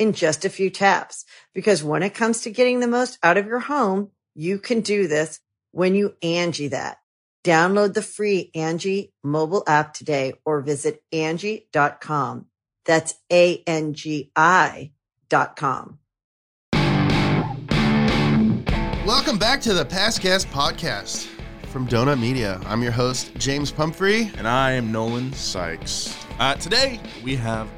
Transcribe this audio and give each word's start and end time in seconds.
in 0.00 0.14
just 0.14 0.44
a 0.44 0.50
few 0.50 0.70
taps. 0.70 1.24
Because 1.54 1.84
when 1.84 2.02
it 2.02 2.14
comes 2.14 2.40
to 2.40 2.50
getting 2.50 2.80
the 2.80 2.88
most 2.88 3.18
out 3.22 3.36
of 3.36 3.46
your 3.46 3.60
home, 3.60 4.10
you 4.34 4.58
can 4.58 4.80
do 4.80 5.06
this 5.06 5.38
when 5.70 5.94
you 5.94 6.14
Angie 6.22 6.68
that. 6.68 6.96
Download 7.44 7.94
the 7.94 8.02
free 8.02 8.50
Angie 8.54 9.12
mobile 9.22 9.62
app 9.66 9.94
today 9.94 10.32
or 10.44 10.62
visit 10.62 11.02
Angie.com. 11.12 12.46
That's 12.86 13.14
A-N-G-I 13.30 14.92
dot 15.28 15.56
com. 15.56 15.98
Welcome 19.06 19.38
back 19.38 19.60
to 19.62 19.74
the 19.74 19.84
Past 19.84 20.22
Gas 20.22 20.44
podcast 20.44 21.26
from 21.68 21.86
Donut 21.86 22.20
Media. 22.20 22.60
I'm 22.66 22.82
your 22.82 22.92
host, 22.92 23.34
James 23.36 23.70
Pumphrey. 23.70 24.30
And 24.36 24.46
I 24.48 24.72
am 24.72 24.92
Nolan 24.92 25.32
Sykes. 25.32 26.16
Uh, 26.38 26.54
today 26.54 27.00
we 27.22 27.36
have. 27.36 27.68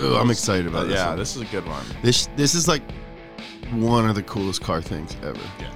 Oh, 0.00 0.16
I'm 0.16 0.30
excited 0.30 0.66
about 0.66 0.86
this. 0.88 0.96
yeah, 0.96 1.08
one. 1.10 1.18
this 1.18 1.36
is 1.36 1.42
a 1.42 1.46
good 1.46 1.66
one. 1.66 1.84
this 2.02 2.26
this 2.36 2.54
is 2.54 2.66
like 2.68 2.82
one 3.72 4.08
of 4.08 4.14
the 4.14 4.22
coolest 4.22 4.62
car 4.62 4.80
things 4.82 5.16
ever. 5.22 5.38
Yeah. 5.60 5.72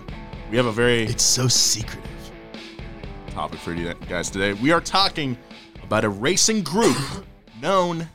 We 0.50 0.56
have 0.56 0.66
a 0.66 0.72
very 0.72 1.04
It's 1.04 1.22
so 1.24 1.48
secretive. 1.48 2.02
topic 3.30 3.58
for 3.60 3.72
you 3.74 3.92
guys 4.08 4.30
today. 4.30 4.52
We 4.54 4.72
are 4.72 4.80
talking 4.80 5.36
about 5.82 6.04
a 6.04 6.08
racing 6.08 6.62
group 6.62 6.96
known 7.60 8.08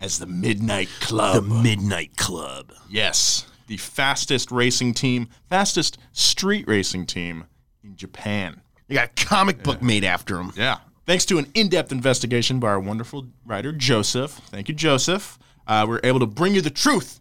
as 0.00 0.18
the 0.18 0.26
Midnight 0.26 0.88
Club. 1.00 1.34
The 1.34 1.42
Midnight 1.62 2.16
Club. 2.16 2.72
yes, 2.88 3.46
the 3.66 3.76
fastest 3.76 4.50
racing 4.50 4.94
team, 4.94 5.28
fastest 5.48 5.98
street 6.12 6.66
racing 6.66 7.06
team 7.06 7.44
in 7.84 7.96
Japan. 7.96 8.60
They 8.88 8.94
got 8.96 9.10
a 9.10 9.24
comic 9.26 9.62
book 9.62 9.82
made 9.82 10.02
after 10.04 10.36
them. 10.36 10.52
Yeah. 10.56 10.78
Thanks 11.10 11.24
to 11.24 11.38
an 11.38 11.50
in 11.54 11.68
depth 11.68 11.90
investigation 11.90 12.60
by 12.60 12.68
our 12.68 12.78
wonderful 12.78 13.26
writer, 13.44 13.72
Joseph. 13.72 14.30
Thank 14.30 14.68
you, 14.68 14.74
Joseph. 14.76 15.40
Uh, 15.66 15.84
we're 15.88 15.98
able 16.04 16.20
to 16.20 16.26
bring 16.26 16.54
you 16.54 16.60
the 16.60 16.70
truth 16.70 17.18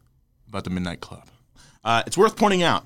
about 0.48 0.64
the 0.64 0.70
Midnight 0.70 1.02
Club. 1.02 1.28
Uh, 1.84 2.04
it's 2.06 2.16
worth 2.16 2.36
pointing 2.36 2.62
out 2.62 2.86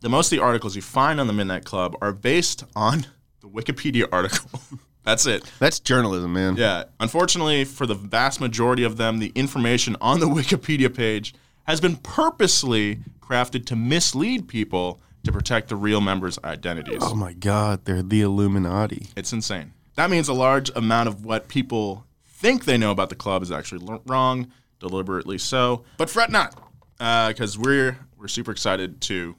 that 0.00 0.08
most 0.08 0.32
of 0.32 0.38
the 0.38 0.42
articles 0.42 0.74
you 0.74 0.80
find 0.80 1.20
on 1.20 1.26
the 1.26 1.34
Midnight 1.34 1.66
Club 1.66 1.98
are 2.00 2.14
based 2.14 2.64
on 2.74 3.06
the 3.42 3.46
Wikipedia 3.46 4.08
article. 4.10 4.58
That's 5.04 5.26
it. 5.26 5.44
That's 5.58 5.80
journalism, 5.80 6.32
man. 6.32 6.56
Yeah. 6.56 6.84
Unfortunately, 6.98 7.66
for 7.66 7.84
the 7.84 7.94
vast 7.94 8.40
majority 8.40 8.84
of 8.84 8.96
them, 8.96 9.18
the 9.18 9.32
information 9.34 9.98
on 10.00 10.18
the 10.18 10.26
Wikipedia 10.30 10.96
page 10.96 11.34
has 11.64 11.78
been 11.78 11.96
purposely 11.96 13.00
crafted 13.20 13.66
to 13.66 13.76
mislead 13.76 14.48
people 14.48 14.98
to 15.24 15.30
protect 15.30 15.68
the 15.68 15.76
real 15.76 16.00
members' 16.00 16.38
identities. 16.42 17.02
Oh 17.02 17.14
my 17.14 17.34
God, 17.34 17.84
they're 17.84 18.02
the 18.02 18.22
Illuminati. 18.22 19.08
It's 19.14 19.34
insane. 19.34 19.74
That 19.98 20.10
means 20.10 20.28
a 20.28 20.32
large 20.32 20.70
amount 20.76 21.08
of 21.08 21.24
what 21.24 21.48
people 21.48 22.06
think 22.24 22.64
they 22.66 22.78
know 22.78 22.92
about 22.92 23.08
the 23.08 23.16
club 23.16 23.42
is 23.42 23.50
actually 23.50 23.84
l- 23.92 24.00
wrong, 24.06 24.52
deliberately 24.78 25.38
so. 25.38 25.82
But 25.96 26.08
fret 26.08 26.30
not, 26.30 26.54
because 26.98 27.58
we're 27.58 27.98
we're 28.16 28.28
super 28.28 28.52
excited 28.52 29.00
to 29.02 29.34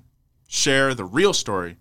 share 0.49 0.93
the 0.93 1.05
real 1.05 1.31
story 1.31 1.77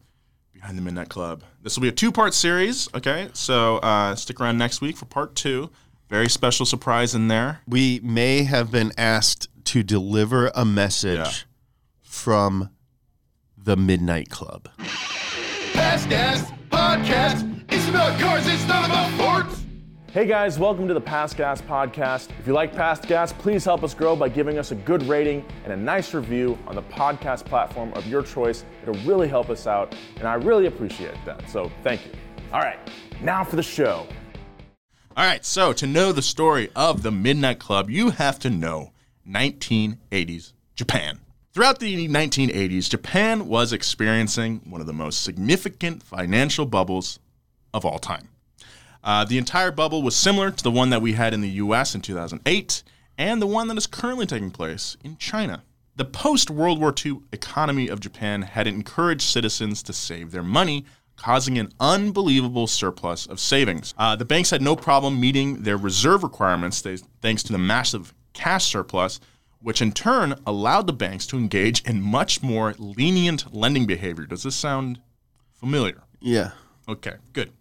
behind 0.53 0.79
the 0.79 0.83
Midnight 0.83 1.09
Club. 1.09 1.43
This 1.61 1.77
will 1.77 1.83
be 1.83 1.89
a 1.89 1.93
two-part 1.93 2.35
series. 2.35 2.89
Okay, 2.95 3.31
so 3.33 3.79
uh, 3.79 4.15
stick 4.15 4.41
around 4.41 4.59
next 4.59 4.81
week 4.81 4.97
for 4.97 5.07
part 5.07 5.35
two. 5.35 5.71
Very 6.09 6.29
special 6.29 6.65
surprise 6.65 7.17
in 7.17 7.27
there. 7.27 7.63
We 7.67 7.99
may 8.05 8.45
have 8.45 8.71
been 8.71 8.93
asked 8.97 9.49
to 9.65 9.83
deliver 9.83 10.53
a 10.55 10.65
message 10.65 11.19
Yeah. 11.19 11.33
from 12.03 12.71
the 13.57 13.77
Midnight 13.77 14.31
Club. 14.31 14.69
Past 15.73 16.09
Gas 16.09 16.49
Podcast. 16.71 17.58
It's 17.71 17.87
about 17.87 18.19
cars, 18.19 18.47
it's 18.47 18.67
not 18.67 18.87
about 18.87 19.13
sports. 19.13 19.63
Hey 20.11 20.25
guys, 20.25 20.59
welcome 20.59 20.89
to 20.89 20.95
the 20.95 21.01
Past 21.03 21.37
Gas 21.37 21.61
Podcast. 21.61 22.31
If 22.39 22.47
you 22.47 22.55
like 22.55 22.75
Past 22.75 23.07
Gas, 23.07 23.31
please 23.35 23.63
help 23.63 23.85
us 23.85 23.93
grow 23.93 24.17
by 24.17 24.31
giving 24.31 24.59
us 24.59 24.71
a 24.71 24.75
good 24.75 25.03
rating 25.03 25.45
and 25.65 25.73
a 25.75 25.77
nice 25.77 26.15
review 26.15 26.59
on 26.67 26.77
the 26.77 26.83
podcast 26.83 27.45
platform 27.45 27.93
of 27.93 28.07
your 28.07 28.23
choice. 28.23 28.65
It'll 28.83 28.95
really 29.05 29.29
help 29.29 29.51
us 29.51 29.67
out, 29.67 29.95
and 30.17 30.27
I 30.27 30.35
really 30.35 30.65
appreciate 30.65 31.15
that. 31.27 31.47
So 31.51 31.71
thank 31.83 32.07
you. 32.07 32.13
All 32.55 32.61
right, 32.61 32.79
now 33.21 33.45
for 33.45 33.57
the 33.57 33.63
show. 33.63 34.07
All 35.15 35.27
right, 35.27 35.45
so 35.45 35.75
to 35.75 35.87
know 35.87 36.11
the 36.11 36.23
story 36.23 36.71
of 36.75 37.03
the 37.03 37.11
Midnight 37.11 37.59
Club, 37.59 37.91
you 37.91 38.11
have 38.11 38.39
to 38.39 38.51
know 38.51 38.93
1980s 39.29 40.55
Japan. 40.75 41.21
Throughout 41.53 41.81
the 41.81 42.09
1980s, 42.09 42.89
Japan 42.89 43.47
was 43.47 43.75
experiencing 43.75 44.63
one 44.65 44.81
of 44.81 44.87
the 44.87 44.95
most 44.95 45.23
significant 45.23 46.03
financial 46.03 46.65
bubbles 46.65 47.19
of 47.73 47.85
all 47.85 47.99
time. 47.99 48.29
Uh, 49.03 49.25
the 49.25 49.39
entire 49.39 49.71
bubble 49.71 50.03
was 50.03 50.17
similar 50.17 50.51
to 50.51 50.63
the 50.63 50.71
one 50.71 50.91
that 50.91 51.03
we 51.03 51.13
had 51.13 51.33
in 51.33 51.41
the 51.41 51.49
US 51.51 51.95
in 51.95 52.01
2008 52.01 52.83
and 53.17 53.43
the 53.43 53.47
one 53.47 53.69
that 53.69 53.77
is 53.77 53.87
currently 53.87 54.27
taking 54.27 54.51
place 54.51 54.97
in 55.03 55.17
China. 55.17 55.63
The 55.97 56.05
post 56.05 56.51
World 56.51 56.81
War 56.81 56.95
II 57.05 57.21
economy 57.33 57.89
of 57.89 58.01
Japan 58.01 58.43
had 58.43 58.69
encouraged 58.69 59.23
citizens 59.23 59.83
to 59.83 59.93
save 59.93 60.31
their 60.31 60.45
money, 60.45 60.85
causing 61.17 61.59
an 61.59 61.73
unbelievable 61.81 62.69
surplus 62.69 63.27
of 63.27 63.41
savings. 63.41 63.95
Uh, 63.99 64.15
the 64.15 64.25
banks 64.25 64.51
had 64.51 64.63
no 64.63 64.77
problem 64.77 65.19
meeting 65.19 65.63
their 65.65 65.77
reserve 65.77 66.23
requirements 66.23 66.81
th- 66.83 67.03
thanks 67.21 67.43
to 67.43 67.53
the 67.53 67.59
massive 67.59 68.15
cash 68.33 68.67
surplus, 68.67 69.19
which 69.61 69.83
in 69.83 69.91
turn 69.91 70.37
allowed 70.47 70.87
the 70.87 70.93
banks 70.93 71.27
to 71.27 71.37
engage 71.37 71.83
in 71.83 72.01
much 72.01 72.45
more 72.45 72.75
lenient 72.79 73.53
lending 73.53 73.85
behavior. 73.85 74.25
Does 74.25 74.45
this 74.45 74.55
sound 74.55 75.01
familiar? 75.55 76.03
Yeah. 76.21 76.53
Okay, 76.89 77.15
good. 77.33 77.53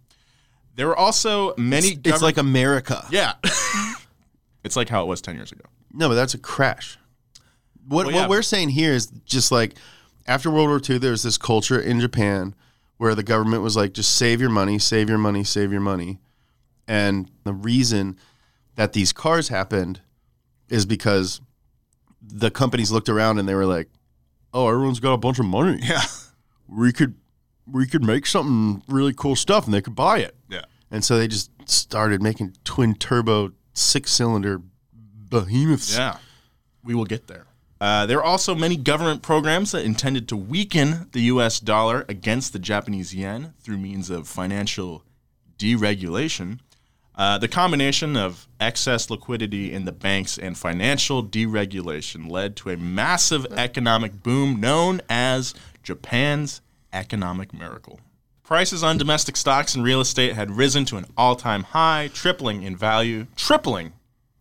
There 0.77 0.87
were 0.87 0.95
also 0.95 1.53
many. 1.57 1.89
It's, 1.89 1.99
it's 2.05 2.21
like 2.21 2.37
America. 2.37 3.05
yeah, 3.11 3.33
it's 4.63 4.75
like 4.75 4.87
how 4.89 5.03
it 5.03 5.07
was 5.07 5.21
ten 5.21 5.35
years 5.35 5.51
ago. 5.51 5.65
No, 5.91 6.07
but 6.07 6.15
that's 6.15 6.33
a 6.33 6.37
crash. 6.37 6.97
What 7.87 8.05
Well, 8.05 8.15
yeah. 8.15 8.21
what 8.21 8.29
we're 8.29 8.41
saying 8.43 8.69
here 8.69 8.93
is 8.93 9.07
just 9.25 9.51
like 9.51 9.73
after 10.27 10.51
World 10.51 10.69
War 10.69 10.79
II, 10.87 10.99
there 10.99 11.11
was 11.11 11.23
this 11.23 11.37
culture 11.37 11.79
in 11.79 11.99
Japan 11.99 12.53
where 12.97 13.15
the 13.15 13.23
government 13.23 13.63
was 13.63 13.75
like, 13.75 13.93
just 13.93 14.15
save 14.15 14.39
your 14.39 14.49
money, 14.49 14.77
save 14.79 15.09
your 15.09 15.17
money, 15.17 15.43
save 15.43 15.71
your 15.71 15.81
money. 15.81 16.19
And 16.87 17.29
the 17.43 17.53
reason 17.53 18.17
that 18.75 18.93
these 18.93 19.11
cars 19.11 19.49
happened 19.49 20.01
is 20.69 20.85
because 20.85 21.41
the 22.21 22.51
companies 22.51 22.91
looked 22.91 23.09
around 23.09 23.39
and 23.39 23.47
they 23.47 23.55
were 23.55 23.65
like, 23.65 23.89
"Oh, 24.53 24.67
everyone's 24.67 24.99
got 24.99 25.13
a 25.13 25.17
bunch 25.17 25.39
of 25.39 25.45
money. 25.45 25.79
Yeah, 25.81 26.01
We 26.67 26.91
could 26.91 27.15
we 27.71 27.85
could 27.87 28.03
make 28.03 28.25
something 28.25 28.83
really 28.87 29.13
cool 29.13 29.35
stuff, 29.35 29.65
and 29.65 29.73
they 29.73 29.81
could 29.81 29.95
buy 29.95 30.19
it." 30.19 30.35
yeah. 30.49 30.65
And 30.89 31.03
so 31.03 31.17
they 31.17 31.27
just 31.27 31.51
started 31.69 32.21
making 32.21 32.55
twin 32.63 32.95
turbo 32.95 33.51
six 33.73 34.11
cylinder 34.11 34.61
behemoths. 35.29 35.97
Yeah, 35.97 36.17
we 36.83 36.95
will 36.95 37.05
get 37.05 37.27
there. 37.27 37.45
Uh, 37.79 38.05
there 38.05 38.17
are 38.17 38.23
also 38.23 38.55
many 38.55 38.75
government 38.75 39.21
programs 39.21 39.71
that 39.71 39.85
intended 39.85 40.27
to 40.29 40.35
weaken 40.35 41.09
the 41.11 41.21
US 41.23 41.59
dollar 41.59 42.05
against 42.09 42.53
the 42.53 42.59
Japanese 42.59 43.13
yen 43.13 43.53
through 43.59 43.77
means 43.77 44.09
of 44.09 44.27
financial 44.27 45.03
deregulation. 45.59 46.59
Uh, 47.13 47.37
the 47.37 47.47
combination 47.47 48.15
of 48.15 48.47
excess 48.59 49.09
liquidity 49.09 49.73
in 49.73 49.85
the 49.85 49.91
banks 49.91 50.37
and 50.37 50.57
financial 50.57 51.23
deregulation 51.23 52.29
led 52.29 52.55
to 52.55 52.69
a 52.69 52.77
massive 52.77 53.45
economic 53.53 54.21
boom 54.21 54.59
known 54.59 55.01
as 55.09 55.53
Japan's 55.81 56.61
economic 56.93 57.53
miracle. 57.53 57.99
Prices 58.43 58.81
on 58.81 58.97
domestic 58.97 59.35
stocks 59.35 59.75
and 59.75 59.83
real 59.83 59.99
estate 59.99 60.33
had 60.33 60.51
risen 60.51 60.85
to 60.85 60.97
an 60.97 61.05
all 61.17 61.35
time 61.35 61.63
high, 61.63 62.09
tripling 62.13 62.63
in 62.63 62.77
value, 62.77 63.27
tripling, 63.35 63.93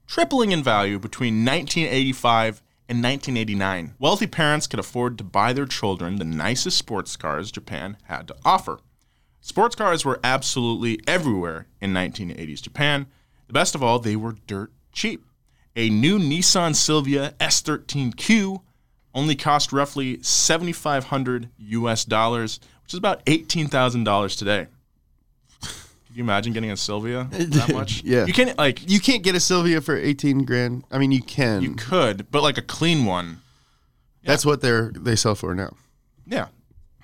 tripling 0.07 0.53
in 0.53 0.63
value 0.63 0.99
between 0.99 1.45
1985 1.45 2.63
and 2.89 3.03
1989. 3.03 3.95
Wealthy 3.99 4.29
parents 4.29 4.67
could 4.67 4.79
afford 4.79 5.19
to 5.19 5.25
buy 5.25 5.53
their 5.53 5.67
children 5.67 6.17
the 6.17 6.25
nicest 6.25 6.79
sports 6.79 7.17
cars 7.17 7.51
Japan 7.51 7.97
had 8.05 8.29
to 8.29 8.37
offer. 8.45 8.79
Sports 9.41 9.75
cars 9.77 10.05
were 10.05 10.21
absolutely 10.23 11.01
everywhere 11.07 11.67
in 11.81 11.93
1980s 11.93 12.63
Japan. 12.63 13.07
The 13.47 13.53
best 13.53 13.75
of 13.75 13.83
all, 13.83 13.99
they 13.99 14.17
were 14.17 14.37
dirt 14.47 14.73
cheap. 14.93 15.25
A 15.75 15.91
new 15.91 16.19
Nissan 16.19 16.75
Silvia 16.75 17.35
S13Q 17.39 18.63
only 19.17 19.35
cost 19.35 19.73
roughly 19.73 20.23
7500 20.23 21.49
US 21.59 22.05
dollars, 22.05 22.61
which 22.85 22.93
is 22.95 22.99
about 22.99 23.25
$18,000 23.27 24.39
today. 24.39 24.67
Can 25.61 26.15
you 26.15 26.23
imagine 26.23 26.53
getting 26.53 26.71
a 26.71 26.77
Silvia 26.77 27.27
that 27.31 27.73
much? 27.73 28.05
Yeah. 28.05 28.27
You 28.27 28.33
can't 28.33 28.57
like 28.57 28.89
You 28.89 29.01
can't 29.01 29.23
get 29.25 29.35
a 29.35 29.41
Silvia 29.41 29.81
for 29.81 29.97
18 29.97 30.45
grand. 30.45 30.85
I 30.93 30.99
mean, 30.99 31.11
you 31.11 31.23
can. 31.23 31.63
you 31.63 31.75
could, 31.75 32.31
but 32.31 32.43
like 32.43 32.59
a 32.59 32.63
clean 32.63 33.05
one. 33.05 33.41
That's 34.23 34.45
what 34.45 34.61
they're 34.61 34.93
they 34.95 35.17
sell 35.17 35.35
for 35.35 35.55
now. 35.55 35.75
Yeah, 36.27 36.49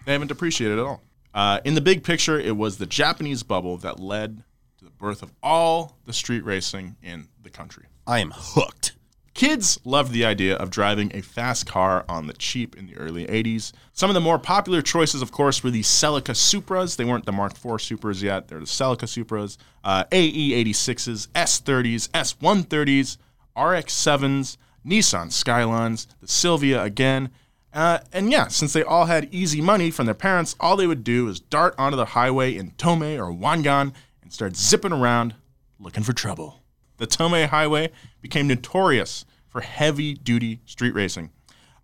they 0.04 0.12
haven't 0.12 0.28
depreciated 0.28 0.78
at 0.78 0.84
all. 0.84 1.02
Uh, 1.32 1.60
in 1.64 1.74
the 1.74 1.80
big 1.80 2.02
picture, 2.02 2.38
it 2.38 2.56
was 2.56 2.78
the 2.78 2.86
Japanese 2.86 3.42
bubble 3.42 3.76
that 3.78 4.00
led 4.00 4.42
to 4.78 4.84
the 4.84 4.90
birth 4.90 5.22
of 5.22 5.30
all 5.42 5.96
the 6.04 6.12
street 6.12 6.44
racing 6.44 6.96
in 7.02 7.28
the 7.42 7.48
country. 7.50 7.84
I 8.06 8.18
am 8.18 8.32
hooked. 8.34 8.91
Kids 9.34 9.78
loved 9.84 10.12
the 10.12 10.26
idea 10.26 10.54
of 10.56 10.70
driving 10.70 11.10
a 11.14 11.22
fast 11.22 11.66
car 11.66 12.04
on 12.06 12.26
the 12.26 12.34
cheap 12.34 12.76
in 12.76 12.86
the 12.86 12.96
early 12.96 13.26
80s. 13.26 13.72
Some 13.92 14.10
of 14.10 14.14
the 14.14 14.20
more 14.20 14.38
popular 14.38 14.82
choices, 14.82 15.22
of 15.22 15.32
course, 15.32 15.64
were 15.64 15.70
the 15.70 15.82
Celica 15.82 16.34
Supras. 16.34 16.96
They 16.96 17.04
weren't 17.04 17.24
the 17.24 17.32
Mark 17.32 17.52
IV 17.52 17.80
Supras 17.80 18.22
yet, 18.22 18.48
they're 18.48 18.60
the 18.60 18.66
Celica 18.66 19.06
Supras, 19.06 19.56
uh, 19.84 20.04
AE86s, 20.10 21.28
S30s, 21.28 22.10
S130s, 22.10 23.16
RX7s, 23.56 24.56
Nissan 24.86 25.32
Skylines, 25.32 26.06
the 26.20 26.28
Silvia 26.28 26.82
again. 26.82 27.30
Uh, 27.72 28.00
and 28.12 28.30
yeah, 28.30 28.48
since 28.48 28.74
they 28.74 28.82
all 28.82 29.06
had 29.06 29.32
easy 29.32 29.62
money 29.62 29.90
from 29.90 30.04
their 30.04 30.14
parents, 30.14 30.54
all 30.60 30.76
they 30.76 30.86
would 30.86 31.04
do 31.04 31.28
is 31.28 31.40
dart 31.40 31.74
onto 31.78 31.96
the 31.96 32.04
highway 32.04 32.54
in 32.54 32.72
Tomei 32.72 33.16
or 33.16 33.32
Wangan 33.32 33.94
and 34.22 34.32
start 34.32 34.56
zipping 34.56 34.92
around 34.92 35.34
looking 35.78 36.02
for 36.02 36.12
trouble. 36.12 36.61
The 37.02 37.08
Tomei 37.08 37.48
Highway 37.48 37.90
became 38.20 38.46
notorious 38.46 39.24
for 39.48 39.60
heavy 39.60 40.14
duty 40.14 40.60
street 40.66 40.94
racing. 40.94 41.30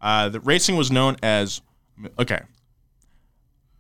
Uh, 0.00 0.29
the 0.29 0.38
racing 0.38 0.76
was 0.76 0.93
known 0.93 1.17
as, 1.25 1.61
okay, 2.20 2.43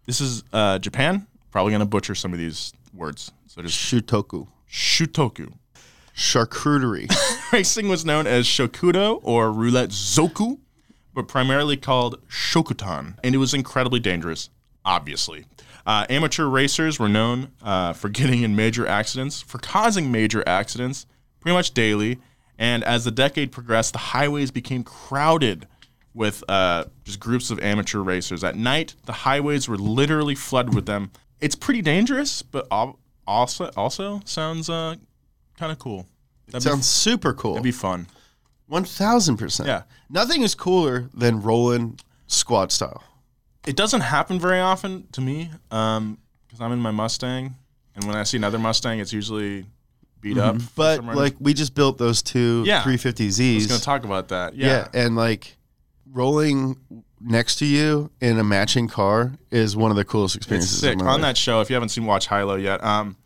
this 0.04 0.20
is 0.20 0.42
uh, 0.52 0.80
Japan. 0.80 1.28
Probably 1.52 1.70
going 1.70 1.78
to 1.78 1.86
butcher 1.86 2.16
some 2.16 2.32
of 2.32 2.40
these 2.40 2.72
words. 2.92 3.30
So 3.46 3.62
just 3.62 3.78
Shutoku. 3.78 4.48
Shutoku. 4.68 5.52
Charcuterie. 6.12 7.08
Racing 7.52 7.88
was 7.88 8.04
known 8.04 8.26
as 8.26 8.44
Shokudo 8.44 9.20
or 9.22 9.52
Roulette 9.52 9.90
Zoku, 9.90 10.58
but 11.14 11.28
primarily 11.28 11.76
called 11.76 12.20
Shokutan, 12.26 13.16
and 13.22 13.32
it 13.32 13.38
was 13.38 13.54
incredibly 13.54 14.00
dangerous, 14.00 14.50
obviously. 14.84 15.44
Uh, 15.86 16.04
amateur 16.10 16.46
racers 16.46 16.98
were 16.98 17.08
known 17.08 17.52
uh, 17.62 17.92
for 17.92 18.08
getting 18.08 18.42
in 18.42 18.56
major 18.56 18.88
accidents, 18.88 19.40
for 19.40 19.58
causing 19.58 20.10
major 20.10 20.42
accidents 20.44 21.06
pretty 21.40 21.54
much 21.54 21.72
daily, 21.72 22.18
and 22.58 22.82
as 22.84 23.04
the 23.04 23.10
decade 23.10 23.52
progressed, 23.52 23.92
the 23.92 23.98
highways 23.98 24.50
became 24.50 24.82
crowded 24.84 25.66
with 26.14 26.42
uh, 26.48 26.84
just 27.04 27.20
groups 27.20 27.50
of 27.50 27.60
amateur 27.60 28.00
racers. 28.00 28.42
At 28.42 28.56
night, 28.56 28.94
the 29.06 29.12
highways 29.12 29.68
were 29.68 29.76
literally 29.76 30.34
flooded 30.34 30.74
with 30.74 30.86
them. 30.86 31.10
It's 31.40 31.54
pretty 31.54 31.82
dangerous, 31.82 32.42
but 32.42 32.66
also 32.70 33.70
also 33.76 34.20
sounds 34.24 34.68
uh, 34.68 34.96
kind 35.56 35.70
of 35.70 35.78
cool. 35.78 36.06
That'd 36.46 36.64
be- 36.64 36.70
Sounds 36.70 36.86
super 36.86 37.32
cool. 37.34 37.52
It'd 37.52 37.62
be 37.62 37.70
fun. 37.72 38.06
One 38.66 38.84
thousand 38.84 39.36
percent. 39.36 39.68
Yeah. 39.68 39.82
Nothing 40.10 40.42
is 40.42 40.54
cooler 40.54 41.08
than 41.14 41.42
rolling 41.42 41.98
squad 42.26 42.72
style. 42.72 43.02
It 43.66 43.76
doesn't 43.76 44.00
happen 44.00 44.40
very 44.40 44.60
often 44.60 45.06
to 45.12 45.20
me 45.20 45.50
because 45.68 46.60
I'm 46.60 46.72
in 46.72 46.80
my 46.80 46.90
Mustang, 46.90 47.54
and 47.94 48.04
when 48.04 48.16
I 48.16 48.22
see 48.24 48.38
another 48.38 48.58
Mustang, 48.58 48.98
it's 48.98 49.12
usually 49.12 49.66
beat 50.20 50.38
up. 50.38 50.56
Mm-hmm. 50.56 50.66
But 50.76 51.04
like 51.04 51.36
we 51.40 51.54
just 51.54 51.74
built 51.74 51.98
those 51.98 52.22
two 52.22 52.62
Yeah. 52.66 52.82
350Zs. 52.82 53.52
I 53.52 53.54
was 53.56 53.66
going 53.66 53.78
to 53.80 53.84
talk 53.84 54.04
about 54.04 54.28
that. 54.28 54.54
yeah. 54.54 54.66
Yeah, 54.66 54.88
and 54.94 55.16
like 55.16 55.56
rolling 56.10 56.76
next 57.20 57.56
to 57.56 57.66
you 57.66 58.10
in 58.20 58.38
a 58.38 58.44
matching 58.44 58.88
car 58.88 59.32
is 59.50 59.76
one 59.76 59.90
of 59.90 59.96
the 59.96 60.04
coolest 60.04 60.36
it's 60.36 60.44
experiences. 60.46 60.80
sick. 60.80 60.98
On 61.00 61.04
life. 61.06 61.20
that 61.22 61.36
show, 61.36 61.60
if 61.60 61.68
you 61.70 61.74
haven't 61.74 61.88
seen 61.90 62.06
Watch 62.06 62.26
High 62.26 62.42
Low 62.42 62.54
yet, 62.56 62.82
um, 62.82 63.16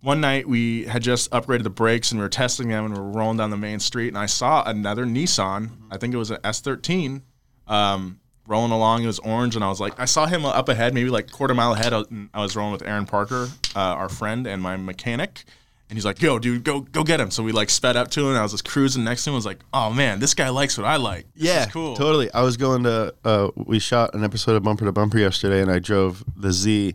one 0.00 0.20
night 0.20 0.46
we 0.48 0.84
had 0.84 1.02
just 1.02 1.30
upgraded 1.30 1.62
the 1.62 1.70
brakes 1.70 2.10
and 2.12 2.18
we 2.20 2.24
were 2.24 2.28
testing 2.30 2.68
them 2.68 2.84
and 2.86 2.94
we 2.94 3.00
were 3.00 3.10
rolling 3.10 3.38
down 3.38 3.50
the 3.50 3.56
main 3.56 3.80
street 3.80 4.08
and 4.08 4.18
I 4.18 4.26
saw 4.26 4.62
another 4.66 5.06
Nissan. 5.06 5.70
I 5.90 5.96
think 5.96 6.12
it 6.12 6.18
was 6.18 6.30
an 6.30 6.38
S13. 6.44 7.22
Um, 7.66 8.20
rolling 8.46 8.72
along, 8.72 9.02
it 9.02 9.06
was 9.06 9.18
orange, 9.20 9.54
and 9.56 9.64
I 9.64 9.68
was 9.68 9.80
like, 9.80 9.98
I 9.98 10.04
saw 10.04 10.26
him 10.26 10.44
up 10.44 10.68
ahead, 10.68 10.92
maybe 10.92 11.08
like 11.08 11.30
quarter 11.30 11.54
mile 11.54 11.72
ahead. 11.72 11.94
I 11.94 11.98
was, 11.98 12.06
I 12.34 12.40
was 12.42 12.54
rolling 12.54 12.72
with 12.72 12.82
Aaron 12.82 13.06
Parker, 13.06 13.48
uh, 13.74 13.78
our 13.78 14.10
friend 14.10 14.46
and 14.46 14.60
my 14.60 14.76
mechanic, 14.76 15.44
and 15.88 15.96
he's 15.96 16.04
like, 16.04 16.20
"Yo, 16.22 16.38
dude, 16.38 16.64
go 16.64 16.80
go 16.80 17.04
get 17.04 17.20
him." 17.20 17.30
So 17.30 17.42
we 17.42 17.52
like 17.52 17.70
sped 17.70 17.96
up 17.96 18.10
to 18.12 18.20
him. 18.20 18.28
And 18.28 18.38
I 18.38 18.42
was 18.42 18.52
just 18.52 18.64
cruising 18.64 19.04
next 19.04 19.24
to 19.24 19.30
him. 19.30 19.34
I 19.34 19.36
was 19.36 19.46
like, 19.46 19.60
"Oh 19.72 19.90
man, 19.90 20.20
this 20.20 20.34
guy 20.34 20.48
likes 20.48 20.78
what 20.78 20.86
I 20.86 20.96
like. 20.96 21.26
This 21.34 21.44
yeah, 21.44 21.66
cool." 21.66 21.94
totally. 21.96 22.32
I 22.32 22.42
was 22.42 22.56
going 22.56 22.84
to. 22.84 23.14
Uh, 23.24 23.50
we 23.56 23.78
shot 23.78 24.14
an 24.14 24.24
episode 24.24 24.56
of 24.56 24.62
Bumper 24.62 24.84
to 24.84 24.92
Bumper 24.92 25.18
yesterday, 25.18 25.60
and 25.60 25.70
I 25.70 25.78
drove 25.78 26.24
the 26.36 26.52
Z, 26.52 26.94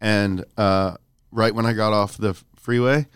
and 0.00 0.44
uh, 0.56 0.96
right 1.32 1.54
when 1.54 1.66
I 1.66 1.72
got 1.72 1.92
off 1.92 2.16
the 2.16 2.34
freeway, 2.56 3.06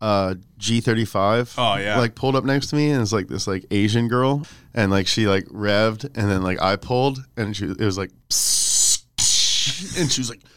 uh, 0.00 0.34
G35. 0.58 1.54
Oh, 1.58 1.76
yeah. 1.76 1.98
like 1.98 2.14
pulled 2.14 2.36
up 2.36 2.44
next 2.44 2.68
to 2.68 2.76
me, 2.76 2.90
and 2.90 3.02
it's 3.02 3.12
like 3.12 3.28
this 3.28 3.46
like 3.46 3.66
Asian 3.70 4.08
girl, 4.08 4.46
and 4.74 4.90
like 4.90 5.06
she 5.06 5.26
like 5.26 5.44
revved, 5.46 6.04
and 6.04 6.30
then 6.30 6.42
like 6.42 6.60
I 6.60 6.76
pulled, 6.76 7.24
and 7.36 7.56
she 7.56 7.66
it 7.66 7.80
was 7.80 7.98
like, 7.98 8.10
and 10.00 10.10
she 10.10 10.20
was 10.20 10.30
like, 10.30 10.42
"F- 10.44 10.50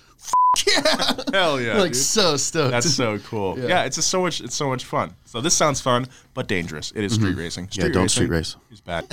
yeah, 0.68 1.14
Hell 1.32 1.62
yeah, 1.62 1.80
like 1.80 1.94
dude. 1.94 1.96
so 1.96 2.36
stoked. 2.36 2.72
That's 2.72 2.94
so 2.94 3.20
cool. 3.20 3.58
Yeah. 3.58 3.84
it's 3.84 3.96
just 3.96 4.10
so 4.10 4.22
much. 4.22 4.42
It's 4.42 4.56
so 4.56 4.68
much 4.68 4.84
fun. 4.84 5.14
So 5.24 5.40
this 5.40 5.56
sounds 5.56 5.80
fun, 5.80 6.08
but 6.34 6.48
dangerous. 6.48 6.92
It 6.94 7.06
is 7.06 7.14
street 7.14 7.38
racing. 7.38 7.68
Mm-hmm. 7.68 7.82
Yeah, 7.82 7.94
don't 7.94 8.10
street 8.10 8.30
race. 8.30 8.58
Is 8.70 8.82
bad. 8.82 9.06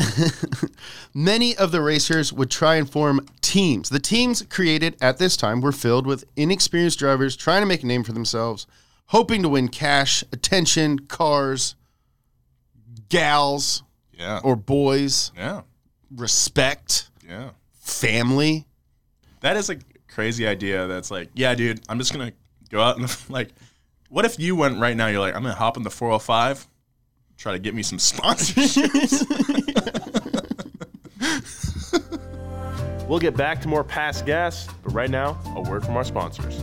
Many 1.15 1.57
of 1.57 1.71
the 1.71 1.81
racers 1.81 2.33
would 2.33 2.51
try 2.51 2.75
and 2.75 2.91
form 2.91 3.25
teams. 3.41 3.89
The 3.89 4.01
teams 4.01 4.43
created 4.43 4.97
at 5.01 5.19
this 5.19 5.37
time 5.37 5.61
were 5.61 5.71
filled 5.71 6.09
with 6.09 6.25
inexperienced 6.35 6.99
drivers 6.99 7.37
trying 7.37 7.63
to 7.63 7.67
make 7.67 7.85
a 7.85 7.87
name 7.87 8.03
for 8.03 8.13
themselves, 8.13 8.67
hoping 9.07 9.43
to 9.43 9.49
win 9.49 9.69
cash, 9.69 10.25
attention, 10.33 10.99
cars, 11.07 11.77
gals 13.09 13.85
yeah. 14.13 14.41
or 14.43 14.57
boys, 14.57 15.31
yeah. 15.37 15.63
respect, 16.11 17.11
Yeah. 17.25 17.51
family. 17.75 18.67
That 19.41 19.57
is 19.57 19.71
a 19.71 19.77
crazy 20.09 20.47
idea. 20.47 20.87
That's 20.87 21.11
like, 21.11 21.31
yeah, 21.35 21.55
dude, 21.55 21.81
I'm 21.89 21.99
just 21.99 22.13
gonna 22.13 22.33
go 22.71 22.81
out 22.81 22.99
and 22.99 23.17
like, 23.29 23.51
what 24.09 24.25
if 24.25 24.39
you 24.39 24.57
went 24.57 24.79
right 24.79 24.97
now? 24.97 25.07
You're 25.07 25.21
like, 25.21 25.35
I'm 25.35 25.43
gonna 25.43 25.55
hop 25.55 25.77
in 25.77 25.83
the 25.83 25.91
405, 25.91 26.67
try 27.37 27.53
to 27.53 27.59
get 27.59 27.75
me 27.75 27.83
some 27.83 27.99
sponsorships. 27.99 29.25
We'll 33.09 33.19
get 33.19 33.37
back 33.37 33.63
to 33.63 33.69
more 33.69 33.83
past 33.83 34.27
gas, 34.27 34.69
but 34.83 34.93
right 34.93 35.09
now, 35.09 35.41
a 35.57 35.63
word 35.63 35.83
from 35.83 35.97
our 35.97 36.05
sponsors. 36.05 36.63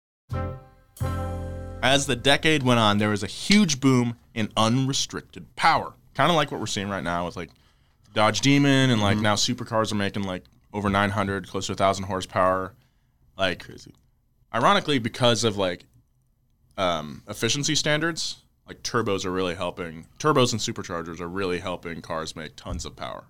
As 1.81 2.05
the 2.05 2.15
decade 2.15 2.63
went 2.63 2.79
on, 2.79 2.97
there 2.97 3.09
was 3.09 3.23
a 3.23 3.27
huge 3.27 3.79
boom 3.79 4.17
in 4.33 4.49
unrestricted 4.55 5.55
power. 5.55 5.93
Kind 6.13 6.29
of 6.29 6.35
like 6.35 6.51
what 6.51 6.59
we're 6.59 6.67
seeing 6.67 6.89
right 6.89 7.03
now 7.03 7.25
with 7.25 7.35
like 7.35 7.49
Dodge 8.13 8.41
Demon 8.41 8.89
and 8.89 9.01
like 9.01 9.17
now 9.17 9.35
supercars 9.35 9.91
are 9.91 9.95
making 9.95 10.23
like 10.23 10.43
over 10.73 10.89
900, 10.89 11.47
close 11.47 11.67
to 11.67 11.73
1,000 11.73 12.05
horsepower. 12.05 12.73
Like, 13.37 13.65
Crazy. 13.65 13.93
ironically, 14.53 14.99
because 14.99 15.43
of 15.43 15.57
like 15.57 15.85
um, 16.77 17.23
efficiency 17.27 17.75
standards, 17.75 18.37
like 18.67 18.83
turbos 18.83 19.25
are 19.25 19.31
really 19.31 19.55
helping. 19.55 20.05
Turbos 20.19 20.51
and 20.51 20.61
superchargers 20.61 21.19
are 21.19 21.27
really 21.27 21.59
helping 21.59 22.01
cars 22.01 22.35
make 22.35 22.55
tons 22.55 22.85
of 22.85 22.95
power. 22.95 23.25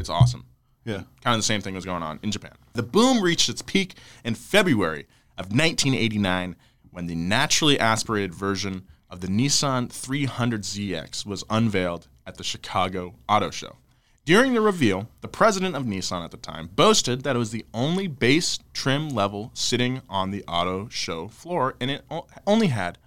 It's 0.00 0.10
awesome. 0.10 0.46
Yeah. 0.84 1.02
Kind 1.22 1.34
of 1.34 1.38
the 1.38 1.42
same 1.44 1.60
thing 1.60 1.74
was 1.74 1.84
going 1.84 2.02
on 2.02 2.18
in 2.24 2.32
Japan. 2.32 2.54
The 2.72 2.82
boom 2.82 3.22
reached 3.22 3.48
its 3.48 3.62
peak 3.62 3.94
in 4.24 4.34
February 4.34 5.06
of 5.38 5.46
1989 5.52 6.56
when 6.90 7.06
the 7.06 7.14
naturally 7.14 7.78
aspirated 7.78 8.34
version 8.34 8.86
of 9.08 9.20
the 9.20 9.28
Nissan 9.28 9.88
300ZX 9.88 11.26
was 11.26 11.44
unveiled 11.50 12.08
at 12.26 12.36
the 12.36 12.44
Chicago 12.44 13.14
Auto 13.28 13.50
Show. 13.50 13.76
During 14.24 14.54
the 14.54 14.60
reveal, 14.60 15.08
the 15.22 15.28
president 15.28 15.74
of 15.74 15.84
Nissan 15.84 16.24
at 16.24 16.30
the 16.30 16.36
time 16.36 16.68
boasted 16.68 17.22
that 17.22 17.34
it 17.34 17.38
was 17.38 17.50
the 17.50 17.64
only 17.74 18.06
base 18.06 18.58
trim 18.72 19.08
level 19.08 19.50
sitting 19.54 20.02
on 20.08 20.30
the 20.30 20.44
auto 20.46 20.88
show 20.88 21.26
floor 21.28 21.74
and 21.80 21.90
it 21.90 22.04
only 22.46 22.68
had 22.68 22.98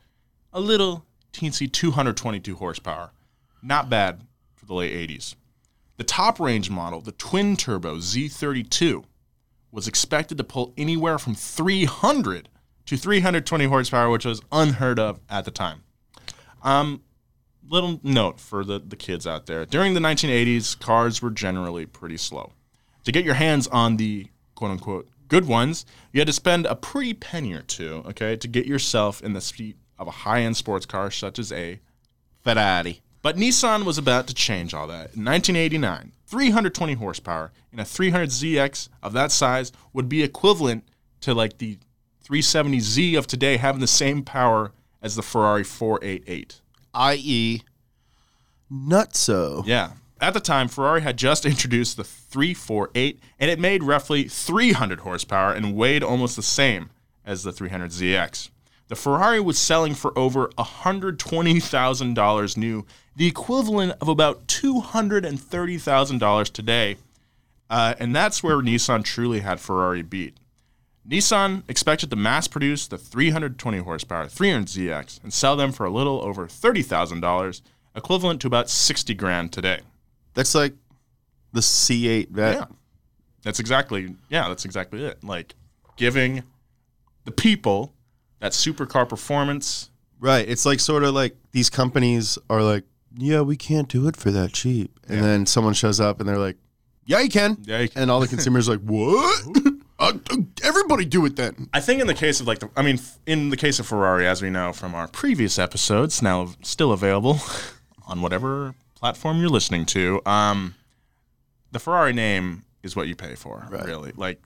a 0.51 0.59
little 0.59 1.05
teensy 1.31 1.71
222 1.71 2.55
horsepower. 2.55 3.11
Not 3.61 3.89
bad 3.89 4.23
for 4.55 4.65
the 4.65 4.73
late 4.73 5.09
80s. 5.09 5.35
The 5.97 6.03
top 6.03 6.39
range 6.39 6.69
model, 6.69 6.99
the 6.99 7.11
twin 7.13 7.55
turbo 7.55 7.97
Z32, 7.97 9.05
was 9.71 9.87
expected 9.87 10.37
to 10.37 10.43
pull 10.43 10.73
anywhere 10.77 11.17
from 11.17 11.35
300 11.35 12.49
to 12.85 12.97
320 12.97 13.65
horsepower, 13.65 14.09
which 14.09 14.25
was 14.25 14.41
unheard 14.51 14.99
of 14.99 15.19
at 15.29 15.45
the 15.45 15.51
time. 15.51 15.83
Um, 16.61 17.01
little 17.67 17.99
note 18.03 18.39
for 18.39 18.63
the, 18.63 18.79
the 18.79 18.95
kids 18.95 19.25
out 19.25 19.45
there. 19.45 19.65
During 19.65 19.93
the 19.93 19.99
1980s, 19.99 20.79
cars 20.79 21.21
were 21.21 21.31
generally 21.31 21.85
pretty 21.85 22.17
slow. 22.17 22.51
To 23.05 23.11
get 23.11 23.25
your 23.25 23.35
hands 23.35 23.67
on 23.67 23.97
the 23.97 24.27
quote 24.55 24.71
unquote 24.71 25.09
good 25.27 25.47
ones, 25.47 25.85
you 26.11 26.19
had 26.19 26.27
to 26.27 26.33
spend 26.33 26.65
a 26.65 26.75
pretty 26.75 27.13
penny 27.13 27.53
or 27.53 27.61
two, 27.61 28.03
okay, 28.07 28.35
to 28.35 28.47
get 28.47 28.65
yourself 28.65 29.21
in 29.21 29.33
the 29.33 29.41
seat 29.41 29.77
of 29.97 30.07
a 30.07 30.11
high 30.11 30.41
end 30.41 30.57
sports 30.57 30.85
car 30.85 31.11
such 31.11 31.39
as 31.39 31.51
a 31.51 31.79
Ferrari. 32.43 33.01
but 33.21 33.37
Nissan 33.37 33.85
was 33.85 33.97
about 33.97 34.27
to 34.27 34.33
change 34.33 34.73
all 34.73 34.87
that. 34.87 35.15
In 35.15 35.23
1989, 35.23 36.11
320 36.27 36.93
horsepower 36.95 37.51
in 37.71 37.79
a 37.79 37.83
300ZX 37.83 38.89
of 39.01 39.13
that 39.13 39.31
size 39.31 39.71
would 39.93 40.09
be 40.09 40.23
equivalent 40.23 40.83
to 41.21 41.33
like 41.33 41.57
the 41.57 41.77
370Z 42.27 43.17
of 43.17 43.27
today 43.27 43.57
having 43.57 43.81
the 43.81 43.87
same 43.87 44.23
power 44.23 44.71
as 45.01 45.15
the 45.15 45.21
Ferrari 45.21 45.63
488. 45.63 46.61
I.e., 46.93 47.61
nutso. 48.71 49.63
Yeah. 49.65 49.91
At 50.21 50.33
the 50.33 50.39
time, 50.39 50.69
Ferrari 50.69 51.01
had 51.01 51.17
just 51.17 51.45
introduced 51.45 51.97
the 51.97 52.03
348 52.03 53.19
and 53.39 53.51
it 53.51 53.59
made 53.59 53.83
roughly 53.83 54.23
300 54.23 55.01
horsepower 55.01 55.51
and 55.51 55.75
weighed 55.75 56.03
almost 56.03 56.35
the 56.35 56.41
same 56.41 56.89
as 57.25 57.43
the 57.43 57.51
300ZX. 57.51 58.49
The 58.87 58.95
Ferrari 58.95 59.39
was 59.39 59.57
selling 59.57 59.95
for 59.95 60.17
over 60.17 60.47
$120,000 60.57 62.57
new, 62.57 62.85
the 63.15 63.27
equivalent 63.27 63.93
of 64.01 64.07
about 64.07 64.47
$230,000 64.47 66.51
today. 66.51 66.97
Uh, 67.69 67.93
and 67.97 68.13
that's 68.15 68.43
where 68.43 68.57
Nissan 68.57 69.03
truly 69.03 69.39
had 69.39 69.59
Ferrari 69.59 70.03
beat. 70.03 70.37
Nissan 71.07 71.63
expected 71.69 72.09
to 72.11 72.15
mass 72.15 72.47
produce 72.47 72.87
the 72.87 72.97
320 72.97 73.79
horsepower 73.79 74.25
300ZX 74.27 75.21
and 75.23 75.33
sell 75.33 75.55
them 75.55 75.71
for 75.71 75.85
a 75.85 75.89
little 75.89 76.21
over 76.23 76.47
$30,000, 76.47 77.61
equivalent 77.95 78.39
to 78.41 78.47
about 78.47 78.69
60 78.69 79.13
grand 79.15 79.51
today. 79.51 79.81
That's 80.33 80.55
like 80.55 80.73
the 81.51 81.59
C8 81.59 82.29
vet. 82.29 82.55
Yeah. 82.55 82.65
That's 83.43 83.59
exactly 83.59 84.15
yeah, 84.29 84.47
that's 84.47 84.63
exactly 84.65 85.03
it. 85.03 85.21
Like 85.23 85.53
giving 85.97 86.43
the 87.25 87.31
people 87.31 87.93
that 88.39 88.53
supercar 88.53 89.07
performance. 89.07 89.89
Right. 90.19 90.47
It's 90.47 90.65
like 90.65 90.79
sort 90.79 91.03
of 91.03 91.13
like 91.13 91.35
these 91.51 91.69
companies 91.69 92.37
are 92.49 92.63
like, 92.63 92.85
yeah, 93.17 93.41
we 93.41 93.57
can't 93.57 93.89
do 93.89 94.07
it 94.07 94.15
for 94.15 94.31
that 94.31 94.53
cheap. 94.53 94.97
And 95.09 95.17
Yeah. 95.17 95.23
then 95.23 95.45
someone 95.45 95.73
shows 95.73 95.99
up 95.99 96.19
and 96.21 96.27
they're 96.29 96.37
like, 96.39 96.55
yeah, 97.05 97.19
you 97.19 97.29
can. 97.29 97.57
Yeah, 97.63 97.79
you 97.81 97.89
can. 97.89 98.03
And 98.03 98.11
all 98.11 98.21
the 98.21 98.27
consumers 98.29 98.69
are 98.69 98.77
like, 98.77 98.85
what? 98.85 99.45
Uh, 100.03 100.13
everybody 100.63 101.05
do 101.05 101.25
it 101.25 101.35
then. 101.35 101.69
I 101.73 101.79
think 101.79 102.01
in 102.01 102.07
the 102.07 102.13
case 102.13 102.39
of 102.41 102.47
like 102.47 102.59
the 102.59 102.69
I 102.75 102.81
mean 102.81 102.99
in 103.25 103.49
the 103.49 103.57
case 103.57 103.79
of 103.79 103.87
Ferrari 103.87 104.27
as 104.27 104.41
we 104.41 104.49
know 104.49 104.73
from 104.73 104.93
our 104.95 105.07
previous 105.07 105.57
episodes 105.57 106.21
now 106.21 106.49
still 106.61 106.91
available 106.91 107.39
on 108.07 108.21
whatever 108.21 108.75
platform 108.95 109.39
you're 109.39 109.49
listening 109.49 109.85
to. 109.87 110.21
Um 110.25 110.75
the 111.71 111.79
Ferrari 111.79 112.13
name 112.13 112.65
is 112.83 112.95
what 112.95 113.07
you 113.07 113.15
pay 113.15 113.35
for, 113.35 113.65
Right. 113.69 113.85
really. 113.85 114.11
Like 114.15 114.41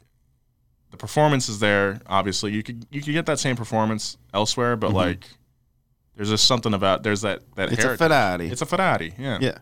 the 0.91 0.97
performance 0.97 1.49
is 1.49 1.59
there. 1.59 1.99
Obviously, 2.07 2.51
you 2.53 2.63
could 2.63 2.85
you 2.91 3.01
could 3.01 3.13
get 3.13 3.25
that 3.25 3.39
same 3.39 3.55
performance 3.55 4.17
elsewhere, 4.33 4.75
but 4.77 4.93
like 4.93 5.25
there's 6.15 6.29
just 6.29 6.45
something 6.45 6.73
about 6.73 7.03
there's 7.03 7.21
that 7.21 7.41
that 7.55 7.69
Mm-hmm. 7.69 7.73
It's 7.73 7.83
a. 7.83 7.97
Ferrari. 7.97 8.47
It's 8.49 8.61
a 8.61 8.65
Ferrari, 8.65 9.13
yeah. 9.17 9.37
Yeah. 9.41 9.57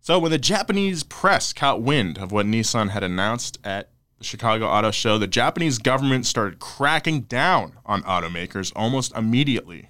So 0.00 0.18
when 0.18 0.30
the 0.30 0.38
Japanese 0.38 1.02
press 1.02 1.52
caught 1.52 1.82
wind 1.82 2.18
of 2.18 2.30
what 2.32 2.46
Nissan 2.46 2.90
had 2.90 3.02
announced 3.02 3.58
at 3.64 3.88
the 4.20 4.24
Chicago 4.24 4.66
Auto 4.66 4.90
Show, 4.90 5.16
the 5.16 5.26
Japanese 5.26 5.78
government 5.78 6.26
started 6.26 6.58
cracking 6.60 7.22
down 7.22 7.72
on 7.86 8.02
automakers 8.02 8.70
almost 8.76 9.16
immediately. 9.16 9.88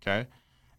Okay? 0.00 0.28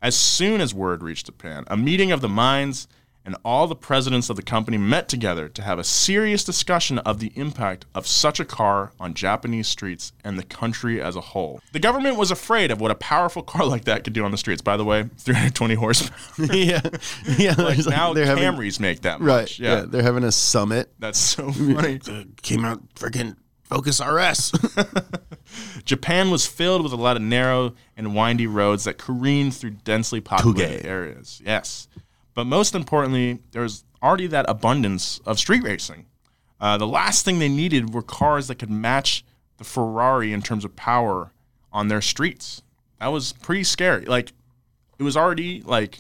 As 0.02 0.16
soon 0.16 0.62
as 0.62 0.74
word 0.74 1.04
reached 1.04 1.26
Japan, 1.26 1.66
a 1.68 1.76
meeting 1.76 2.14
of 2.14 2.22
the 2.22 2.30
minds 2.30 2.88
and 3.26 3.36
all 3.44 3.66
the 3.68 3.76
presidents 3.76 4.30
of 4.30 4.36
the 4.36 4.44
company 4.44 4.78
met 4.78 5.10
together 5.10 5.50
to 5.50 5.62
have 5.64 5.80
a 5.80 5.84
serious 5.84 6.44
discussion 6.44 7.00
of 7.00 7.20
the 7.20 7.32
impact 7.36 7.86
of 7.96 8.06
such 8.06 8.40
a 8.40 8.46
car 8.46 8.92
on 9.00 9.14
Japanese 9.16 9.68
streets 9.68 10.14
and 10.24 10.38
the 10.38 10.44
country 10.44 11.02
as 11.02 11.16
a 11.16 11.22
whole. 11.22 11.60
The 11.72 11.80
government 11.80 12.18
was 12.18 12.30
afraid 12.32 12.70
of 12.72 12.80
what 12.80 12.92
a 12.92 12.96
powerful 12.96 13.42
car 13.54 13.66
like 13.66 13.86
that 13.86 14.04
could 14.04 14.14
do 14.14 14.24
on 14.24 14.32
the 14.32 14.38
streets. 14.38 14.62
By 14.62 14.78
the 14.78 14.86
way, 14.86 15.10
320 15.18 15.74
horsepower. 15.76 16.46
yeah. 16.54 16.82
Yeah. 17.38 17.56
like 17.58 17.86
now 17.88 18.14
they're 18.14 18.26
having- 18.28 18.44
Camrys 18.44 18.80
make 18.80 19.02
that 19.02 19.20
much. 19.20 19.28
Right. 19.28 19.60
Yeah. 19.60 19.76
Yeah. 19.78 19.86
They're 19.88 20.04
having 20.04 20.24
a 20.24 20.32
summit. 20.32 20.92
That's 21.00 21.20
so 21.20 21.52
funny. 21.52 22.00
Uh, 22.08 22.24
came 22.44 22.64
out 22.64 22.94
freaking 22.96 23.36
Focus 23.64 24.00
RS. 24.00 24.52
Japan 25.86 26.30
was 26.32 26.46
filled 26.46 26.84
with 26.84 26.92
a 26.94 26.96
lot 26.98 27.16
of 27.16 27.22
narrow 27.24 27.74
and 27.98 28.16
windy 28.16 28.46
roads 28.48 28.84
that 28.84 28.98
careened 28.98 29.56
through 29.56 29.72
densely 29.72 30.22
populated 30.22 30.86
areas. 30.86 31.42
Yes. 31.44 31.88
But 32.36 32.46
most 32.46 32.76
importantly, 32.76 33.40
there 33.52 33.64
was 33.64 33.84
already 34.04 34.28
that 34.28 34.46
abundance 34.48 35.20
of 35.26 35.40
street 35.40 35.64
racing. 35.64 36.06
Uh, 36.60 36.78
the 36.78 36.88
last 36.88 37.26
thing 37.26 37.40
they 37.40 37.50
needed 37.50 37.94
were 37.94 38.02
cars 38.02 38.48
that 38.48 38.60
could 38.60 38.70
match 38.70 39.26
the 39.58 39.64
Ferrari 39.64 40.34
in 40.34 40.42
terms 40.42 40.64
of 40.64 40.76
power 40.76 41.32
on 41.72 41.88
their 41.88 42.02
streets. 42.02 42.62
That 43.00 43.08
was 43.08 43.34
pretty 43.34 43.64
scary. 43.64 44.06
Like, 44.06 44.34
it 45.00 45.04
was 45.04 45.18
already 45.18 45.62
like 45.62 46.00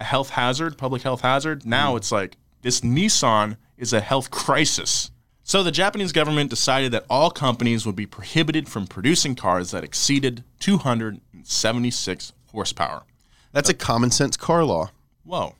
a 0.00 0.04
health 0.04 0.30
hazard, 0.30 0.76
public 0.76 1.02
health 1.02 1.20
hazard. 1.20 1.64
Now 1.64 1.96
it's 1.96 2.12
like 2.12 2.36
this 2.62 2.80
Nissan 2.80 3.56
is 3.76 3.92
a 3.92 4.00
health 4.00 4.30
crisis. 4.30 5.10
So 5.42 5.62
the 5.62 5.70
Japanese 5.70 6.12
government 6.12 6.50
decided 6.50 6.92
that 6.92 7.06
all 7.08 7.30
companies 7.30 7.86
would 7.86 7.96
be 7.96 8.06
prohibited 8.06 8.68
from 8.68 8.86
producing 8.86 9.34
cars 9.34 9.70
that 9.70 9.84
exceeded 9.84 10.42
276 10.60 12.32
horsepower. 12.50 13.04
That's 13.52 13.68
a 13.68 13.74
common 13.74 14.10
sense 14.10 14.36
car 14.36 14.64
law. 14.64 14.90
Whoa. 15.24 15.54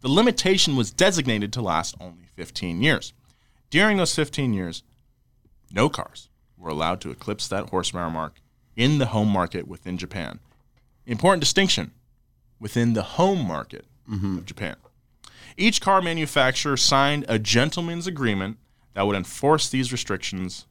The 0.00 0.08
limitation 0.08 0.76
was 0.76 0.90
designated 0.90 1.52
to 1.52 1.62
last 1.62 1.94
only 2.00 2.24
15 2.34 2.82
years. 2.82 3.12
During 3.68 3.98
those 3.98 4.14
15 4.14 4.52
years, 4.52 4.82
no 5.70 5.88
cars 5.88 6.28
were 6.56 6.70
allowed 6.70 7.00
to 7.02 7.10
eclipse 7.10 7.48
that 7.48 7.70
horsepower 7.70 8.10
mark 8.10 8.40
in 8.76 8.98
the 8.98 9.06
home 9.06 9.28
market 9.28 9.68
within 9.68 9.98
Japan. 9.98 10.40
Important 11.06 11.40
distinction 11.40 11.92
within 12.58 12.92
the 12.92 13.02
home 13.02 13.46
market 13.46 13.84
mm-hmm. 14.08 14.38
of 14.38 14.46
Japan. 14.46 14.76
Each 15.56 15.80
car 15.80 16.00
manufacturer 16.00 16.76
signed 16.76 17.24
a 17.28 17.38
gentleman's 17.38 18.06
agreement 18.06 18.58
that 18.94 19.06
would 19.06 19.16
enforce 19.16 19.68
these 19.68 19.92
restrictions 19.92 20.66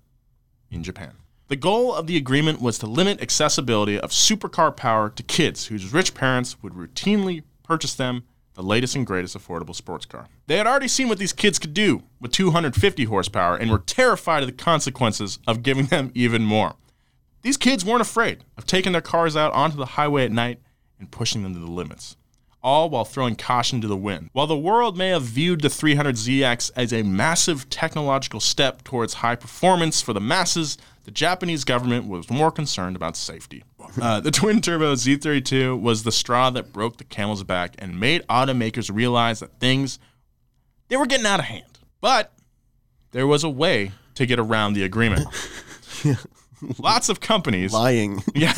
in 0.71 0.83
Japan. 0.83 1.13
The 1.47 1.55
goal 1.55 1.93
of 1.93 2.07
the 2.07 2.17
agreement 2.17 2.61
was 2.61 2.77
to 2.79 2.87
limit 2.87 3.21
accessibility 3.21 3.99
of 3.99 4.11
supercar 4.11 4.75
power 4.75 5.09
to 5.09 5.23
kids 5.23 5.67
whose 5.67 5.91
rich 5.91 6.13
parents 6.13 6.61
would 6.61 6.73
routinely 6.73 7.43
purchase 7.63 7.95
them 7.95 8.23
the 8.59 8.65
latest 8.65 8.93
and 8.93 9.07
greatest 9.07 9.37
affordable 9.37 9.73
sports 9.73 10.05
car. 10.05 10.27
They 10.47 10.57
had 10.57 10.67
already 10.67 10.89
seen 10.89 11.07
what 11.07 11.17
these 11.17 11.31
kids 11.31 11.59
could 11.59 11.73
do 11.73 12.03
with 12.19 12.33
250 12.33 13.05
horsepower 13.05 13.55
and 13.55 13.71
were 13.71 13.79
terrified 13.79 14.43
of 14.43 14.47
the 14.47 14.53
consequences 14.53 15.39
of 15.47 15.63
giving 15.63 15.85
them 15.85 16.11
even 16.13 16.43
more. 16.43 16.75
These 17.41 17.55
kids 17.55 17.85
weren't 17.85 18.01
afraid 18.01 18.43
of 18.57 18.65
taking 18.65 18.91
their 18.91 18.99
cars 18.99 19.37
out 19.37 19.53
onto 19.53 19.77
the 19.77 19.85
highway 19.85 20.25
at 20.25 20.33
night 20.33 20.59
and 20.99 21.09
pushing 21.09 21.41
them 21.41 21.53
to 21.53 21.59
the 21.61 21.71
limits, 21.71 22.17
all 22.61 22.89
while 22.89 23.05
throwing 23.05 23.37
caution 23.37 23.79
to 23.79 23.87
the 23.87 23.95
wind. 23.95 24.29
While 24.33 24.47
the 24.47 24.57
world 24.57 24.97
may 24.97 25.07
have 25.07 25.23
viewed 25.23 25.61
the 25.61 25.69
300ZX 25.69 26.71
as 26.75 26.91
a 26.91 27.03
massive 27.03 27.69
technological 27.69 28.41
step 28.41 28.83
towards 28.83 29.13
high 29.13 29.35
performance 29.35 30.01
for 30.01 30.11
the 30.11 30.19
masses, 30.19 30.77
the 31.09 31.13
Japanese 31.15 31.63
government 31.63 32.07
was 32.07 32.29
more 32.29 32.51
concerned 32.51 32.95
about 32.95 33.17
safety. 33.17 33.63
Uh, 33.99 34.19
the 34.19 34.29
twin 34.29 34.61
turbo 34.61 34.93
Z32 34.93 35.81
was 35.81 36.03
the 36.03 36.11
straw 36.11 36.51
that 36.51 36.71
broke 36.71 36.97
the 36.97 37.03
camel's 37.03 37.43
back 37.43 37.73
and 37.79 37.99
made 37.99 38.21
automakers 38.27 38.93
realize 38.93 39.39
that 39.39 39.59
things 39.59 39.97
they 40.87 40.97
were 40.97 41.07
getting 41.07 41.25
out 41.25 41.39
of 41.39 41.47
hand. 41.47 41.79
But 41.99 42.31
there 43.09 43.25
was 43.25 43.43
a 43.43 43.49
way 43.49 43.91
to 44.13 44.27
get 44.27 44.37
around 44.37 44.73
the 44.73 44.83
agreement. 44.83 45.25
Lots 46.77 47.09
of 47.09 47.19
companies 47.19 47.73
Lying. 47.73 48.21
yeah. 48.35 48.53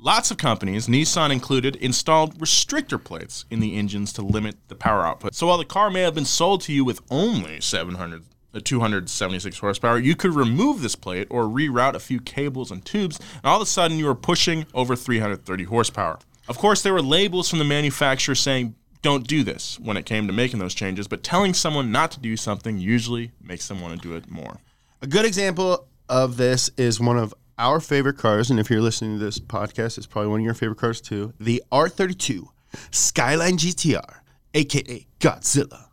Lots 0.00 0.30
of 0.30 0.38
companies, 0.38 0.86
Nissan 0.86 1.32
included, 1.32 1.74
installed 1.74 2.38
restrictor 2.38 3.02
plates 3.02 3.44
in 3.50 3.58
the 3.58 3.76
engines 3.76 4.12
to 4.12 4.22
limit 4.22 4.54
the 4.68 4.76
power 4.76 5.04
output. 5.04 5.34
So 5.34 5.48
while 5.48 5.58
the 5.58 5.64
car 5.64 5.90
may 5.90 6.02
have 6.02 6.14
been 6.14 6.24
sold 6.24 6.60
to 6.62 6.72
you 6.72 6.84
with 6.84 7.00
only 7.10 7.60
700 7.60 8.22
uh, 8.56 8.60
276 8.64 9.58
horsepower, 9.58 9.98
you 9.98 10.16
could 10.16 10.34
remove 10.34 10.82
this 10.82 10.96
plate 10.96 11.26
or 11.30 11.44
reroute 11.44 11.94
a 11.94 12.00
few 12.00 12.20
cables 12.20 12.70
and 12.70 12.84
tubes, 12.84 13.18
and 13.18 13.44
all 13.44 13.56
of 13.56 13.62
a 13.62 13.66
sudden 13.66 13.98
you 13.98 14.06
were 14.06 14.14
pushing 14.14 14.66
over 14.74 14.96
330 14.96 15.64
horsepower. 15.64 16.18
Of 16.48 16.58
course, 16.58 16.82
there 16.82 16.92
were 16.92 17.02
labels 17.02 17.48
from 17.50 17.58
the 17.58 17.64
manufacturer 17.64 18.34
saying 18.34 18.74
don't 19.02 19.26
do 19.26 19.44
this 19.44 19.78
when 19.78 19.96
it 19.96 20.06
came 20.06 20.26
to 20.26 20.32
making 20.32 20.58
those 20.58 20.74
changes, 20.74 21.06
but 21.06 21.22
telling 21.22 21.54
someone 21.54 21.92
not 21.92 22.10
to 22.12 22.20
do 22.20 22.36
something 22.36 22.78
usually 22.78 23.30
makes 23.40 23.68
them 23.68 23.80
want 23.80 24.00
to 24.00 24.08
do 24.08 24.14
it 24.16 24.30
more. 24.30 24.58
A 25.02 25.06
good 25.06 25.24
example 25.24 25.86
of 26.08 26.36
this 26.36 26.70
is 26.76 26.98
one 26.98 27.18
of 27.18 27.34
our 27.58 27.80
favorite 27.80 28.18
cars, 28.18 28.50
and 28.50 28.58
if 28.58 28.70
you're 28.70 28.80
listening 28.80 29.18
to 29.18 29.24
this 29.24 29.38
podcast, 29.38 29.98
it's 29.98 30.06
probably 30.06 30.30
one 30.30 30.40
of 30.40 30.44
your 30.44 30.54
favorite 30.54 30.78
cars 30.78 31.00
too. 31.00 31.32
The 31.38 31.62
R32 31.70 32.46
Skyline 32.90 33.56
GTR, 33.56 34.20
aka 34.54 35.06
Godzilla. 35.20 35.84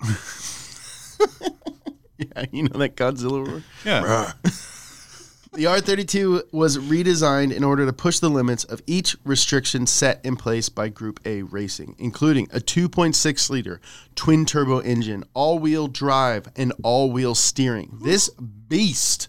yeah, 2.36 2.44
you 2.50 2.64
know 2.64 2.78
that 2.78 2.96
Godzilla 2.96 3.46
roar? 3.46 3.62
Yeah. 3.84 4.32
The 5.54 5.64
R32 5.64 6.50
was 6.50 6.78
redesigned 6.78 7.52
in 7.52 7.62
order 7.62 7.84
to 7.84 7.92
push 7.92 8.20
the 8.20 8.30
limits 8.30 8.64
of 8.64 8.80
each 8.86 9.16
restriction 9.22 9.86
set 9.86 10.24
in 10.24 10.34
place 10.36 10.70
by 10.70 10.88
Group 10.88 11.20
A 11.26 11.42
Racing, 11.42 11.94
including 11.98 12.48
a 12.54 12.58
2.6 12.58 13.50
liter 13.50 13.78
twin 14.14 14.46
turbo 14.46 14.78
engine, 14.78 15.24
all 15.34 15.58
wheel 15.58 15.88
drive, 15.88 16.48
and 16.56 16.72
all 16.82 17.12
wheel 17.12 17.34
steering. 17.34 17.98
This 18.02 18.30
beast 18.30 19.28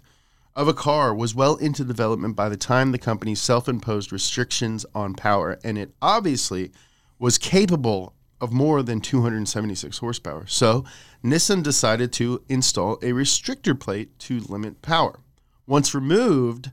of 0.55 0.69
a 0.69 0.73
car 0.73 1.13
was 1.13 1.35
well 1.35 1.57
into 1.57 1.83
development 1.83 2.37
by 2.37 2.47
the 2.47 2.55
time 2.55 2.93
the 2.93 2.97
company 2.97 3.35
self 3.35 3.67
imposed 3.67 4.13
restrictions 4.13 4.85
on 4.95 5.15
power, 5.15 5.59
and 5.61 5.77
it 5.77 5.93
obviously 6.01 6.71
was 7.19 7.37
capable 7.37 8.13
of 8.41 8.51
more 8.51 8.83
than 8.83 8.99
276 8.99 9.97
horsepower. 9.97 10.45
So, 10.47 10.83
Nissan 11.23 11.63
decided 11.63 12.11
to 12.13 12.43
install 12.49 12.95
a 12.95 13.11
restrictor 13.11 13.79
plate 13.79 14.17
to 14.19 14.39
limit 14.41 14.81
power. 14.81 15.19
Once 15.65 15.95
removed, 15.95 16.71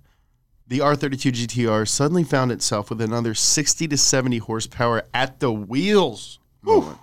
the 0.67 0.79
R32 0.79 1.33
GTR 1.33 1.87
suddenly 1.87 2.25
found 2.25 2.53
itself 2.53 2.91
with 2.91 3.01
another 3.01 3.35
60 3.35 3.89
to 3.89 3.97
70 3.97 4.39
horsepower 4.39 5.05
at 5.13 5.41
the 5.41 5.53
wheels. 5.53 6.39
moment. 6.63 6.99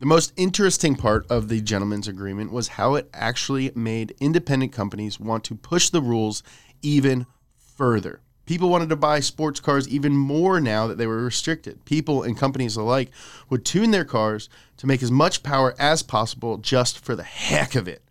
The 0.00 0.06
most 0.06 0.32
interesting 0.36 0.96
part 0.96 1.30
of 1.30 1.48
the 1.48 1.60
gentleman's 1.60 2.08
agreement 2.08 2.52
was 2.52 2.68
how 2.68 2.94
it 2.94 3.10
actually 3.12 3.70
made 3.74 4.14
independent 4.18 4.72
companies 4.72 5.20
want 5.20 5.44
to 5.44 5.54
push 5.54 5.90
the 5.90 6.00
rules 6.00 6.42
even 6.80 7.26
further. 7.58 8.20
People 8.50 8.68
wanted 8.68 8.88
to 8.88 8.96
buy 8.96 9.20
sports 9.20 9.60
cars 9.60 9.88
even 9.88 10.12
more 10.16 10.58
now 10.58 10.88
that 10.88 10.98
they 10.98 11.06
were 11.06 11.22
restricted. 11.22 11.84
People 11.84 12.24
and 12.24 12.36
companies 12.36 12.74
alike 12.74 13.12
would 13.48 13.64
tune 13.64 13.92
their 13.92 14.04
cars 14.04 14.48
to 14.78 14.88
make 14.88 15.04
as 15.04 15.10
much 15.12 15.44
power 15.44 15.72
as 15.78 16.02
possible 16.02 16.56
just 16.56 16.98
for 16.98 17.14
the 17.14 17.22
heck 17.22 17.76
of 17.76 17.86
it. 17.86 18.02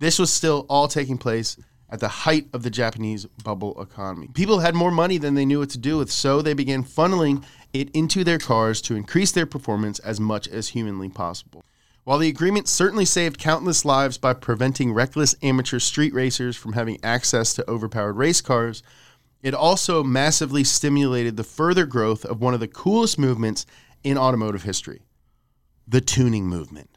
This 0.00 0.18
was 0.18 0.32
still 0.32 0.66
all 0.68 0.88
taking 0.88 1.16
place 1.16 1.56
at 1.88 2.00
the 2.00 2.08
height 2.08 2.48
of 2.52 2.64
the 2.64 2.70
Japanese 2.70 3.26
bubble 3.44 3.80
economy. 3.80 4.26
People 4.34 4.58
had 4.58 4.74
more 4.74 4.90
money 4.90 5.16
than 5.16 5.34
they 5.34 5.44
knew 5.44 5.60
what 5.60 5.70
to 5.70 5.78
do 5.78 5.98
with, 5.98 6.10
so 6.10 6.42
they 6.42 6.54
began 6.54 6.82
funneling 6.82 7.44
it 7.72 7.88
into 7.92 8.24
their 8.24 8.40
cars 8.40 8.82
to 8.82 8.96
increase 8.96 9.30
their 9.30 9.46
performance 9.46 10.00
as 10.00 10.18
much 10.18 10.48
as 10.48 10.70
humanly 10.70 11.08
possible. 11.08 11.62
While 12.02 12.18
the 12.18 12.28
agreement 12.28 12.66
certainly 12.66 13.04
saved 13.04 13.38
countless 13.38 13.84
lives 13.84 14.18
by 14.18 14.34
preventing 14.34 14.92
reckless 14.92 15.36
amateur 15.40 15.78
street 15.78 16.12
racers 16.12 16.56
from 16.56 16.72
having 16.72 16.98
access 17.04 17.54
to 17.54 17.70
overpowered 17.70 18.14
race 18.14 18.40
cars, 18.40 18.82
it 19.44 19.54
also 19.54 20.02
massively 20.02 20.64
stimulated 20.64 21.36
the 21.36 21.44
further 21.44 21.84
growth 21.84 22.24
of 22.24 22.40
one 22.40 22.54
of 22.54 22.60
the 22.60 22.66
coolest 22.66 23.18
movements 23.18 23.66
in 24.02 24.18
automotive 24.18 24.64
history 24.64 25.02
the 25.86 26.00
tuning 26.00 26.46
movement. 26.46 26.88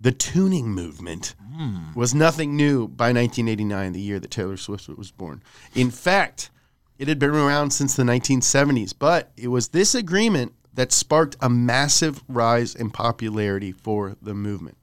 The 0.00 0.12
tuning 0.12 0.68
movement 0.70 1.34
hmm. 1.54 1.92
was 1.94 2.14
nothing 2.14 2.56
new 2.56 2.88
by 2.88 3.08
1989, 3.08 3.92
the 3.92 4.00
year 4.00 4.18
that 4.18 4.30
Taylor 4.30 4.56
Swift 4.56 4.88
was 4.88 5.10
born. 5.10 5.42
In 5.74 5.90
fact, 5.90 6.50
it 6.98 7.06
had 7.06 7.18
been 7.18 7.30
around 7.30 7.70
since 7.70 7.94
the 7.94 8.04
1970s, 8.04 8.94
but 8.98 9.30
it 9.36 9.48
was 9.48 9.68
this 9.68 9.94
agreement 9.94 10.54
that 10.72 10.90
sparked 10.90 11.36
a 11.42 11.50
massive 11.50 12.22
rise 12.28 12.74
in 12.74 12.90
popularity 12.90 13.72
for 13.72 14.16
the 14.22 14.32
movement. 14.32 14.78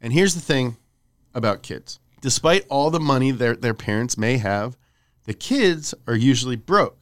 And 0.00 0.12
here's 0.12 0.34
the 0.34 0.40
thing 0.40 0.76
about 1.34 1.64
kids 1.64 1.98
despite 2.20 2.64
all 2.68 2.90
the 2.90 3.00
money 3.00 3.32
their, 3.32 3.56
their 3.56 3.74
parents 3.74 4.16
may 4.16 4.36
have, 4.38 4.76
the 5.26 5.34
kids 5.34 5.94
are 6.06 6.16
usually 6.16 6.56
broke. 6.56 6.98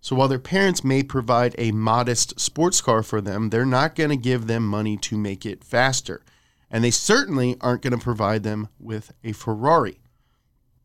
So 0.00 0.16
while 0.16 0.28
their 0.28 0.38
parents 0.38 0.82
may 0.82 1.02
provide 1.02 1.54
a 1.58 1.72
modest 1.72 2.38
sports 2.38 2.80
car 2.80 3.02
for 3.02 3.20
them, 3.20 3.50
they're 3.50 3.64
not 3.64 3.94
going 3.94 4.10
to 4.10 4.16
give 4.16 4.46
them 4.46 4.66
money 4.66 4.96
to 4.98 5.16
make 5.16 5.46
it 5.46 5.64
faster. 5.64 6.22
And 6.70 6.82
they 6.82 6.90
certainly 6.90 7.56
aren't 7.60 7.82
going 7.82 7.96
to 7.96 8.02
provide 8.02 8.42
them 8.42 8.68
with 8.80 9.12
a 9.22 9.32
Ferrari. 9.32 10.00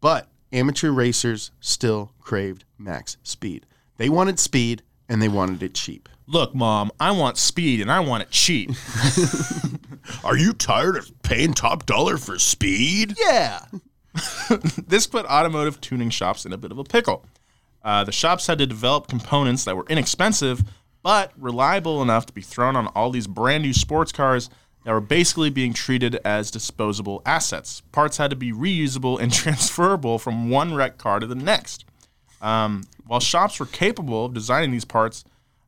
But 0.01 0.27
amateur 0.51 0.91
racers 0.91 1.51
still 1.59 2.11
craved 2.19 2.63
max 2.77 3.17
speed. 3.23 3.65
They 3.97 4.09
wanted 4.09 4.39
speed 4.39 4.83
and 5.09 5.21
they 5.21 5.29
wanted 5.29 5.63
it 5.63 5.73
cheap. 5.73 6.09
Look, 6.27 6.53
mom, 6.53 6.91
I 6.99 7.11
want 7.11 7.37
speed 7.37 7.81
and 7.81 7.91
I 7.91 8.01
want 8.01 8.23
it 8.23 8.31
cheap. 8.31 8.71
Are 10.23 10.37
you 10.37 10.53
tired 10.53 10.97
of 10.97 11.11
paying 11.23 11.53
top 11.53 11.85
dollar 11.85 12.17
for 12.17 12.37
speed? 12.37 13.15
Yeah. 13.17 13.61
this 14.87 15.07
put 15.07 15.25
automotive 15.25 15.79
tuning 15.81 16.09
shops 16.09 16.45
in 16.45 16.53
a 16.53 16.57
bit 16.57 16.71
of 16.71 16.77
a 16.77 16.83
pickle. 16.83 17.25
Uh, 17.83 18.03
the 18.03 18.11
shops 18.11 18.47
had 18.47 18.57
to 18.57 18.65
develop 18.65 19.07
components 19.07 19.63
that 19.65 19.77
were 19.77 19.85
inexpensive 19.89 20.63
but 21.07 21.31
reliable 21.37 22.01
enough 22.01 22.25
to 22.25 22.33
be 22.33 22.41
thrown 22.41 22.75
on 22.75 22.87
all 22.87 23.11
these 23.11 23.27
brand 23.27 23.63
new 23.63 23.71
sports 23.71 24.11
cars 24.11 24.49
that 24.83 24.91
were 24.91 24.99
basically 24.99 25.49
being 25.49 25.71
treated 25.71 26.15
as 26.25 26.51
disposable 26.51 27.21
assets. 27.25 27.81
Parts 27.93 28.17
had 28.17 28.29
to 28.29 28.35
be 28.35 28.51
reusable 28.51 29.17
and 29.17 29.31
transferable 29.33 30.19
from 30.19 30.49
one 30.49 30.73
wrecked 30.73 30.97
car 30.97 31.21
to 31.21 31.25
the 31.25 31.33
next. 31.33 31.85
Um, 32.41 32.83
while 33.05 33.21
shops 33.21 33.57
were 33.57 33.65
capable 33.65 34.25
of 34.25 34.33
designing 34.33 34.71
these 34.71 34.83
parts, 34.83 35.23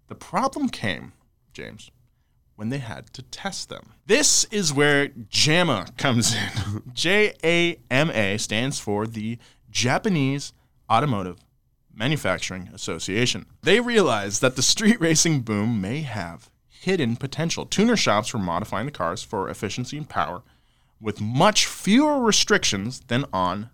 the 0.10 0.16
problem 0.16 0.68
came, 0.68 1.14
James, 1.54 1.90
when 2.60 2.68
they 2.68 2.80
had 2.80 3.14
to 3.14 3.22
test 3.22 3.70
them. 3.70 3.94
This 4.06 4.44
is 4.52 4.74
where 4.74 5.08
JAMA 5.08 5.94
comes 5.98 6.36
in. 6.36 6.84
J 6.94 7.34
A 7.42 7.80
M 7.90 8.10
A 8.10 8.38
stands 8.38 8.82
for 8.82 9.08
the 9.08 9.38
Japanese 9.72 10.52
Automotive 10.92 11.38
Manufacturing 11.96 12.70
Association. 12.74 13.46
They 13.62 13.80
realized 13.80 14.42
that 14.42 14.58
the 14.58 14.62
street 14.62 15.00
racing 15.00 15.40
boom 15.44 15.80
may 15.80 16.02
have 16.02 16.50
hidden 16.68 17.16
potential. 17.16 17.66
Tuner 17.66 17.96
shops 17.96 18.34
were 18.34 18.42
modifying 18.42 18.88
the 18.88 18.92
cars 18.92 19.24
for 19.24 19.50
efficiency 19.50 19.98
and 19.98 20.10
power 20.10 20.42
with 21.00 21.22
much 21.22 21.66
fewer 21.66 22.20
restrictions 22.20 23.00
than 23.08 23.24
on 23.32 23.70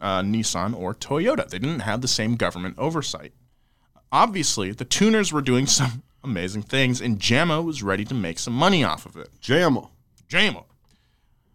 uh, 0.00 0.22
Nissan 0.22 0.74
or 0.74 0.94
Toyota. 0.94 1.46
They 1.46 1.58
didn't 1.58 1.80
have 1.80 2.00
the 2.00 2.08
same 2.08 2.36
government 2.36 2.76
oversight. 2.78 3.34
Obviously, 4.10 4.72
the 4.72 4.86
tuners 4.86 5.34
were 5.34 5.42
doing 5.42 5.66
some 5.78 6.02
amazing 6.24 6.62
things, 6.62 7.00
and 7.00 7.18
JAMA 7.18 7.62
was 7.62 7.82
ready 7.82 8.04
to 8.04 8.14
make 8.14 8.38
some 8.38 8.54
money 8.54 8.84
off 8.84 9.06
of 9.06 9.16
it. 9.16 9.28
JAMA. 9.40 9.88
JAMA. 10.28 10.64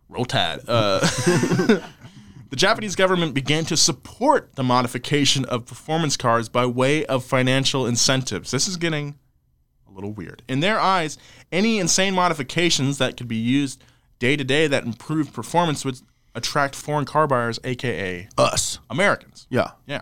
Roll 0.10 0.26
Tide. 0.26 0.60
Uh, 0.68 1.00
the 2.50 2.56
Japanese 2.56 2.96
government 2.96 3.34
began 3.34 3.66
to 3.66 3.78
support 3.78 4.56
the 4.56 4.64
modification 4.64 5.46
of 5.46 5.66
performance 5.66 6.16
cars 6.16 6.50
by 6.50 6.66
way 6.66 7.06
of 7.06 7.24
financial 7.24 7.86
incentives. 7.86 8.52
This 8.52 8.68
is 8.68 8.78
getting 8.78 9.18
a 9.88 9.92
little 9.92 10.12
weird. 10.12 10.44
In 10.48 10.62
their 10.62 10.80
eyes, 10.80 11.18
any 11.52 11.80
insane 11.80 12.14
modifications 12.14 12.98
that 13.00 13.18
could 13.18 13.28
be 13.28 13.36
used 13.36 13.84
day 14.20 14.36
to 14.36 14.44
day 14.44 14.68
that 14.68 14.86
improved 14.86 15.34
performance 15.34 15.84
would 15.84 16.00
attract 16.36 16.76
foreign 16.76 17.06
car 17.06 17.28
buyers, 17.28 17.60
aka 17.64 18.28
Us. 18.38 18.80
Americans. 18.90 19.48
Yeah. 19.50 19.72
Yeah. 19.86 20.02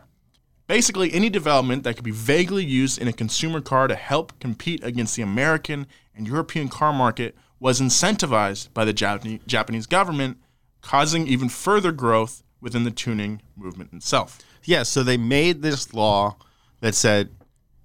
Basically, 0.68 1.14
any 1.14 1.30
development 1.30 1.84
that 1.84 1.96
could 1.96 2.04
be 2.04 2.12
vaguely 2.12 2.66
used 2.66 3.00
in 3.00 3.08
a 3.08 3.14
consumer 3.14 3.62
car 3.62 3.88
to 3.88 3.96
help 3.96 4.38
compete 4.40 4.84
against 4.84 5.16
the 5.16 5.22
American 5.22 5.86
and 6.16 6.28
European 6.28 6.70
car 6.70 6.92
market 6.92 7.36
was 7.60 7.80
incentivized 7.80 8.74
by 8.74 8.84
the 8.84 8.94
Japanese, 8.94 9.86
government, 9.88 10.38
causing 10.82 11.28
even 11.28 11.50
further 11.50 11.92
growth 11.92 12.44
within 12.62 12.84
the 12.84 12.92
tuning 12.92 13.42
movement 13.56 13.94
itself. 13.94 14.40
Yeah, 14.64 14.84
so 14.84 15.04
they 15.04 15.18
made 15.18 15.62
this 15.62 15.94
law 15.94 16.36
that 16.82 16.96
said 16.96 17.30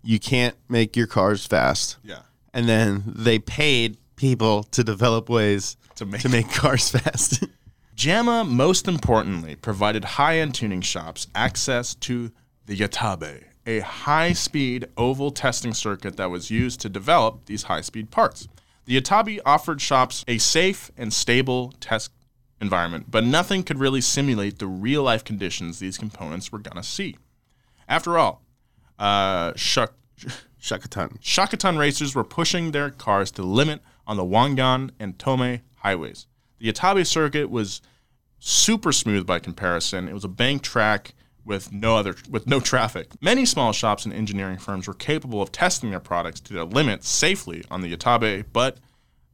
you 0.03 0.19
can't 0.19 0.57
make 0.69 0.97
your 0.97 1.07
cars 1.07 1.47
fast. 1.47 1.99
Yeah. 2.03 2.21
And 2.55 2.69
then 2.69 3.03
they 3.07 3.38
paid 3.38 3.99
people 4.16 4.62
to 4.64 4.83
develop 4.83 5.29
ways 5.29 5.77
To 5.97 6.07
make- 6.07 6.23
to 6.23 6.29
make 6.31 6.51
cars 6.53 6.90
fast. 6.90 7.45
JAMA, 7.95 8.45
most 8.45 8.88
importantly, 8.88 9.55
provided 9.57 10.05
high 10.05 10.38
end 10.38 10.55
tuning 10.55 10.81
shops 10.81 11.27
access 11.35 11.95
to 11.97 12.33
the 12.66 12.77
Yatabe, 12.77 13.44
a 13.66 13.81
high 13.81 14.33
speed 14.33 14.87
oval 14.96 15.31
testing 15.31 15.75
circuit 15.75 16.16
that 16.16 16.31
was 16.31 16.51
used 16.51 16.81
to 16.81 16.88
develop 16.88 17.46
these 17.46 17.64
high 17.64 17.81
speed 17.81 18.11
parts. 18.11 18.49
The 18.85 19.01
Yatabe 19.01 19.40
offered 19.44 19.81
shops 19.81 20.25
a 20.27 20.38
safe 20.38 20.90
and 20.96 21.12
stable 21.12 21.73
test 21.81 22.11
environment, 22.61 23.07
but 23.11 23.25
nothing 23.25 23.62
could 23.62 23.79
really 23.79 24.01
simulate 24.01 24.59
the 24.59 24.66
real 24.66 25.03
life 25.03 25.25
conditions 25.25 25.79
these 25.79 25.99
components 25.99 26.53
were 26.53 26.59
going 26.59 26.77
to 26.77 26.88
see. 26.88 27.16
After 27.88 28.18
all, 28.18 28.42
uh, 28.99 29.53
Shak- 29.57 29.92
Shakatan. 30.61 31.20
Shakotan 31.20 31.79
racers 31.79 32.14
were 32.14 32.25
pushing 32.25 32.70
their 32.70 32.90
cars 32.90 33.31
to 33.33 33.42
the 33.42 33.49
limit 33.49 33.81
on 34.07 34.16
the 34.16 34.25
Wangan 34.25 34.90
and 34.99 35.16
Tomei 35.18 35.62
highways. 35.77 36.27
The 36.59 36.70
Yatabe 36.73 37.07
circuit 37.07 37.49
was 37.51 37.81
super 38.38 38.92
smooth 38.92 39.27
by 39.27 39.38
comparison. 39.38 40.09
It 40.09 40.14
was 40.14 40.25
a 40.25 40.29
bank 40.29 40.62
track 40.62 41.14
with 41.44 41.72
no 41.72 41.96
other 41.96 42.16
with 42.29 42.46
no 42.46 42.61
traffic. 42.61 43.09
Many 43.20 43.46
small 43.46 43.72
shops 43.72 44.05
and 44.05 44.14
engineering 44.14 44.59
firms 44.59 44.87
were 44.87 44.94
capable 44.94 45.42
of 45.42 45.53
testing 45.53 45.90
their 45.90 46.00
products 46.00 46.40
to 46.40 46.53
their 46.53 46.64
limits 46.64 47.09
safely 47.09 47.64
on 47.70 47.81
the 47.81 47.94
Yatabe, 47.94 48.44
but 48.53 48.79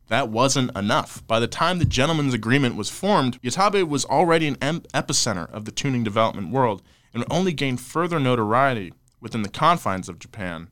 that 0.09 0.29
wasn't 0.29 0.77
enough. 0.77 1.27
By 1.27 1.41
the 1.41 1.49
time 1.49 1.79
the 1.79 1.85
gentleman's 1.85 2.35
agreement 2.35 2.77
was 2.77 2.91
formed, 2.91 3.41
Yatabe 3.43 3.89
was 3.89 4.05
already 4.05 4.47
an 4.47 4.57
em- 4.61 4.83
epicenter 4.95 5.51
of 5.51 5.65
the 5.65 5.73
tuning 5.73 6.05
development 6.05 6.51
world 6.51 6.83
and 7.13 7.25
only 7.31 7.53
gain 7.53 7.77
further 7.77 8.21
notoriety 8.21 8.93
within 9.21 9.43
the 9.43 9.49
confines 9.49 10.09
of 10.09 10.19
Japan 10.19 10.69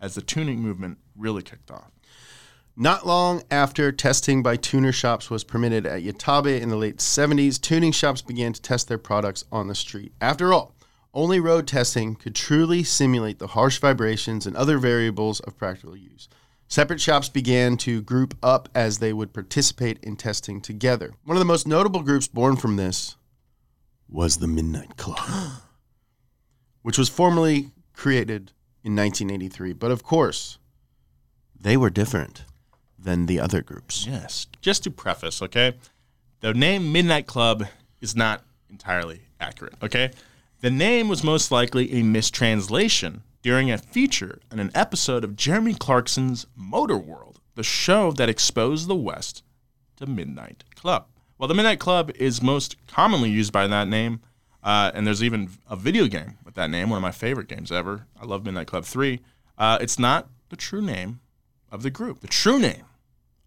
as 0.00 0.14
the 0.14 0.22
tuning 0.22 0.60
movement 0.60 0.98
really 1.16 1.42
kicked 1.42 1.70
off. 1.70 1.90
Not 2.82 3.06
long 3.06 3.42
after 3.50 3.92
testing 3.92 4.42
by 4.42 4.56
tuner 4.56 4.90
shops 4.90 5.28
was 5.28 5.44
permitted 5.44 5.84
at 5.84 6.02
Yatabe 6.02 6.58
in 6.58 6.70
the 6.70 6.78
late 6.78 6.96
70s, 6.96 7.60
tuning 7.60 7.92
shops 7.92 8.22
began 8.22 8.54
to 8.54 8.62
test 8.62 8.88
their 8.88 8.96
products 8.96 9.44
on 9.52 9.68
the 9.68 9.74
street. 9.74 10.14
After 10.18 10.50
all, 10.54 10.74
only 11.12 11.40
road 11.40 11.66
testing 11.66 12.14
could 12.14 12.34
truly 12.34 12.82
simulate 12.82 13.38
the 13.38 13.48
harsh 13.48 13.78
vibrations 13.78 14.46
and 14.46 14.56
other 14.56 14.78
variables 14.78 15.40
of 15.40 15.58
practical 15.58 15.94
use. 15.94 16.30
Separate 16.68 17.02
shops 17.02 17.28
began 17.28 17.76
to 17.76 18.00
group 18.00 18.34
up 18.42 18.70
as 18.74 18.96
they 18.96 19.12
would 19.12 19.34
participate 19.34 19.98
in 20.02 20.16
testing 20.16 20.58
together. 20.62 21.12
One 21.24 21.36
of 21.36 21.40
the 21.40 21.44
most 21.44 21.68
notable 21.68 22.00
groups 22.00 22.28
born 22.28 22.56
from 22.56 22.76
this 22.76 23.14
was 24.08 24.38
the 24.38 24.48
Midnight 24.48 24.96
Club, 24.96 25.18
which 26.80 26.96
was 26.96 27.10
formally 27.10 27.72
created 27.92 28.52
in 28.82 28.96
1983. 28.96 29.74
But 29.74 29.90
of 29.90 30.02
course, 30.02 30.56
they 31.60 31.76
were 31.76 31.90
different 31.90 32.46
than 33.02 33.26
the 33.26 33.40
other 33.40 33.62
groups. 33.62 34.06
Yes. 34.06 34.46
Just 34.60 34.84
to 34.84 34.90
preface, 34.90 35.40
okay, 35.42 35.74
the 36.40 36.54
name 36.54 36.92
Midnight 36.92 37.26
Club 37.26 37.66
is 38.00 38.16
not 38.16 38.42
entirely 38.70 39.22
accurate, 39.40 39.74
okay? 39.82 40.10
The 40.60 40.70
name 40.70 41.08
was 41.08 41.24
most 41.24 41.50
likely 41.50 41.92
a 41.94 42.02
mistranslation 42.02 43.22
during 43.42 43.70
a 43.70 43.78
feature 43.78 44.40
in 44.52 44.58
an 44.58 44.70
episode 44.74 45.24
of 45.24 45.36
Jeremy 45.36 45.74
Clarkson's 45.74 46.46
Motor 46.54 46.98
World, 46.98 47.40
the 47.54 47.62
show 47.62 48.12
that 48.12 48.28
exposed 48.28 48.86
the 48.86 48.96
West 48.96 49.42
to 49.96 50.06
Midnight 50.06 50.64
Club. 50.74 51.06
Well, 51.38 51.48
the 51.48 51.54
Midnight 51.54 51.80
Club 51.80 52.10
is 52.16 52.42
most 52.42 52.76
commonly 52.86 53.30
used 53.30 53.52
by 53.52 53.66
that 53.66 53.88
name, 53.88 54.20
uh, 54.62 54.90
and 54.94 55.06
there's 55.06 55.22
even 55.22 55.48
a 55.68 55.76
video 55.76 56.06
game 56.06 56.36
with 56.44 56.54
that 56.54 56.68
name, 56.68 56.90
one 56.90 56.98
of 56.98 57.02
my 57.02 57.12
favorite 57.12 57.48
games 57.48 57.72
ever. 57.72 58.06
I 58.20 58.26
love 58.26 58.44
Midnight 58.44 58.66
Club 58.66 58.84
3. 58.84 59.20
Uh, 59.56 59.78
it's 59.80 59.98
not 59.98 60.28
the 60.50 60.56
true 60.56 60.82
name 60.82 61.20
of 61.72 61.82
the 61.82 61.90
group. 61.90 62.20
The 62.20 62.28
true 62.28 62.58
name 62.58 62.84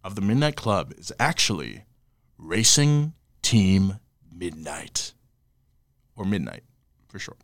of 0.03 0.15
the 0.15 0.21
Midnight 0.21 0.55
Club 0.55 0.93
is 0.97 1.11
actually 1.19 1.85
Racing 2.37 3.13
Team 3.41 3.99
Midnight. 4.31 5.13
Or 6.15 6.25
Midnight, 6.25 6.63
for 7.07 7.19
short. 7.19 7.39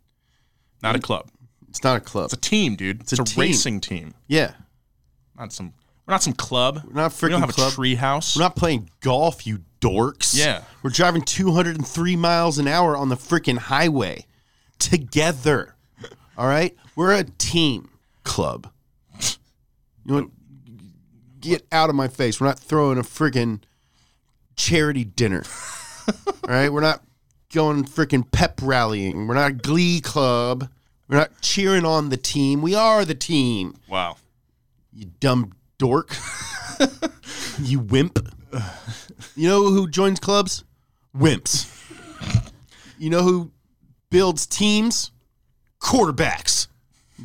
Not 0.83 0.95
a 0.95 0.99
club. 0.99 1.29
It's 1.69 1.83
not 1.83 1.97
a 1.97 1.99
club. 1.99 2.25
It's 2.25 2.33
a 2.33 2.37
team, 2.37 2.75
dude. 2.75 3.01
It's, 3.01 3.17
a 3.17 3.21
a, 3.21 3.25
team. 3.25 3.41
racing 3.41 3.79
team. 3.81 4.13
yeah. 4.27 4.53
Not 5.37 5.53
some 5.53 5.73
we're 6.09 6.13
not 6.13 6.23
some 6.23 6.33
club. 6.33 6.81
We're 6.87 6.93
not 6.93 7.21
we 7.21 7.29
don't 7.29 7.41
have 7.41 7.51
club. 7.51 7.71
a 7.71 7.75
tree 7.75 7.93
house. 7.93 8.35
We're 8.35 8.41
not 8.41 8.55
playing 8.55 8.89
golf, 8.99 9.45
you 9.45 9.59
dorks. 9.79 10.35
Yeah. 10.35 10.63
We're 10.81 10.89
driving 10.89 11.21
203 11.21 12.15
miles 12.15 12.57
an 12.57 12.67
hour 12.67 12.97
on 12.97 13.09
the 13.09 13.15
freaking 13.15 13.59
highway 13.59 14.25
together. 14.79 15.75
All 16.35 16.47
right? 16.47 16.75
We're 16.95 17.13
a 17.13 17.25
team 17.25 17.91
club. 18.23 18.71
You 19.21 19.27
know 20.05 20.15
what? 20.21 20.29
Get 21.39 21.65
out 21.71 21.89
of 21.89 21.95
my 21.95 22.07
face. 22.07 22.39
We're 22.39 22.47
not 22.47 22.59
throwing 22.59 22.97
a 22.97 23.03
freaking 23.03 23.61
charity 24.55 25.03
dinner. 25.05 25.43
All 26.07 26.49
right? 26.49 26.71
We're 26.71 26.81
not 26.81 27.03
going 27.53 27.85
freaking 27.85 28.29
pep 28.31 28.59
rallying. 28.61 29.27
We're 29.27 29.35
not 29.35 29.51
a 29.51 29.53
glee 29.53 30.01
club. 30.01 30.69
We're 31.07 31.17
not 31.17 31.41
cheering 31.41 31.85
on 31.85 32.09
the 32.09 32.17
team. 32.17 32.61
We 32.61 32.75
are 32.75 33.05
the 33.05 33.15
team. 33.15 33.75
wow. 33.87 34.17
You 34.91 35.05
dumb 35.19 35.53
dork. 35.77 36.15
you 37.61 37.79
wimp. 37.79 38.19
You 39.35 39.47
know 39.47 39.69
who 39.69 39.87
joins 39.87 40.19
clubs? 40.19 40.63
Wimps. 41.15 41.67
You 42.97 43.09
know 43.09 43.21
who 43.21 43.51
builds 44.09 44.45
teams? 44.45 45.11
Quarterbacks, 45.79 46.67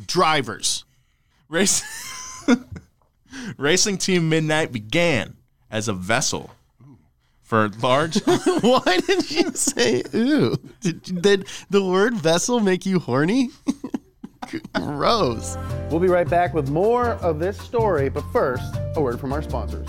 drivers. 0.07 0.85
Race 1.49 1.83
Racing 3.57 3.97
Team 3.97 4.29
Midnight 4.29 4.71
began 4.71 5.37
as 5.69 5.87
a 5.87 5.93
vessel 5.93 6.51
for 7.41 7.69
large 7.81 8.19
Why 8.25 8.99
did 9.05 9.31
you 9.31 9.51
say 9.51 10.03
ooh? 10.13 10.57
Did, 10.81 11.21
did 11.21 11.47
the 11.69 11.83
word 11.83 12.15
vessel 12.15 12.59
make 12.59 12.85
you 12.85 12.99
horny? 12.99 13.51
Gross. 14.73 15.57
We'll 15.89 15.99
be 15.99 16.07
right 16.07 16.29
back 16.29 16.53
with 16.53 16.69
more 16.69 17.11
of 17.11 17.39
this 17.39 17.57
story, 17.59 18.09
but 18.09 18.23
first, 18.31 18.63
a 18.95 19.01
word 19.01 19.19
from 19.19 19.33
our 19.33 19.41
sponsors. 19.41 19.87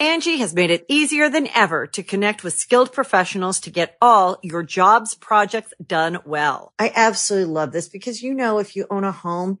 Angie 0.00 0.38
has 0.38 0.54
made 0.54 0.70
it 0.70 0.84
easier 0.88 1.30
than 1.30 1.48
ever 1.54 1.86
to 1.86 2.02
connect 2.02 2.42
with 2.42 2.54
skilled 2.54 2.92
professionals 2.92 3.60
to 3.60 3.70
get 3.70 3.96
all 4.02 4.38
your 4.42 4.62
jobs 4.62 5.14
projects 5.14 5.72
done 5.84 6.18
well. 6.24 6.72
I 6.78 6.92
absolutely 6.94 7.52
love 7.52 7.72
this 7.72 7.88
because, 7.88 8.22
you 8.22 8.34
know, 8.34 8.58
if 8.58 8.74
you 8.76 8.86
own 8.90 9.04
a 9.04 9.12
home, 9.12 9.60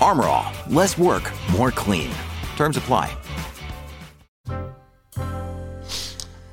Armor 0.00 0.24
All, 0.24 0.52
less 0.68 0.96
work, 0.96 1.32
more 1.52 1.70
clean. 1.70 2.10
Terms 2.56 2.76
apply. 2.76 3.16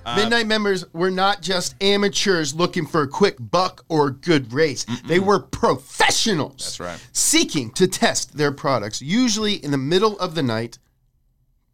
Uh, 0.06 0.16
Midnight 0.18 0.46
members 0.46 0.86
were 0.94 1.10
not 1.10 1.42
just 1.42 1.76
amateurs 1.82 2.54
looking 2.54 2.86
for 2.86 3.02
a 3.02 3.08
quick 3.08 3.38
buck 3.40 3.84
or 3.90 4.12
good 4.12 4.54
race. 4.54 4.86
They 5.08 5.20
were 5.20 5.40
professionals. 5.40 6.58
That's 6.58 6.80
right. 6.80 7.08
Seeking 7.12 7.72
to 7.72 7.88
test 7.88 8.38
their 8.38 8.52
products, 8.52 9.02
usually 9.02 9.56
in 9.56 9.72
the 9.72 9.78
middle 9.78 10.18
of 10.20 10.36
the 10.36 10.44
night, 10.44 10.78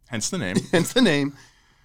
Hence 0.08 0.28
the 0.30 0.38
name. 0.38 0.56
hence 0.72 0.92
the 0.92 1.02
name, 1.02 1.36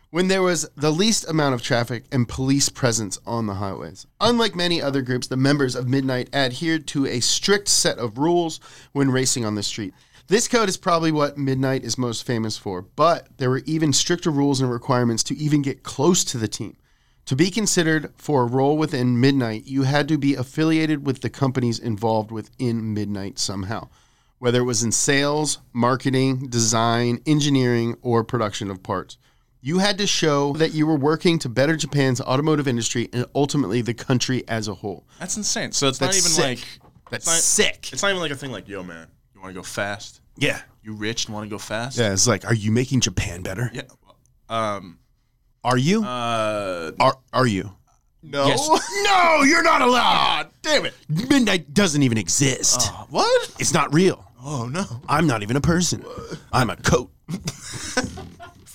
when 0.09 0.29
there 0.29 0.41
was 0.41 0.69
the 0.75 0.91
least 0.91 1.27
amount 1.29 1.53
of 1.53 1.61
traffic 1.61 2.05
and 2.11 2.29
police 2.29 2.69
presence 2.69 3.19
on 3.25 3.45
the 3.45 3.55
highways. 3.55 4.07
Unlike 4.21 4.55
many 4.55 4.81
other 4.81 5.01
groups, 5.01 5.27
the 5.27 5.35
members 5.35 5.75
of 5.75 5.89
Midnight 5.89 6.33
adhered 6.33 6.87
to 6.87 7.05
a 7.05 7.19
strict 7.19 7.67
set 7.67 7.97
of 7.97 8.17
rules 8.17 8.59
when 8.93 9.11
racing 9.11 9.43
on 9.43 9.55
the 9.55 9.63
street. 9.63 9.93
This 10.27 10.47
code 10.47 10.69
is 10.69 10.77
probably 10.77 11.11
what 11.11 11.37
Midnight 11.37 11.83
is 11.83 11.97
most 11.97 12.25
famous 12.25 12.57
for, 12.57 12.81
but 12.81 13.27
there 13.37 13.49
were 13.49 13.63
even 13.65 13.93
stricter 13.93 14.29
rules 14.29 14.61
and 14.61 14.71
requirements 14.71 15.23
to 15.23 15.37
even 15.37 15.61
get 15.61 15.83
close 15.83 16.23
to 16.25 16.37
the 16.37 16.47
team. 16.47 16.77
To 17.25 17.35
be 17.35 17.51
considered 17.51 18.13
for 18.15 18.43
a 18.43 18.47
role 18.47 18.77
within 18.77 19.19
Midnight, 19.19 19.65
you 19.65 19.83
had 19.83 20.07
to 20.07 20.17
be 20.17 20.35
affiliated 20.35 21.05
with 21.05 21.21
the 21.21 21.29
companies 21.29 21.79
involved 21.79 22.31
within 22.31 22.93
Midnight 22.93 23.39
somehow, 23.39 23.89
whether 24.39 24.59
it 24.59 24.65
was 24.65 24.83
in 24.83 24.93
sales, 24.93 25.59
marketing, 25.73 26.47
design, 26.47 27.21
engineering, 27.25 27.97
or 28.01 28.23
production 28.23 28.71
of 28.71 28.83
parts. 28.83 29.17
You 29.67 29.79
had 29.79 29.97
to 29.97 30.07
show 30.07 30.53
that 30.53 30.73
you 30.73 30.87
were 30.87 30.95
working 30.95 31.39
to 31.39 31.49
better 31.49 31.75
Japan's 31.75 32.21
automotive 32.21 32.69
industry 32.69 33.09
and 33.11 33.25
ultimately 33.35 33.81
the 33.81 33.93
country 33.93 34.47
as 34.47 34.69
a 34.69 34.73
whole. 34.73 35.05
That's 35.19 35.35
insane. 35.35 35.73
So 35.73 35.89
it's 35.89 35.97
That's 35.97 36.15
not 36.15 36.21
even 36.21 36.31
sick. 36.31 36.43
like 36.45 36.89
That's 37.11 37.27
it's 37.27 37.35
not, 37.35 37.65
sick. 37.65 37.89
It's 37.91 38.01
not 38.01 38.11
even 38.11 38.21
like 38.21 38.31
a 38.31 38.37
thing 38.37 38.53
like, 38.53 38.69
yo, 38.69 38.81
man, 38.81 39.09
you 39.35 39.41
want 39.41 39.53
to 39.53 39.59
go 39.59 39.63
fast? 39.63 40.21
Yeah. 40.37 40.61
You 40.83 40.93
rich 40.93 41.25
and 41.25 41.35
want 41.35 41.47
to 41.47 41.49
go 41.49 41.57
fast? 41.57 41.97
Yeah, 41.97 42.13
it's 42.13 42.25
like, 42.25 42.45
are 42.45 42.53
you 42.53 42.71
making 42.71 43.01
Japan 43.01 43.41
better? 43.41 43.69
Yeah. 43.73 43.81
Um. 44.47 44.99
Are 45.65 45.77
you? 45.77 46.01
Uh. 46.01 46.93
are 47.01 47.17
are 47.33 47.45
you? 47.45 47.75
No. 48.23 48.47
Yes. 48.47 48.69
no, 49.03 49.43
you're 49.43 49.63
not 49.63 49.81
allowed. 49.81 50.45
Ah, 50.45 50.47
damn 50.61 50.85
it. 50.85 50.93
Midnight 51.09 51.73
doesn't 51.73 52.03
even 52.03 52.17
exist. 52.17 52.89
What? 53.09 53.51
It's 53.59 53.73
not 53.73 53.93
real. 53.93 54.23
Oh 54.41 54.69
no. 54.71 54.85
I'm 55.09 55.27
not 55.27 55.43
even 55.43 55.57
a 55.57 55.61
person. 55.61 56.05
I'm 56.53 56.69
a 56.69 56.77
coat. 56.77 57.11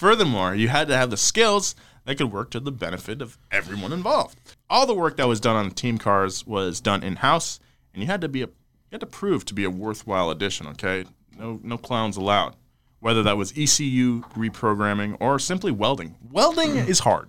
Furthermore, 0.02 0.52
you 0.52 0.66
had 0.66 0.88
to 0.88 0.96
have 0.96 1.10
the 1.10 1.16
skills 1.16 1.76
that 2.06 2.18
could 2.18 2.32
work 2.32 2.50
to 2.50 2.58
the 2.58 2.72
benefit 2.72 3.22
of 3.22 3.38
everyone 3.52 3.92
involved. 3.92 4.36
All 4.68 4.84
the 4.84 4.96
work 4.96 5.16
that 5.16 5.28
was 5.28 5.38
done 5.38 5.54
on 5.54 5.68
the 5.68 5.74
team 5.76 5.96
cars 5.96 6.44
was 6.44 6.80
done 6.80 7.04
in 7.04 7.14
house, 7.14 7.60
and 7.94 8.02
you 8.02 8.08
had 8.08 8.20
to 8.22 8.28
be 8.28 8.42
a 8.42 8.46
you 8.46 8.90
had 8.90 9.00
to 9.02 9.06
prove 9.06 9.44
to 9.44 9.54
be 9.54 9.62
a 9.62 9.70
worthwhile 9.70 10.32
addition. 10.32 10.66
Okay, 10.66 11.04
no 11.38 11.60
no 11.62 11.78
clowns 11.78 12.16
allowed. 12.16 12.56
Whether 12.98 13.22
that 13.22 13.36
was 13.36 13.52
ECU 13.52 14.22
reprogramming 14.34 15.18
or 15.20 15.38
simply 15.38 15.70
welding. 15.70 16.16
Welding 16.32 16.74
is 16.78 16.98
hard. 16.98 17.28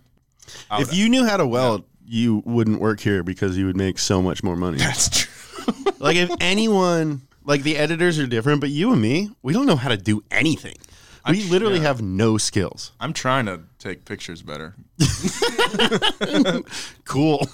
If 0.71 0.95
you 0.95 1.09
knew 1.09 1.27
how 1.27 1.37
to 1.37 1.45
weld, 1.45 1.83
you 2.03 2.41
wouldn't 2.43 2.81
work 2.81 3.01
here 3.01 3.21
because 3.21 3.55
you 3.55 3.67
would 3.67 3.77
make 3.77 3.99
so 3.99 4.19
much 4.19 4.41
more 4.41 4.55
money. 4.55 4.79
That's 4.79 5.09
true. 5.09 5.75
like 5.99 6.15
if 6.15 6.31
anyone, 6.41 7.21
like 7.43 7.61
the 7.61 7.77
editors 7.77 8.17
are 8.17 8.25
different, 8.25 8.61
but 8.61 8.71
you 8.71 8.91
and 8.91 8.99
me, 8.99 9.29
we 9.43 9.53
don't 9.53 9.67
know 9.67 9.75
how 9.75 9.89
to 9.89 9.97
do 9.97 10.23
anything. 10.31 10.73
We 11.29 11.43
literally 11.45 11.77
yeah. 11.77 11.83
have 11.87 12.01
no 12.01 12.37
skills. 12.37 12.91
I'm 12.99 13.13
trying 13.13 13.45
to 13.45 13.61
take 13.79 14.05
pictures 14.05 14.41
better. 14.41 14.75
Cool. 17.05 17.47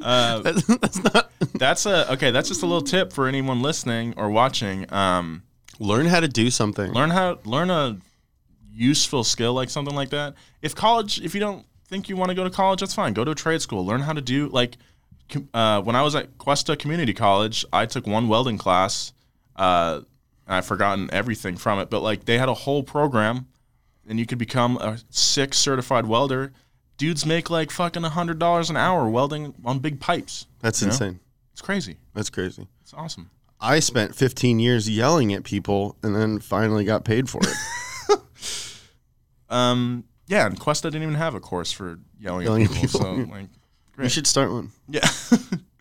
Uh, 0.00 0.40
that's, 0.40 0.66
that's 0.66 1.04
not. 1.04 1.30
That's 1.54 1.86
a 1.86 2.12
okay. 2.14 2.30
That's 2.30 2.48
just 2.48 2.62
a 2.62 2.66
little 2.66 2.82
tip 2.82 3.12
for 3.12 3.26
anyone 3.28 3.62
listening 3.62 4.14
or 4.16 4.30
watching. 4.30 4.90
Um, 4.92 5.42
Learn 5.78 6.06
how 6.06 6.20
to 6.20 6.28
do 6.28 6.50
something. 6.50 6.92
learn 6.92 7.10
how 7.10 7.38
learn 7.44 7.70
a 7.70 7.98
useful 8.72 9.24
skill 9.24 9.52
like 9.52 9.68
something 9.70 9.94
like 9.94 10.10
that. 10.10 10.34
If 10.62 10.74
college, 10.74 11.20
if 11.20 11.34
you 11.34 11.40
don't 11.40 11.66
think 11.88 12.08
you 12.08 12.16
want 12.16 12.30
to 12.30 12.34
go 12.34 12.44
to 12.44 12.50
college, 12.50 12.80
that's 12.80 12.94
fine. 12.94 13.12
Go 13.12 13.24
to 13.24 13.32
a 13.32 13.34
trade 13.34 13.60
school. 13.60 13.84
Learn 13.84 14.00
how 14.00 14.12
to 14.12 14.20
do 14.20 14.48
like. 14.48 14.76
Uh, 15.54 15.80
when 15.80 15.96
I 15.96 16.02
was 16.02 16.14
at 16.14 16.36
Cuesta 16.38 16.76
Community 16.76 17.14
College, 17.14 17.64
I 17.72 17.86
took 17.86 18.06
one 18.06 18.28
welding 18.28 18.58
class. 18.58 19.12
Uh, 19.56 20.02
I've 20.52 20.66
forgotten 20.66 21.08
everything 21.12 21.56
from 21.56 21.78
it, 21.78 21.90
but 21.90 22.00
like 22.02 22.24
they 22.24 22.38
had 22.38 22.48
a 22.48 22.54
whole 22.54 22.82
program, 22.82 23.46
and 24.06 24.18
you 24.18 24.26
could 24.26 24.38
become 24.38 24.76
a 24.78 24.98
six 25.10 25.58
certified 25.58 26.06
welder. 26.06 26.52
Dudes 26.98 27.24
make 27.26 27.50
like 27.50 27.70
fucking 27.70 28.02
hundred 28.02 28.38
dollars 28.38 28.70
an 28.70 28.76
hour 28.76 29.08
welding 29.08 29.54
on 29.64 29.78
big 29.78 29.98
pipes. 30.00 30.46
That's 30.60 30.80
you 30.80 30.88
know? 30.88 30.92
insane. 30.92 31.20
It's 31.52 31.62
crazy. 31.62 31.96
That's 32.14 32.30
crazy. 32.30 32.66
It's 32.82 32.94
awesome. 32.94 33.30
I 33.60 33.78
spent 33.80 34.14
15 34.16 34.58
years 34.58 34.90
yelling 34.90 35.32
at 35.32 35.44
people 35.44 35.96
and 36.02 36.16
then 36.16 36.40
finally 36.40 36.84
got 36.84 37.04
paid 37.04 37.30
for 37.30 37.40
it. 37.44 38.18
Um, 39.48 40.04
yeah, 40.26 40.46
and 40.46 40.58
Cuesta 40.58 40.90
didn't 40.90 41.02
even 41.02 41.14
have 41.16 41.34
a 41.34 41.40
course 41.40 41.72
for 41.72 41.98
yelling, 42.18 42.46
Yelling 42.46 42.62
at 42.64 42.70
at 42.70 42.74
people. 42.74 43.00
people. 43.00 43.26
So 43.26 43.30
like, 43.30 43.48
we 43.98 44.08
should 44.08 44.26
start 44.26 44.50
one. 44.50 44.70
Yeah. 44.88 45.06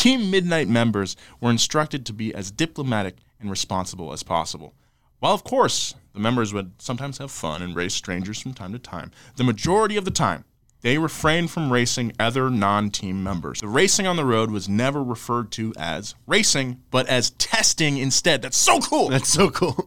Team 0.00 0.30
Midnight 0.30 0.66
members 0.66 1.14
were 1.42 1.50
instructed 1.50 2.06
to 2.06 2.14
be 2.14 2.34
as 2.34 2.50
diplomatic 2.50 3.16
and 3.38 3.50
responsible 3.50 4.14
as 4.14 4.22
possible. 4.22 4.72
While, 5.18 5.34
of 5.34 5.44
course, 5.44 5.94
the 6.14 6.20
members 6.20 6.54
would 6.54 6.72
sometimes 6.78 7.18
have 7.18 7.30
fun 7.30 7.60
and 7.60 7.76
race 7.76 7.92
strangers 7.92 8.40
from 8.40 8.54
time 8.54 8.72
to 8.72 8.78
time, 8.78 9.10
the 9.36 9.44
majority 9.44 9.98
of 9.98 10.06
the 10.06 10.10
time, 10.10 10.46
they 10.80 10.96
refrained 10.96 11.50
from 11.50 11.70
racing 11.70 12.14
other 12.18 12.48
non 12.48 12.88
team 12.88 13.22
members. 13.22 13.60
The 13.60 13.68
racing 13.68 14.06
on 14.06 14.16
the 14.16 14.24
road 14.24 14.50
was 14.50 14.70
never 14.70 15.04
referred 15.04 15.50
to 15.52 15.74
as 15.76 16.14
racing, 16.26 16.80
but 16.90 17.06
as 17.06 17.32
testing 17.32 17.98
instead. 17.98 18.40
That's 18.40 18.56
so 18.56 18.80
cool. 18.80 19.10
That's 19.10 19.28
so 19.28 19.50
cool. 19.50 19.86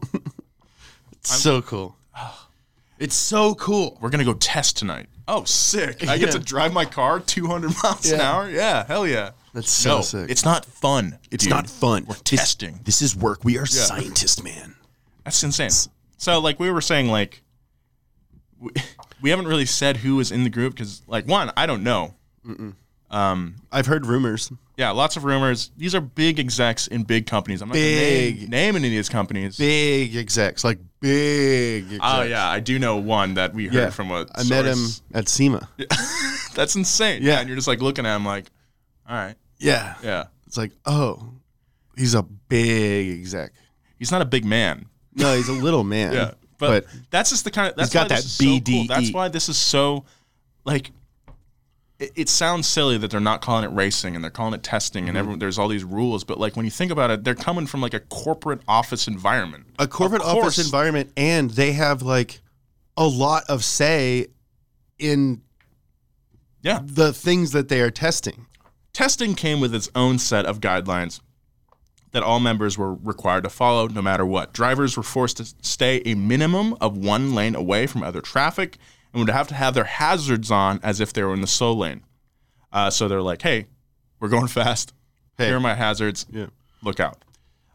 it's 1.12 1.34
so 1.42 1.60
cool. 1.60 1.96
It's 2.96 3.16
so 3.16 3.56
cool. 3.56 3.98
We're 4.00 4.10
going 4.10 4.24
to 4.24 4.32
go 4.32 4.38
test 4.38 4.76
tonight. 4.76 5.08
Oh, 5.26 5.42
sick. 5.42 6.06
I 6.06 6.16
get 6.16 6.30
to 6.30 6.38
drive 6.38 6.72
my 6.72 6.84
car 6.84 7.18
200 7.18 7.72
miles 7.82 8.08
an 8.12 8.20
hour? 8.20 8.48
Yeah, 8.48 8.86
hell 8.86 9.04
yeah. 9.04 9.32
That's 9.54 9.70
so 9.70 9.96
no, 9.96 10.02
sick. 10.02 10.28
It's 10.30 10.44
not 10.44 10.64
fun. 10.66 11.18
It's 11.30 11.44
dude. 11.44 11.50
not 11.52 11.70
fun. 11.70 12.04
We're 12.06 12.14
This- 12.16 12.22
testing. 12.22 12.80
This 12.84 13.00
is 13.00 13.14
work. 13.16 13.44
We 13.44 13.56
are 13.56 13.60
Yeah. 13.60 13.66
scientists, 13.84 14.42
man. 14.42 14.74
That's 15.24 15.42
insane. 15.42 15.70
So, 16.18 16.38
like 16.40 16.58
we 16.60 16.70
were 16.70 16.80
saying, 16.82 17.08
like 17.08 17.42
we, 18.58 18.70
we 19.22 19.30
haven't 19.30 19.46
really 19.46 19.64
said 19.66 19.98
who 19.98 20.16
was 20.16 20.30
in 20.32 20.44
the 20.44 20.50
group 20.50 20.74
because, 20.74 21.02
like, 21.06 21.26
one, 21.26 21.50
I 21.56 21.66
don't 21.66 21.82
know. 21.84 22.14
Um, 23.10 23.56
I've 23.70 23.86
heard 23.86 24.06
rumors. 24.06 24.50
yeah, 24.76 24.90
lots 24.90 25.16
of 25.16 25.24
rumors. 25.24 25.70
These 25.76 25.94
are 25.94 26.00
big 26.00 26.40
execs 26.40 26.88
in 26.88 27.04
big 27.04 27.26
companies. 27.26 27.62
I'm 27.62 27.68
not 27.68 27.74
Big. 27.74 28.34
gonna 28.34 28.40
name, 28.40 28.50
name 28.50 28.76
any 28.76 28.88
of 28.88 28.92
these 28.92 29.08
companies. 29.08 29.56
Big 29.56 30.16
execs, 30.16 30.64
like 30.64 30.78
big. 31.00 31.84
Execs. 31.84 32.00
Oh 32.02 32.22
yeah, 32.22 32.48
I 32.48 32.58
do 32.60 32.78
know 32.78 32.96
one 32.96 33.34
that 33.34 33.54
we 33.54 33.66
heard 33.66 33.74
yeah. 33.74 33.90
from 33.90 34.10
a. 34.10 34.26
I 34.34 34.42
met 34.44 34.64
him 34.64 34.84
at 35.12 35.28
SEMA. 35.28 35.68
Yeah. 35.76 35.86
That's 36.54 36.74
insane. 36.74 37.22
Yeah. 37.22 37.38
and 37.38 37.48
you're 37.48 37.56
just 37.56 37.68
like 37.68 37.80
looking 37.80 38.04
at 38.04 38.16
him 38.16 38.24
like, 38.26 38.46
all 39.08 39.14
right, 39.16 39.36
Yeah. 39.58 39.94
yeah. 40.02 40.24
It's 40.46 40.56
like, 40.56 40.72
oh, 40.86 41.32
he's 41.96 42.14
a 42.14 42.22
big 42.22 43.20
exec. 43.20 43.52
He's 43.98 44.10
not 44.12 44.22
a 44.22 44.26
big 44.26 44.44
man. 44.44 44.86
No, 45.14 45.34
he's 45.34 45.48
a 45.48 45.52
little 45.52 45.84
man. 45.84 46.12
Yeah, 46.14 46.32
but, 46.58 46.86
that's 47.10 47.30
just 47.30 47.44
the 47.44 47.50
kind 47.50 47.68
of 47.70 47.76
that's 47.76 47.92
got 47.92 48.08
that 48.08 48.20
is 48.20 48.32
so 48.32 48.58
cool. 48.60 48.86
That's 48.86 49.12
why 49.12 49.28
this 49.28 49.48
is 49.48 49.56
so 49.58 50.04
like. 50.64 50.92
It, 51.98 52.10
it 52.16 52.28
sounds 52.28 52.66
silly 52.66 52.98
that 52.98 53.10
they're 53.10 53.20
not 53.20 53.40
calling 53.40 53.64
it 53.64 53.72
racing 53.74 54.14
and 54.16 54.24
they're 54.24 54.30
calling 54.30 54.54
it 54.54 54.62
testing 54.64 55.02
Mm-hmm. 55.04 55.08
and 55.10 55.16
everyone, 55.18 55.38
there's 55.38 55.58
all 55.58 55.68
these 55.68 55.84
rules, 55.84 56.24
but 56.24 56.40
like 56.40 56.56
when 56.56 56.64
you 56.64 56.70
think 56.70 56.90
about 56.90 57.10
it, 57.10 57.22
they're 57.22 57.34
coming 57.36 57.66
from 57.66 57.80
like 57.80 57.94
a 57.94 58.00
corporate 58.00 58.60
office 58.66 59.06
environment. 59.06 59.66
a 59.78 59.86
corporate 59.86 60.22
Of 60.22 60.38
office 60.38 60.58
environment, 60.64 61.12
and 61.16 61.50
they 61.50 61.72
have 61.72 62.02
like 62.02 62.40
a 62.96 63.06
lot 63.06 63.44
of 63.48 63.62
say 63.64 64.26
in 64.98 65.42
Yeah. 66.62 66.80
the 66.82 67.12
things 67.12 67.52
that 67.52 67.68
they 67.68 67.80
are 67.80 67.90
testing. 67.90 68.46
Testing 68.94 69.34
came 69.34 69.60
with 69.60 69.74
its 69.74 69.90
own 69.94 70.18
set 70.18 70.46
of 70.46 70.60
guidelines 70.60 71.20
that 72.12 72.22
all 72.22 72.38
members 72.38 72.78
were 72.78 72.94
required 72.94 73.42
to 73.42 73.50
follow 73.50 73.88
no 73.88 74.00
matter 74.00 74.24
what. 74.24 74.52
Drivers 74.52 74.96
were 74.96 75.02
forced 75.02 75.36
to 75.38 75.44
stay 75.62 76.00
a 76.06 76.14
minimum 76.14 76.76
of 76.80 76.96
one 76.96 77.34
lane 77.34 77.56
away 77.56 77.88
from 77.88 78.04
other 78.04 78.20
traffic 78.20 78.78
and 79.12 79.20
would 79.20 79.30
have 79.30 79.48
to 79.48 79.54
have 79.54 79.74
their 79.74 79.84
hazards 79.84 80.48
on 80.50 80.78
as 80.84 81.00
if 81.00 81.12
they 81.12 81.24
were 81.24 81.34
in 81.34 81.40
the 81.40 81.46
slow 81.48 81.72
lane. 81.72 82.02
Uh, 82.72 82.88
so 82.88 83.08
they're 83.08 83.20
like, 83.20 83.42
hey, 83.42 83.66
we're 84.20 84.28
going 84.28 84.46
fast. 84.46 84.94
Hey. 85.36 85.46
Here 85.46 85.56
are 85.56 85.60
my 85.60 85.74
hazards. 85.74 86.24
Yeah. 86.30 86.46
Look 86.82 87.00
out. 87.00 87.18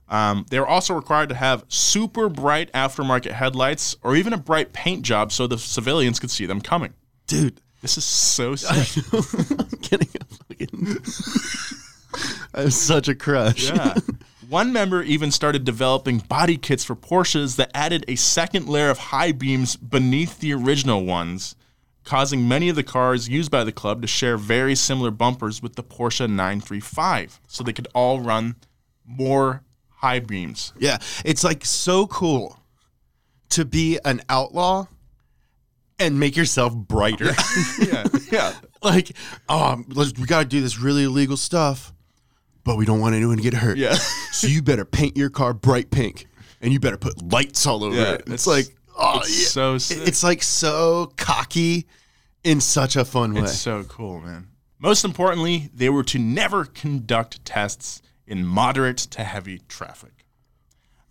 Um, 0.08 0.46
they 0.50 0.60
were 0.60 0.68
also 0.68 0.94
required 0.94 1.30
to 1.30 1.36
have 1.36 1.66
super 1.68 2.30
bright 2.30 2.72
aftermarket 2.72 3.32
headlights 3.32 3.98
or 4.02 4.16
even 4.16 4.32
a 4.32 4.38
bright 4.38 4.72
paint 4.72 5.04
job 5.04 5.34
so 5.34 5.48
the 5.48 5.58
civilians 5.58 6.18
could 6.20 6.32
see 6.32 6.46
them 6.46 6.62
coming. 6.62 6.94
Dude, 7.28 7.60
This 7.82 7.98
is 7.98 8.06
so 8.06 8.56
sick. 8.56 9.04
I'm 9.14 9.68
getting 9.82 10.08
I 12.54 12.62
have 12.62 12.74
such 12.74 13.08
a 13.08 13.15
crush. 13.15 13.69
Yeah. 13.69 13.95
One 14.50 14.74
member 14.74 15.04
even 15.04 15.30
started 15.30 15.63
developing 15.63 16.19
body 16.19 16.58
kits 16.58 16.84
for 16.84 16.95
Porsches 16.95 17.56
that 17.58 17.69
added 17.76 18.04
a 18.08 18.15
second 18.15 18.67
layer 18.67 18.89
of 18.89 18.98
high 18.98 19.32
beams 19.32 19.76
beneath 19.76 20.39
the 20.39 20.54
original 20.54 21.06
ones, 21.06 21.56
causing 22.04 22.48
many 22.48 22.67
of 22.67 22.76
the 22.76 22.82
cars 22.82 23.30
used 23.30 23.52
by 23.52 23.63
the 23.63 23.72
club 23.72 24.02
to 24.02 24.08
share 24.08 24.38
very 24.38 24.74
similar 24.74 25.12
bumpers 25.12 25.62
with 25.62 25.76
the 25.76 25.84
Porsche 25.84 26.28
935, 26.28 27.39
so 27.48 27.63
they 27.63 27.74
could 27.74 27.88
all 27.93 28.22
run 28.22 28.56
more 29.06 29.62
high 29.98 30.19
beams. 30.19 30.74
Yeah, 30.80 30.98
it's 31.24 31.43
like 31.43 31.63
so 31.63 32.08
cool 32.08 32.60
to 33.50 33.65
be 33.65 34.00
an 34.04 34.22
outlaw 34.30 34.88
and 36.00 36.20
make 36.20 36.36
yourself 36.36 36.76
brighter. 36.76 37.32
Yeah, 37.82 38.04
yeah. 38.32 38.54
like, 38.84 39.12
um, 39.48 39.86
let's, 39.90 40.14
we 40.20 40.26
got 40.26 40.40
to 40.42 40.46
do 40.48 40.62
this 40.62 40.80
really 40.80 41.04
illegal 41.04 41.38
stuff, 41.38 41.94
but 42.64 42.78
we 42.78 42.86
don't 42.86 43.00
want 43.00 43.16
anyone 43.16 43.38
to 43.38 43.44
get 43.44 43.54
hurt. 43.54 43.78
Yeah. 43.78 43.94
so 44.32 44.48
you 44.48 44.62
better 44.62 44.86
paint 44.86 45.18
your 45.18 45.30
car 45.30 45.54
bright 45.54 45.92
pink, 45.92 46.28
and 46.62 46.72
you 46.74 46.80
better 46.80 46.98
put 46.98 47.22
lights 47.32 47.66
all 47.66 47.84
over 47.84 47.96
Yeah, 47.96 48.14
it. 48.14 48.22
It's, 48.28 48.48
it's- 48.48 48.48
like, 48.48 48.76
oh, 48.98 49.20
it's 49.20 49.42
yeah. 49.42 49.48
so 49.48 49.78
sick. 49.78 50.08
It's 50.08 50.24
like 50.24 50.44
so 50.44 51.12
cocky 51.18 51.88
in 52.44 52.62
such 52.62 52.96
a 52.96 53.06
fun 53.06 53.34
way. 53.34 53.42
It's 53.42 53.58
so 53.58 53.84
cool, 53.84 54.20
man. 54.22 54.48
Most 54.78 55.04
importantly, 55.04 55.70
they 55.74 55.90
were 55.90 56.04
to 56.06 56.20
never 56.20 56.64
conduct 56.66 57.44
tests 57.44 58.02
in 58.26 58.46
moderate 58.46 58.98
to 58.98 59.24
heavy 59.24 59.60
traffic. 59.68 60.19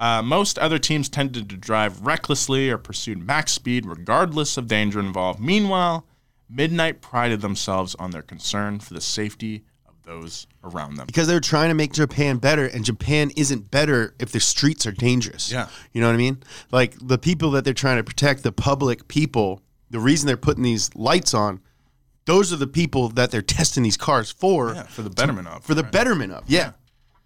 Uh, 0.01 0.23
most 0.23 0.59
other 0.59 0.79
teams 0.79 1.09
tended 1.09 1.49
to 1.51 1.57
drive 1.57 2.03
recklessly 2.07 2.71
or 2.71 2.79
pursued 2.79 3.19
max 3.27 3.53
speed 3.53 3.85
regardless 3.85 4.57
of 4.57 4.69
danger 4.69 5.01
involved. 5.01 5.41
Meanwhile, 5.41 6.07
Midnight 6.49 7.01
prided 7.01 7.41
themselves 7.41 7.95
on 7.97 8.11
their 8.13 8.23
concern 8.23 8.79
for 8.79 8.95
the 8.95 9.01
safety 9.01 9.65
of 9.87 9.95
those 10.05 10.47
around 10.65 10.95
them. 10.95 11.07
because 11.07 11.27
they're 11.27 11.41
trying 11.41 11.69
to 11.69 11.75
make 11.75 11.93
Japan 11.93 12.39
better, 12.39 12.65
and 12.67 12.85
Japan 12.85 13.31
isn't 13.37 13.71
better 13.71 14.15
if 14.19 14.33
the 14.33 14.41
streets 14.41 14.87
are 14.87 14.93
dangerous. 14.93 15.51
Yeah. 15.53 15.69
You 15.93 16.01
know 16.01 16.07
what 16.07 16.15
I 16.15 16.19
mean? 16.19 16.43
Like 16.71 16.95
the 17.01 17.19
people 17.19 17.51
that 17.53 17.65
they're 17.65 17.75
trying 17.75 17.97
to 17.99 18.05
protect, 18.05 18.45
the 18.45 18.53
public 18.53 19.09
people, 19.09 19.61
the 19.91 20.01
reason 20.01 20.27
they're 20.27 20.37
putting 20.37 20.63
these 20.63 20.95
lights 20.95 21.35
on, 21.35 21.61
those 22.25 22.53
are 22.53 22.57
the 22.57 22.67
people 22.67 23.09
that 23.11 23.31
they're 23.31 23.43
testing 23.59 23.83
these 23.83 23.97
cars 23.97 24.31
for. 24.31 24.75
Yeah, 24.75 24.83
for 24.85 25.03
the 25.03 25.11
betterment 25.11 25.49
of. 25.49 25.65
For 25.65 25.75
the 25.75 25.83
right? 25.83 25.93
betterment 25.93 26.33
of. 26.33 26.45
Yeah. 26.47 26.73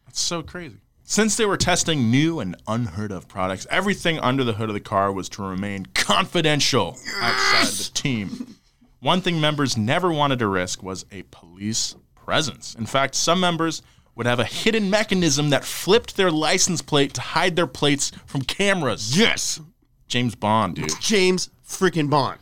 It's 0.09 0.21
so 0.21 0.43
crazy. 0.43 0.79
Since 1.05 1.37
they 1.37 1.45
were 1.45 1.57
testing 1.57 2.11
new 2.11 2.41
and 2.41 2.57
unheard 2.67 3.13
of 3.13 3.29
products, 3.29 3.67
everything 3.71 4.19
under 4.21 4.45
the 4.45 4.55
hood 4.55 4.71
of 4.71 4.75
the 4.75 4.81
car 4.81 5.13
was 5.13 5.29
to 5.31 5.43
remain 5.43 5.87
confidential 5.95 6.97
outside 7.21 7.67
the 7.67 7.91
team. 7.93 8.57
One 9.01 9.21
thing 9.21 9.41
members 9.41 9.77
never 9.77 10.13
wanted 10.13 10.39
to 10.39 10.47
risk 10.47 10.83
was 10.83 11.05
a 11.11 11.23
police 11.25 11.97
presence. 12.15 12.75
In 12.75 12.87
fact, 12.87 13.15
some 13.15 13.41
members 13.41 13.83
would 14.15 14.27
have 14.27 14.39
a 14.39 14.45
hidden 14.45 14.91
mechanism 14.91 15.51
that 15.51 15.65
flipped 15.65 16.17
their 16.17 16.31
license 16.31 16.83
plate 16.83 17.15
to 17.15 17.21
hide 17.21 17.57
their 17.57 17.67
plates 17.67 18.13
from 18.27 18.43
cameras. 18.43 19.19
Yes. 19.19 19.61
James 20.07 20.35
Bond, 20.35 20.77
dude. 20.77 20.93
James 21.01 21.51
freaking 21.67 22.09
Bond. 22.11 22.42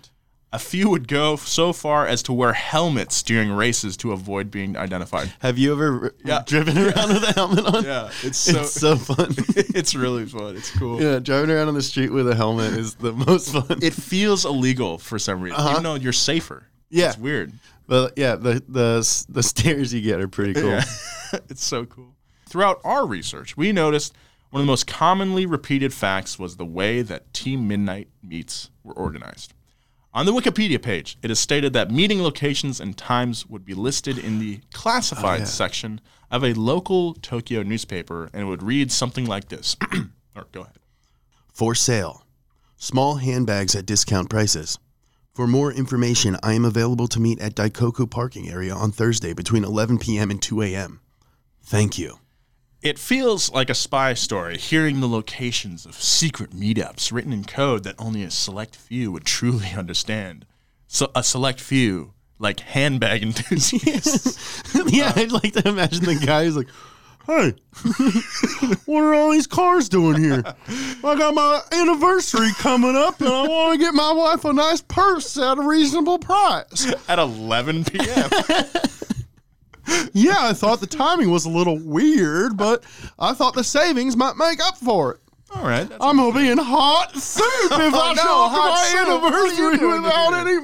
A 0.53 0.59
few 0.59 0.91
would 0.91 1.07
go 1.07 1.37
so 1.37 1.73
far 1.73 2.09
as 2.09 2.25
to 2.25 2.33
wear 2.33 2.53
helmets 2.53 3.23
during 3.23 3.53
races 3.53 3.97
to 3.99 4.11
avoid 4.11 4.51
being 4.51 4.77
identified. 4.77 5.33
Have 5.39 5.59
you 5.59 5.71
ever 5.73 6.13
Yeah. 6.25 6.43
driven 6.45 6.77
around 6.77 7.11
with 7.15 7.23
a 7.23 7.33
helmet 7.35 7.65
on? 7.67 7.85
Yeah, 7.85 8.11
it's 8.25 8.39
so 8.39 8.61
It's 8.63 8.73
so 8.73 8.97
fun. 8.97 9.33
it's 9.57 9.95
really 9.95 10.27
fun. 10.27 10.57
It's 10.57 10.71
cool. 10.73 11.01
yeah, 11.01 11.21
driving 11.21 11.51
around 11.51 11.69
on 11.69 11.75
the 11.75 11.83
street 11.83 12.11
with 12.11 12.29
a 12.29 12.35
helmet 12.35 12.73
is 12.73 12.95
the 12.97 13.13
most 13.13 13.53
fun. 13.53 13.79
it 13.81 13.95
feels 13.95 14.45
illegal 14.45 14.99
for 14.99 15.21
some 15.21 15.41
reason, 15.41 15.59
Uh-huh. 15.61 15.71
even 15.71 15.83
though 15.85 15.95
you're 15.95 16.13
safer. 16.13 16.67
Yeah. 16.89 17.11
it's 17.11 17.19
weird. 17.19 17.53
Well, 17.87 18.11
yeah, 18.17 18.35
the 18.35 18.61
the 18.69 19.25
the 19.29 19.43
stairs 19.45 19.95
you 19.95 20.01
get 20.01 20.21
are 20.21 20.27
pretty 20.29 20.55
cool. 20.55 20.71
Yeah. 20.71 20.85
it's 21.49 21.65
so 21.65 21.85
cool. 21.85 22.17
Throughout 22.49 22.81
our 22.83 23.07
research, 23.07 23.57
we 23.57 23.71
noticed 23.71 24.15
one 24.51 24.61
of 24.63 24.67
the 24.67 24.71
most 24.71 24.89
commonly 24.89 25.47
repeated 25.47 25.95
facts 25.95 26.41
was 26.41 26.57
the 26.57 26.67
way 26.67 27.03
that 27.03 27.33
Team 27.33 27.69
Midnight 27.69 28.09
meets 28.21 28.71
were 28.83 28.95
organized. 28.95 29.55
On 30.13 30.27
the 30.27 30.33
Wikipedia 30.33 30.83
page, 30.83 31.17
it 31.23 31.31
is 31.31 31.39
stated 31.39 31.73
that 31.73 31.93
meeting 31.93 32.21
locations 32.21 32.81
and 32.81 32.97
times 32.97 33.47
would 33.47 33.65
be 33.65 33.75
listed 33.75 34.19
in 34.19 34.41
the 34.41 34.61
classified 34.73 35.43
oh, 35.43 35.45
section 35.45 36.01
of 36.33 36.43
a 36.43 36.53
local 36.55 37.15
Tokyo 37.15 37.63
newspaper 37.63 38.29
and 38.33 38.43
it 38.43 38.47
would 38.47 38.63
read 38.63 38.91
something 38.91 39.25
like 39.25 39.49
this. 39.49 39.77
or 40.35 40.47
go 40.51 40.63
ahead. 40.63 40.79
For 41.53 41.77
sale. 41.77 42.25
Small 42.77 43.17
handbags 43.17 43.77
at 43.77 43.87
discount 43.87 44.31
prices. 44.31 44.79
For 45.33 45.47
more 45.47 45.73
information, 45.73 46.37
I 46.43 46.55
am 46.55 46.65
available 46.65 47.07
to 47.09 47.21
meet 47.21 47.41
at 47.41 47.55
Daikoku 47.55 48.11
parking 48.11 48.51
area 48.51 48.75
on 48.75 48.91
Thursday 48.91 49.33
between 49.33 49.65
11 49.65 49.99
p.m. 49.99 50.31
and 50.31 50.43
2 50.43 50.63
a.m. 50.63 51.01
Thank 51.63 51.99
you. 51.99 52.20
It 52.83 52.99
feels 52.99 53.53
like 53.53 53.69
a 53.69 53.75
spy 53.75 54.15
story, 54.15 54.57
hearing 54.57 55.01
the 55.01 55.09
locations 55.09 55.85
of 55.85 55.97
secret 55.97 56.53
meetups 56.53 57.13
written 57.13 57.31
in 57.31 57.45
code 57.45 57.85
that 57.85 57.95
only 57.99 58.23
a 58.23 58.31
select 58.31 58.75
few 58.75 59.13
would 59.13 59.27
truly 59.27 59.69
understand. 59.77 60.47
So 60.87 61.11
a 61.15 61.23
select 61.23 61.61
few, 61.61 62.15
like 62.39 62.61
handbag 62.61 63.23
enthusiasts. 63.23 64.63
yeah, 64.87 65.09
uh, 65.15 65.21
I'd 65.21 65.31
like 65.31 65.53
to 65.53 65.69
imagine 65.69 66.05
the 66.07 66.15
guy 66.15 66.45
who's 66.45 66.57
like, 66.57 66.69
"Hey, 67.27 67.55
what 68.87 69.03
are 69.03 69.13
all 69.15 69.31
these 69.33 69.47
cars 69.47 69.91
doing 69.91 70.19
here? 70.23 70.43
I 70.47 71.17
got 71.17 71.35
my 71.35 71.61
anniversary 71.73 72.49
coming 72.55 72.97
up, 72.97 73.21
and 73.21 73.29
I 73.29 73.47
want 73.47 73.79
to 73.79 73.85
get 73.85 73.93
my 73.93 74.13
wife 74.13 74.47
a 74.47 74.55
nice 74.55 74.81
purse 74.81 75.37
at 75.37 75.59
a 75.59 75.63
reasonable 75.63 76.19
price." 76.19 76.91
at 77.11 77.19
11 77.19 77.85
p.m. 77.85 78.31
Yeah, 80.13 80.37
I 80.39 80.53
thought 80.53 80.81
the 80.81 80.87
timing 80.87 81.31
was 81.31 81.45
a 81.47 81.51
little 81.51 81.79
weird, 81.79 82.57
but 82.57 82.85
I 83.19 83.33
thought 83.35 83.55
the 83.55 83.65
savings 83.65 84.17
might 84.17 84.37
make 84.37 84.61
up 84.65 84.77
for 84.79 85.13
it. 85.13 85.21
All 85.55 85.63
right. 85.65 85.91
I'm 86.01 86.17
gonna 86.17 86.33
be 86.33 86.49
in 86.49 86.59
hot 86.59 87.17
soup 87.17 87.45
if 87.73 87.73
I 87.95 88.15
show 88.15 88.45
up 88.45 88.53
hot 88.53 88.79
to 88.79 88.87
soup. 88.87 89.09
my 89.09 89.49
you 89.57 89.73
anniversary 89.73 89.87
without 90.01 90.33
any 90.47 90.59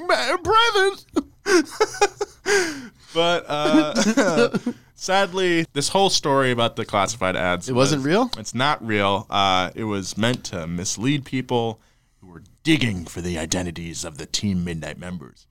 presents. 0.44 1.06
but 3.14 3.44
uh, 3.48 4.58
sadly, 4.94 5.66
this 5.72 5.88
whole 5.88 6.10
story 6.10 6.50
about 6.50 6.76
the 6.76 6.84
classified 6.84 7.36
ads 7.36 7.68
It 7.68 7.74
wasn't 7.74 8.00
was- 8.00 8.06
real? 8.06 8.30
It's 8.38 8.54
not 8.54 8.84
real. 8.86 9.26
Uh, 9.30 9.70
it 9.74 9.84
was 9.84 10.16
meant 10.16 10.44
to 10.46 10.66
mislead 10.66 11.24
people 11.24 11.80
who 12.20 12.28
were 12.28 12.42
digging 12.62 13.04
for 13.06 13.20
the 13.20 13.38
identities 13.38 14.04
of 14.04 14.18
the 14.18 14.26
Team 14.26 14.64
Midnight 14.64 14.98
members. 14.98 15.46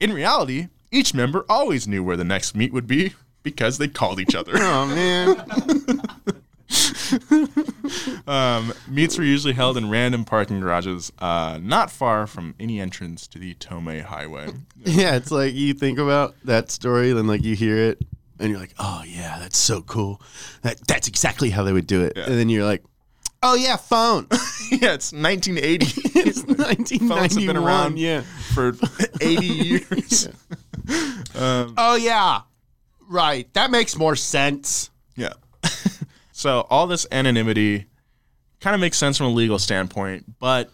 In 0.00 0.12
reality, 0.12 0.68
each 0.92 1.14
member 1.14 1.44
always 1.48 1.86
knew 1.88 2.02
where 2.02 2.16
the 2.16 2.24
next 2.24 2.54
meet 2.54 2.72
would 2.72 2.86
be 2.86 3.14
because 3.42 3.78
they 3.78 3.88
called 3.88 4.20
each 4.20 4.34
other. 4.34 4.52
Oh 4.56 4.86
man. 4.86 6.00
Um, 8.26 8.72
meets 8.88 9.18
were 9.18 9.24
usually 9.24 9.54
held 9.54 9.76
in 9.76 9.90
random 9.90 10.24
parking 10.24 10.60
garages, 10.60 11.10
uh, 11.18 11.58
not 11.60 11.90
far 11.90 12.28
from 12.28 12.54
any 12.60 12.80
entrance 12.80 13.26
to 13.28 13.38
the 13.40 13.54
Tomei 13.54 14.02
Highway. 14.02 14.48
Yeah, 14.84 15.16
it's 15.16 15.30
like 15.30 15.52
you 15.52 15.74
think 15.74 15.98
about 15.98 16.34
that 16.44 16.70
story, 16.70 17.12
then 17.12 17.26
like 17.26 17.42
you 17.42 17.54
hear 17.56 17.76
it, 17.76 17.98
and 18.38 18.48
you're 18.50 18.58
like, 18.58 18.74
"Oh 18.78 19.02
yeah, 19.06 19.36
that's 19.40 19.58
so 19.58 19.82
cool. 19.82 20.22
That 20.62 20.86
that's 20.86 21.06
exactly 21.08 21.50
how 21.50 21.64
they 21.64 21.72
would 21.72 21.86
do 21.86 22.02
it." 22.02 22.16
And 22.16 22.32
then 22.38 22.48
you're 22.48 22.64
like, 22.64 22.82
"Oh 23.42 23.54
yeah, 23.56 23.76
phone." 23.76 24.26
yeah, 24.70 24.94
it's 24.94 25.12
1980. 25.12 25.84
it's 26.18 26.44
1991. 26.44 27.08
Phones 27.18 27.34
have 27.34 27.46
been 27.46 27.56
around 27.58 27.98
Yeah. 27.98 28.22
For 28.50 28.74
80 29.20 29.46
years. 29.46 30.28
um, 31.34 31.74
Oh 31.76 31.96
yeah. 32.00 32.40
Right. 33.08 33.52
That 33.54 33.70
makes 33.70 33.96
more 33.96 34.16
sense. 34.16 34.90
yeah. 35.16 35.32
so 36.32 36.66
all 36.70 36.86
this 36.86 37.06
anonymity 37.10 37.86
kind 38.60 38.74
of 38.74 38.80
makes 38.80 38.96
sense 38.98 39.16
from 39.18 39.26
a 39.26 39.30
legal 39.30 39.58
standpoint, 39.58 40.38
but 40.38 40.70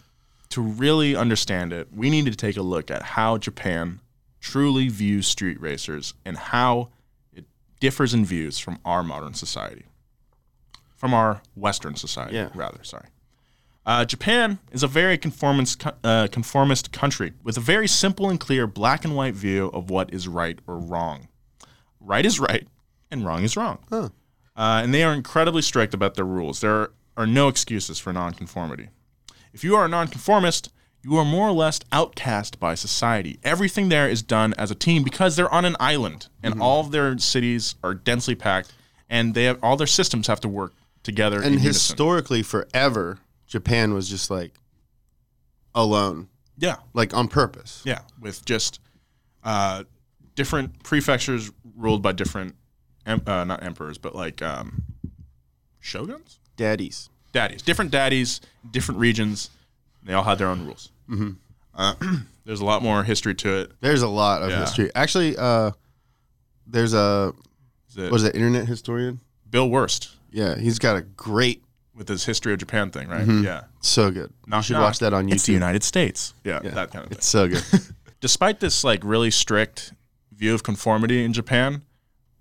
to 0.49 0.61
really 0.61 1.15
understand 1.15 1.73
it, 1.73 1.87
we 1.93 2.09
need 2.09 2.25
to 2.25 2.35
take 2.35 2.57
a 2.57 2.61
look 2.61 2.89
at 2.91 3.01
how 3.01 3.37
Japan 3.37 3.99
truly 4.39 4.87
views 4.87 5.27
street 5.27 5.59
racers 5.59 6.13
and 6.25 6.37
how 6.37 6.89
it 7.33 7.45
differs 7.79 8.13
in 8.13 8.23
views 8.25 8.59
from 8.59 8.79
our 8.85 9.03
modern 9.03 9.33
society, 9.33 9.85
from 10.95 11.13
our 11.13 11.41
Western 11.55 11.95
society, 11.95 12.35
Yeah. 12.35 12.49
rather. 12.53 12.83
Sorry. 12.83 13.07
Uh, 13.87 14.03
Japan 14.03 14.59
is 14.73 14.83
a 14.83 14.87
very 14.87 15.17
conformist, 15.17 15.81
uh, 16.03 16.27
conformist 16.29 16.91
country 16.91 17.31
with 17.41 17.55
a 17.55 17.61
very 17.61 17.87
simple 17.87 18.29
and 18.29 18.37
clear 18.37 18.67
black 18.67 19.05
and 19.05 19.15
white 19.15 19.33
view 19.33 19.67
of 19.67 19.89
what 19.89 20.13
is 20.13 20.27
right 20.27 20.59
or 20.67 20.77
wrong. 20.77 21.29
Right 22.01 22.25
is 22.25 22.37
right, 22.37 22.67
and 23.09 23.25
wrong 23.25 23.43
is 23.43 23.55
wrong. 23.55 23.79
Uh, 24.57 24.81
and 24.83 24.93
they 24.93 25.03
are 25.03 25.13
incredibly 25.13 25.61
strict 25.61 25.93
about 25.93 26.15
their 26.15 26.25
rules. 26.25 26.59
There 26.59 26.89
are 27.15 27.25
no 27.25 27.47
excuses 27.47 27.97
for 27.97 28.11
nonconformity. 28.11 28.89
If 29.53 29.63
you 29.63 29.77
are 29.77 29.85
a 29.85 29.89
nonconformist, 29.89 30.69
you 31.01 31.15
are 31.15 31.23
more 31.23 31.47
or 31.47 31.53
less 31.53 31.79
outcast 31.93 32.59
by 32.59 32.75
society. 32.75 33.39
Everything 33.41 33.87
there 33.87 34.09
is 34.09 34.21
done 34.21 34.53
as 34.57 34.69
a 34.69 34.75
team 34.75 35.01
because 35.01 35.37
they're 35.37 35.53
on 35.53 35.63
an 35.63 35.77
island, 35.79 36.27
and 36.43 36.61
all 36.61 36.81
of 36.81 36.91
their 36.91 37.17
cities 37.19 37.75
are 37.81 37.93
densely 37.93 38.35
packed, 38.35 38.73
and 39.09 39.33
they 39.33 39.45
have 39.45 39.63
all 39.63 39.77
their 39.77 39.87
systems 39.87 40.27
have 40.27 40.41
to 40.41 40.49
work 40.49 40.73
together. 41.03 41.37
And 41.37 41.45
in 41.45 41.51
unison. 41.53 41.69
historically, 41.69 42.43
forever, 42.43 43.19
Japan 43.47 43.93
was 43.93 44.09
just 44.09 44.29
like 44.29 44.53
alone. 45.75 46.27
Yeah. 46.57 46.77
Like 46.93 47.13
on 47.13 47.27
purpose. 47.27 47.81
Yeah, 47.85 48.01
with 48.19 48.43
just 48.45 48.79
uh, 49.43 49.83
different 50.35 50.83
prefectures 50.83 51.51
ruled 51.75 52.01
by 52.01 52.11
different, 52.13 52.55
em- 53.05 53.21
uh, 53.27 53.43
not 53.43 53.63
emperors, 53.63 53.97
but 53.97 54.15
like 54.15 54.41
um, 54.41 54.83
shoguns, 55.79 56.39
Daddies. 56.55 57.09
daddies, 57.31 57.61
different 57.61 57.91
daddies, 57.91 58.41
different 58.69 58.99
regions. 58.99 59.49
They 60.03 60.13
all 60.13 60.23
had 60.23 60.37
their 60.39 60.47
own 60.47 60.65
rules. 60.65 60.91
Mhm. 61.09 61.35
Uh, 61.75 61.93
there's 62.45 62.59
a 62.61 62.65
lot 62.65 62.81
more 62.81 63.03
history 63.03 63.35
to 63.35 63.57
it. 63.61 63.71
There's 63.81 64.01
a 64.01 64.07
lot 64.07 64.41
of 64.41 64.49
Yeah. 64.49 64.61
history. 64.61 64.89
Actually, 64.95 65.37
uh, 65.37 65.71
there's 66.65 66.93
a 66.93 67.33
Is 67.89 67.97
it 67.97 68.11
what 68.11 68.17
is 68.17 68.23
it? 68.23 68.35
Internet 68.35 68.67
historian. 68.67 69.19
Bill 69.49 69.69
Wurtz 69.69 70.15
Yeah, 70.31 70.57
he's 70.57 70.79
got 70.79 70.97
a 70.97 71.01
great, 71.01 71.63
with 71.97 72.07
his 72.07 72.25
history 72.25 72.53
of 72.53 72.59
Japan 72.59 72.91
thing, 72.91 73.07
right? 73.09 73.25
Mhm. 73.27 73.43
Yeah. 73.43 73.63
so 73.81 74.11
good. 74.11 74.31
Knock, 74.45 74.59
you 74.59 74.63
should 74.67 74.73
knock. 74.73 74.83
watch 74.83 74.99
that 74.99 75.13
on 75.13 75.27
YouTube. 75.27 75.33
It's 75.33 75.45
the 75.47 75.53
United 75.53 75.83
States. 75.83 76.33
Yeah, 76.43 76.59
Yeah, 76.63 76.71
that 76.71 76.91
kind 76.91 77.03
of 77.05 77.09
thing. 77.09 77.17
It's 77.17 77.27
so 77.27 77.47
good. 77.47 77.63
Despite 78.21 78.59
this 78.59 78.83
like 78.83 79.01
really 79.03 79.31
strict 79.31 79.93
view 80.31 80.53
of 80.53 80.61
conformity 80.63 81.23
in 81.25 81.33
Japan, 81.33 81.81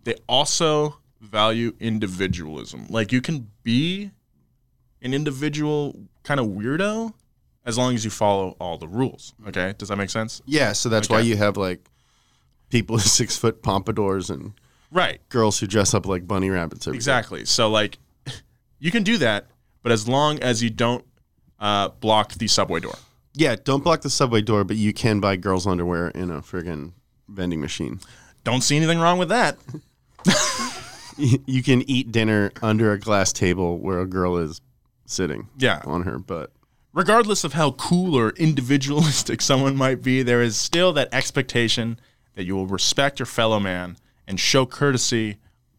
they 0.04 0.14
also 0.28 0.98
value 1.20 1.74
individualism. 1.80 2.86
Like 2.90 3.12
you 3.12 3.20
can 3.20 3.50
be 3.62 4.10
an 5.02 5.14
individual 5.14 5.98
kind 6.22 6.38
of 6.40 6.46
weirdo 6.46 7.12
as 7.64 7.76
long 7.78 7.94
as 7.94 8.04
you 8.04 8.10
follow 8.10 8.56
all 8.60 8.76
the 8.78 8.88
rules. 8.88 9.34
Okay? 9.48 9.74
Does 9.78 9.88
that 9.88 9.96
make 9.96 10.10
sense? 10.10 10.40
yeah, 10.46 10.72
so 10.72 10.88
that's 10.88 11.08
why 11.08 11.18
Okay. 11.18 11.28
you 11.28 11.36
have 11.36 11.56
like 11.56 11.88
people 12.70 12.94
with 12.94 13.04
six 13.20 13.36
foot 13.36 13.62
pompadours 13.62 14.28
and 14.30 14.52
Right. 14.92 15.20
girls 15.30 15.58
who 15.58 15.66
dress 15.66 15.94
up 15.94 16.06
like 16.06 16.26
bunny 16.28 16.48
rabbits. 16.50 16.86
Every 16.86 16.96
day. 16.96 16.98
Exactly. 16.98 17.44
So 17.44 17.68
like 17.68 17.98
you 18.78 18.90
can 18.90 19.02
do 19.02 19.18
that, 19.18 19.46
but 19.82 19.92
as 19.92 20.08
long 20.08 20.38
as 20.40 20.62
you 20.62 20.70
don't 20.70 21.04
uh, 21.58 21.88
block 21.88 22.34
the 22.34 22.46
subway 22.48 22.80
door. 22.80 22.94
Yeah, 23.34 23.56
don't 23.62 23.84
block 23.84 24.00
the 24.02 24.10
subway 24.10 24.40
door, 24.42 24.64
but 24.64 24.76
you 24.76 24.92
can 24.92 25.20
buy 25.20 25.36
girls' 25.36 25.66
underwear 25.66 26.08
in 26.08 26.30
a 26.30 26.40
friggin' 26.42 26.92
vending 27.28 27.60
machine. 27.60 28.00
Don't 28.44 28.62
see 28.62 28.76
anything 28.76 28.98
wrong 28.98 29.18
with 29.18 29.28
that. 29.30 29.58
you 31.16 31.62
can 31.62 31.88
eat 31.88 32.12
dinner 32.12 32.52
under 32.62 32.92
a 32.92 32.98
glass 32.98 33.32
table 33.32 33.78
where 33.78 34.00
a 34.00 34.06
girl 34.06 34.36
is 34.36 34.60
sitting 35.06 35.48
Yeah. 35.56 35.80
on 35.84 36.02
her 36.02 36.18
butt. 36.18 36.50
regardless 36.92 37.44
of 37.44 37.52
how 37.52 37.72
cool 37.72 38.14
or 38.14 38.30
individualistic 38.30 39.40
someone 39.42 39.76
might 39.76 40.02
be, 40.02 40.22
there 40.22 40.42
is 40.42 40.56
still 40.56 40.92
that 40.94 41.08
expectation 41.12 41.98
that 42.34 42.44
you 42.44 42.54
will 42.56 42.66
respect 42.66 43.18
your 43.18 43.26
fellow 43.26 43.60
man 43.60 43.96
and 44.26 44.40
show 44.40 44.64
courtesy, 44.66 45.36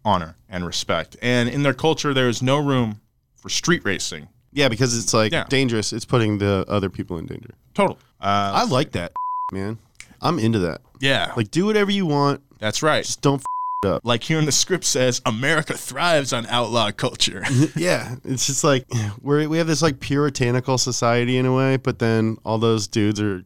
honor, 0.08 0.36
and 0.50 0.66
respect. 0.66 1.18
And 1.22 1.50
in 1.50 1.64
their 1.64 1.74
culture, 1.74 2.14
there 2.14 2.30
is 2.30 2.42
no 2.42 2.58
room 2.58 3.02
for 3.36 3.50
street 3.50 3.82
racing. 3.84 4.28
Yeah, 4.54 4.70
because 4.70 4.98
it's 4.98 5.14
like 5.14 5.32
Yeah. 5.34 5.44
dangerous. 5.50 5.92
It's 5.94 6.06
putting 6.06 6.38
the 6.38 6.66
other 6.68 6.90
people 6.90 7.18
in 7.18 7.26
danger. 7.26 7.52
Total. 7.74 7.98
Uh, 8.22 8.52
I 8.56 8.64
like 8.64 8.94
that, 8.94 9.12
man. 9.52 9.78
I'm 10.22 10.40
into 10.40 10.60
that. 10.60 10.82
yeah, 11.00 11.32
Like, 11.38 11.52
do 11.52 11.66
whatever 11.66 11.92
you 11.92 12.06
want. 12.08 12.42
that's 12.60 12.82
right. 12.82 13.04
Just 13.06 13.22
don't 13.22 13.36
f- 13.42 13.46
it 13.84 13.88
up. 13.90 14.02
Like 14.04 14.24
here 14.24 14.40
in 14.40 14.46
the 14.46 14.52
script 14.52 14.84
says, 14.86 15.22
America 15.28 15.76
thrives 15.78 16.34
on 16.34 16.48
outlaw 16.48 16.90
culture. 16.92 17.44
yeah, 17.76 18.16
it's 18.24 18.48
just 18.48 18.64
like 18.64 18.88
we 19.22 19.46
we 19.46 19.60
have 19.60 19.68
this 19.68 19.84
like 19.84 20.00
puritanical 20.00 20.80
society 20.80 21.38
in 21.38 21.46
a 21.46 21.54
way, 21.54 21.78
but 21.78 22.00
then 22.00 22.38
all 22.44 22.58
those 22.58 22.88
dudes 22.88 23.22
are, 23.22 23.44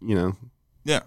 you 0.00 0.14
know, 0.14 0.36
yeah. 0.84 1.00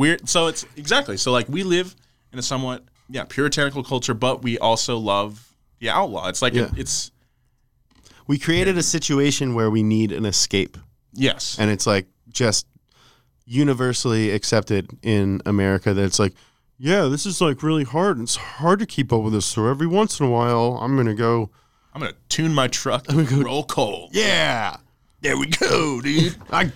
Weird. 0.00 0.28
So 0.28 0.48
it's 0.48 0.66
exactly. 0.76 1.16
So 1.16 1.30
like 1.30 1.48
we 1.48 1.62
live 1.62 1.94
in 2.32 2.38
a 2.40 2.42
somewhat 2.42 2.82
yeah 3.08 3.24
puritanical 3.24 3.82
culture, 3.82 4.14
but 4.14 4.42
we 4.42 4.58
also 4.58 4.98
love 4.98 5.54
the 5.80 5.90
outlaw. 5.90 6.28
It's 6.28 6.42
like 6.42 6.54
Yeah. 6.54 6.70
it's 6.76 7.10
we 8.26 8.38
created 8.38 8.76
a 8.76 8.82
situation 8.82 9.54
where 9.54 9.70
we 9.70 9.82
need 9.82 10.12
an 10.12 10.24
escape. 10.26 10.76
yes. 11.14 11.56
and 11.58 11.70
it's 11.70 11.86
like 11.86 12.06
just 12.30 12.66
universally 13.46 14.30
accepted 14.30 14.90
in 15.02 15.40
America 15.46 15.94
that 15.94 16.04
it's 16.04 16.18
like, 16.18 16.34
yeah, 16.78 17.04
this 17.06 17.26
is 17.26 17.40
like 17.40 17.62
really 17.62 17.84
hard. 17.84 18.20
It's 18.20 18.36
hard 18.36 18.78
to 18.80 18.86
keep 18.86 19.12
up 19.12 19.22
with 19.22 19.32
this. 19.32 19.46
So 19.46 19.66
every 19.66 19.86
once 19.86 20.20
in 20.20 20.26
a 20.26 20.30
while, 20.30 20.78
I'm 20.80 20.96
gonna 20.96 21.14
go. 21.14 21.50
I'm 21.94 22.00
gonna 22.02 22.14
tune 22.28 22.54
my 22.54 22.68
truck. 22.68 23.06
I'm 23.08 23.24
gonna 23.24 23.28
go- 23.30 23.42
roll 23.42 23.64
cold. 23.64 24.10
Yeah, 24.12 24.76
there 25.22 25.36
we 25.36 25.46
go, 25.46 26.00
dude. 26.00 26.36
I 26.52 26.70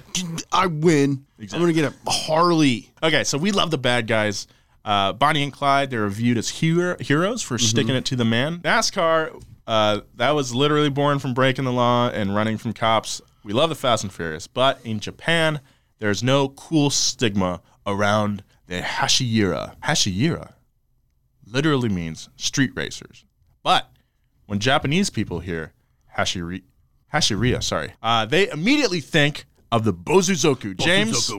I 0.50 0.66
win. 0.66 1.24
I'm 1.38 1.46
gonna 1.60 1.72
get 1.72 1.92
a 2.06 2.10
Harley. 2.10 2.90
Okay, 3.02 3.22
so 3.22 3.38
we 3.38 3.52
love 3.52 3.70
the 3.70 3.78
bad 3.78 4.06
guys. 4.08 4.48
Uh, 4.84 5.12
Bonnie 5.12 5.42
and 5.42 5.52
Clyde, 5.52 5.90
they're 5.90 6.08
viewed 6.08 6.38
as 6.38 6.48
hero- 6.48 6.96
heroes 6.98 7.42
for 7.42 7.56
sticking 7.58 7.94
it 7.94 8.04
to 8.06 8.16
the 8.16 8.24
man. 8.24 8.58
NASCAR, 8.60 9.40
uh, 9.66 10.00
that 10.16 10.30
was 10.32 10.54
literally 10.54 10.90
born 10.90 11.18
from 11.18 11.34
breaking 11.34 11.64
the 11.64 11.72
law 11.72 12.08
and 12.08 12.34
running 12.34 12.58
from 12.58 12.72
cops. 12.72 13.20
We 13.44 13.52
love 13.52 13.68
the 13.68 13.76
Fast 13.76 14.02
and 14.02 14.12
Furious, 14.12 14.46
but 14.46 14.80
in 14.84 14.98
Japan, 15.00 15.60
there's 15.98 16.22
no 16.22 16.48
cool 16.48 16.90
stigma 16.90 17.60
around 17.86 18.42
the 18.66 18.80
Hashira. 18.80 19.76
Hashira 19.82 20.52
literally 21.46 21.88
means 21.88 22.28
street 22.36 22.72
racers. 22.74 23.24
But 23.62 23.88
when 24.46 24.58
Japanese 24.58 25.10
people 25.10 25.40
hear 25.40 25.72
Hashiri, 26.16 26.62
Hashiriya, 27.12 27.62
sorry, 27.62 27.92
uh, 28.02 28.26
they 28.26 28.50
immediately 28.50 29.00
think 29.00 29.44
of 29.72 29.84
the 29.84 29.92
Bosozoku. 29.92 30.76
James. 30.78 31.30
Ah, 31.30 31.38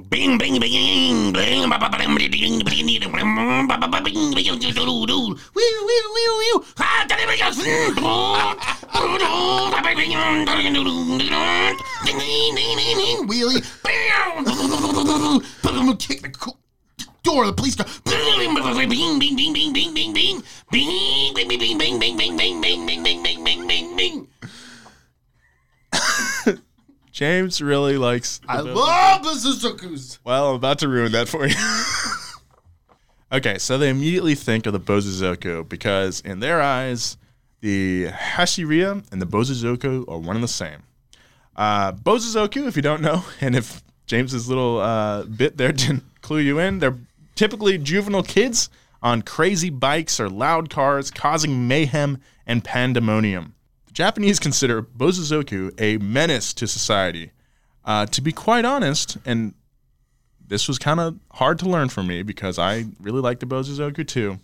wheelie. 13.27 13.61
Kick 15.99 16.21
the 16.23 16.57
door 17.21 17.43
of 17.43 17.47
the 17.47 17.53
police 17.53 17.75
car. 17.75 17.85
Bing, 18.03 19.19
bing, 19.19 19.35
bing, 19.37 19.53
bing, 19.53 19.53
bing, 19.53 19.73
bing, 19.73 19.93
bing, 19.93 20.13
bing. 20.13 20.43
Bing, 20.71 21.33
bing, 21.35 21.47
bing, 21.47 21.59
bing, 21.59 21.99
bing, 21.99 21.99
bing, 21.99 22.17
bing, 22.17 22.61
bing, 22.61 22.61
bing, 22.61 22.85
bing, 22.85 23.03
bing, 23.03 23.23
bing, 23.23 23.43
bing, 23.43 23.67
bing, 23.67 23.95
bing. 23.95 24.27
James 27.13 27.61
really 27.61 27.95
likes. 27.95 28.39
the 28.39 28.49
I 28.49 28.59
love 28.61 29.23
the 29.23 29.29
Suzukus. 29.29 30.17
Well, 30.23 30.49
I'm 30.49 30.55
about 30.55 30.79
to 30.79 30.87
ruin 30.87 31.11
that 31.11 31.29
for 31.29 31.45
you. 31.45 31.55
okay, 33.31 33.59
so 33.59 33.77
they 33.77 33.89
immediately 33.89 34.33
think 34.33 34.65
of 34.65 34.73
the 34.73 34.79
Bosozoku 34.79 35.69
because 35.69 36.21
in 36.21 36.39
their 36.39 36.59
eyes, 36.59 37.17
the 37.61 38.07
Hashiriya 38.07 39.11
and 39.11 39.21
the 39.21 39.27
Bosozoku 39.27 40.09
are 40.09 40.17
one 40.17 40.35
and 40.35 40.43
the 40.43 40.47
same. 40.47 40.81
Uh, 41.55 41.91
Bosozoku, 41.91 42.67
if 42.67 42.75
you 42.75 42.81
don't 42.81 43.03
know, 43.03 43.23
and 43.41 43.55
if 43.55 43.83
James's 44.07 44.49
little 44.49 44.79
uh, 44.79 45.21
bit 45.23 45.55
there 45.55 45.71
didn't 45.71 46.03
clue 46.21 46.39
you 46.39 46.57
in, 46.57 46.79
they're 46.79 46.97
typically 47.35 47.77
juvenile 47.77 48.23
kids 48.23 48.71
on 49.03 49.21
crazy 49.21 49.69
bikes 49.69 50.19
or 50.19 50.29
loud 50.29 50.71
cars 50.71 51.11
causing 51.11 51.67
mayhem 51.67 52.19
and 52.47 52.63
pandemonium. 52.63 53.53
Japanese 53.93 54.39
consider 54.39 54.81
Bosozoku 54.81 55.71
a 55.79 55.97
menace 55.97 56.53
to 56.55 56.67
society. 56.67 57.31
Uh, 57.85 58.05
to 58.07 58.21
be 58.21 58.31
quite 58.31 58.65
honest, 58.65 59.17
and 59.25 59.53
this 60.47 60.67
was 60.67 60.79
kind 60.79 60.99
of 60.99 61.19
hard 61.33 61.59
to 61.59 61.69
learn 61.69 61.89
for 61.89 62.01
me 62.01 62.23
because 62.23 62.57
I 62.57 62.85
really 62.99 63.21
like 63.21 63.39
the 63.39 63.45
Bosozoku 63.45 64.07
too. 64.07 64.39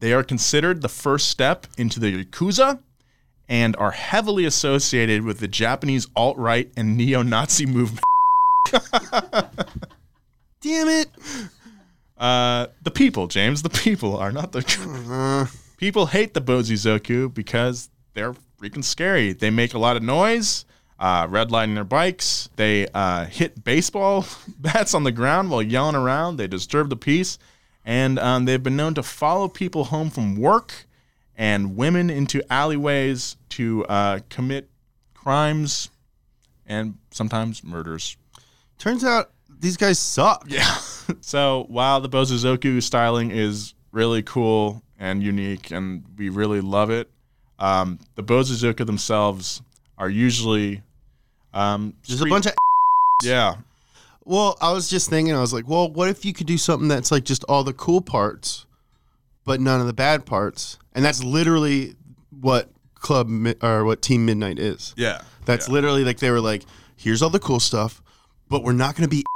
They 0.00 0.12
are 0.12 0.24
considered 0.24 0.82
the 0.82 0.88
first 0.88 1.28
step 1.28 1.66
into 1.78 2.00
the 2.00 2.24
Yakuza 2.24 2.80
and 3.48 3.76
are 3.76 3.92
heavily 3.92 4.44
associated 4.44 5.22
with 5.22 5.38
the 5.38 5.48
Japanese 5.48 6.08
alt 6.16 6.36
right 6.36 6.70
and 6.76 6.96
neo 6.96 7.22
Nazi 7.22 7.66
movement. 7.66 8.04
Damn 10.60 10.88
it. 10.88 11.08
Uh, 12.18 12.66
the 12.82 12.90
people, 12.90 13.26
James, 13.26 13.62
the 13.62 13.70
people 13.70 14.16
are 14.16 14.32
not 14.32 14.52
the. 14.52 15.50
people 15.76 16.06
hate 16.06 16.34
the 16.34 16.40
Bosozoku 16.40 17.32
because 17.32 17.90
they're 18.14 18.34
freaking 18.62 18.84
scary. 18.84 19.32
They 19.32 19.50
make 19.50 19.74
a 19.74 19.78
lot 19.78 19.96
of 19.96 20.02
noise, 20.02 20.64
uh, 20.98 21.26
redlining 21.26 21.74
their 21.74 21.84
bikes. 21.84 22.48
They 22.56 22.86
uh, 22.94 23.26
hit 23.26 23.64
baseball 23.64 24.24
bats 24.58 24.94
on 24.94 25.02
the 25.02 25.12
ground 25.12 25.50
while 25.50 25.62
yelling 25.62 25.96
around. 25.96 26.36
They 26.36 26.46
disturb 26.46 26.88
the 26.88 26.96
peace. 26.96 27.38
And 27.84 28.18
um, 28.20 28.44
they've 28.44 28.62
been 28.62 28.76
known 28.76 28.94
to 28.94 29.02
follow 29.02 29.48
people 29.48 29.84
home 29.84 30.10
from 30.10 30.36
work 30.36 30.86
and 31.36 31.76
women 31.76 32.08
into 32.08 32.40
alleyways 32.52 33.36
to 33.50 33.84
uh, 33.86 34.20
commit 34.28 34.70
crimes 35.14 35.90
and 36.64 36.98
sometimes 37.10 37.64
murders. 37.64 38.16
Turns 38.78 39.02
out 39.02 39.32
these 39.58 39.76
guys 39.76 39.98
suck. 39.98 40.44
Yeah. 40.46 40.76
so 41.20 41.66
while 41.68 42.00
the 42.00 42.08
Bosozoku 42.08 42.80
styling 42.80 43.32
is 43.32 43.74
really 43.90 44.22
cool 44.22 44.82
and 44.96 45.20
unique, 45.20 45.72
and 45.72 46.04
we 46.16 46.28
really 46.28 46.60
love 46.60 46.90
it, 46.90 47.10
um, 47.62 47.98
the 48.16 48.22
Bosozoku 48.22 48.84
themselves 48.84 49.62
are 49.96 50.10
usually 50.10 50.82
um, 51.54 51.94
Just 52.02 52.22
a 52.22 52.26
bunch 52.26 52.46
of. 52.46 52.52
yeah. 53.22 53.56
Well, 54.24 54.56
I 54.60 54.72
was 54.72 54.88
just 54.88 55.08
thinking, 55.10 55.34
I 55.34 55.40
was 55.40 55.52
like, 55.52 55.68
well, 55.68 55.90
what 55.90 56.08
if 56.08 56.24
you 56.24 56.32
could 56.32 56.46
do 56.46 56.58
something 56.58 56.88
that's 56.88 57.10
like 57.10 57.24
just 57.24 57.44
all 57.48 57.64
the 57.64 57.72
cool 57.72 58.00
parts, 58.00 58.66
but 59.44 59.60
none 59.60 59.80
of 59.80 59.86
the 59.86 59.92
bad 59.92 60.26
parts? 60.26 60.78
And 60.94 61.04
that's 61.04 61.22
literally 61.22 61.94
what 62.40 62.70
Club 62.94 63.28
Mi- 63.28 63.54
or 63.62 63.84
what 63.84 64.00
Team 64.02 64.26
Midnight 64.26 64.58
is. 64.58 64.94
Yeah. 64.96 65.22
That's 65.44 65.68
literally 65.68 66.04
like 66.04 66.18
they 66.18 66.30
were 66.30 66.40
like, 66.40 66.62
here's 66.96 67.20
all 67.22 67.30
the 67.30 67.40
cool 67.40 67.60
stuff, 67.60 68.00
but 68.48 68.62
we're 68.62 68.72
not 68.72 68.96
going 68.96 69.08
to 69.08 69.14
be. 69.14 69.24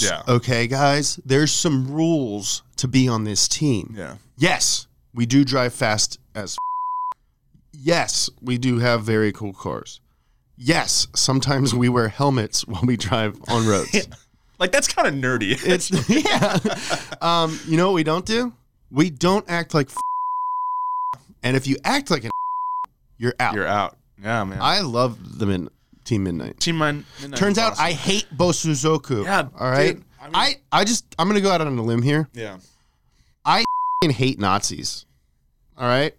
Yeah. 0.00 0.22
Okay, 0.26 0.66
guys, 0.66 1.20
there's 1.24 1.52
some 1.52 1.86
rules 1.88 2.64
to 2.78 2.88
be 2.88 3.06
on 3.06 3.22
this 3.22 3.46
team. 3.46 3.94
Yeah. 3.96 4.16
Yes, 4.36 4.88
we 5.14 5.24
do 5.24 5.44
drive 5.44 5.72
fast 5.72 6.18
as. 6.34 6.56
Yes, 7.84 8.30
we 8.40 8.56
do 8.56 8.78
have 8.78 9.02
very 9.02 9.30
cool 9.30 9.52
cars. 9.52 10.00
Yes, 10.56 11.06
sometimes 11.14 11.74
we 11.74 11.90
wear 11.90 12.08
helmets 12.08 12.66
while 12.66 12.80
we 12.82 12.96
drive 12.96 13.38
on 13.48 13.66
roads. 13.68 14.08
Like 14.58 14.72
that's 14.72 14.88
kind 14.88 15.06
of 15.06 15.14
nerdy. 15.14 15.52
It's 15.66 15.90
yeah. 16.08 16.58
Um, 17.20 17.58
you 17.66 17.76
know 17.76 17.88
what 17.88 17.94
we 17.94 18.02
don't 18.04 18.24
do? 18.24 18.54
We 18.90 19.10
don't 19.10 19.44
act 19.50 19.74
like. 19.74 19.90
And 21.42 21.56
if 21.56 21.66
you 21.66 21.76
act 21.84 22.10
like 22.10 22.24
an, 22.24 22.30
you're 23.18 23.34
out. 23.38 23.54
You're 23.54 23.66
out. 23.66 23.98
Yeah, 24.22 24.44
man. 24.44 24.58
I 24.62 24.80
love 24.80 25.38
the 25.38 25.44
min- 25.44 25.68
Team 26.04 26.24
Midnight. 26.24 26.60
Team 26.60 26.78
Min- 26.78 27.04
Midnight 27.20 27.38
Turns 27.38 27.58
out 27.58 27.72
awesome. 27.72 27.84
I 27.84 27.92
hate 27.92 28.26
Bosozoku. 28.34 29.24
Yeah, 29.24 29.48
All 29.58 29.70
right. 29.70 29.96
dude, 29.96 30.04
I 30.22 30.24
I, 30.32 30.48
mean- 30.48 30.56
I 30.72 30.84
just 30.84 31.04
I'm 31.18 31.28
gonna 31.28 31.42
go 31.42 31.50
out 31.50 31.60
on 31.60 31.76
a 31.76 31.82
limb 31.82 32.00
here. 32.02 32.28
Yeah. 32.32 32.58
I 33.44 33.64
hate 34.02 34.38
Nazis. 34.38 35.04
All 35.76 35.86
right. 35.86 36.14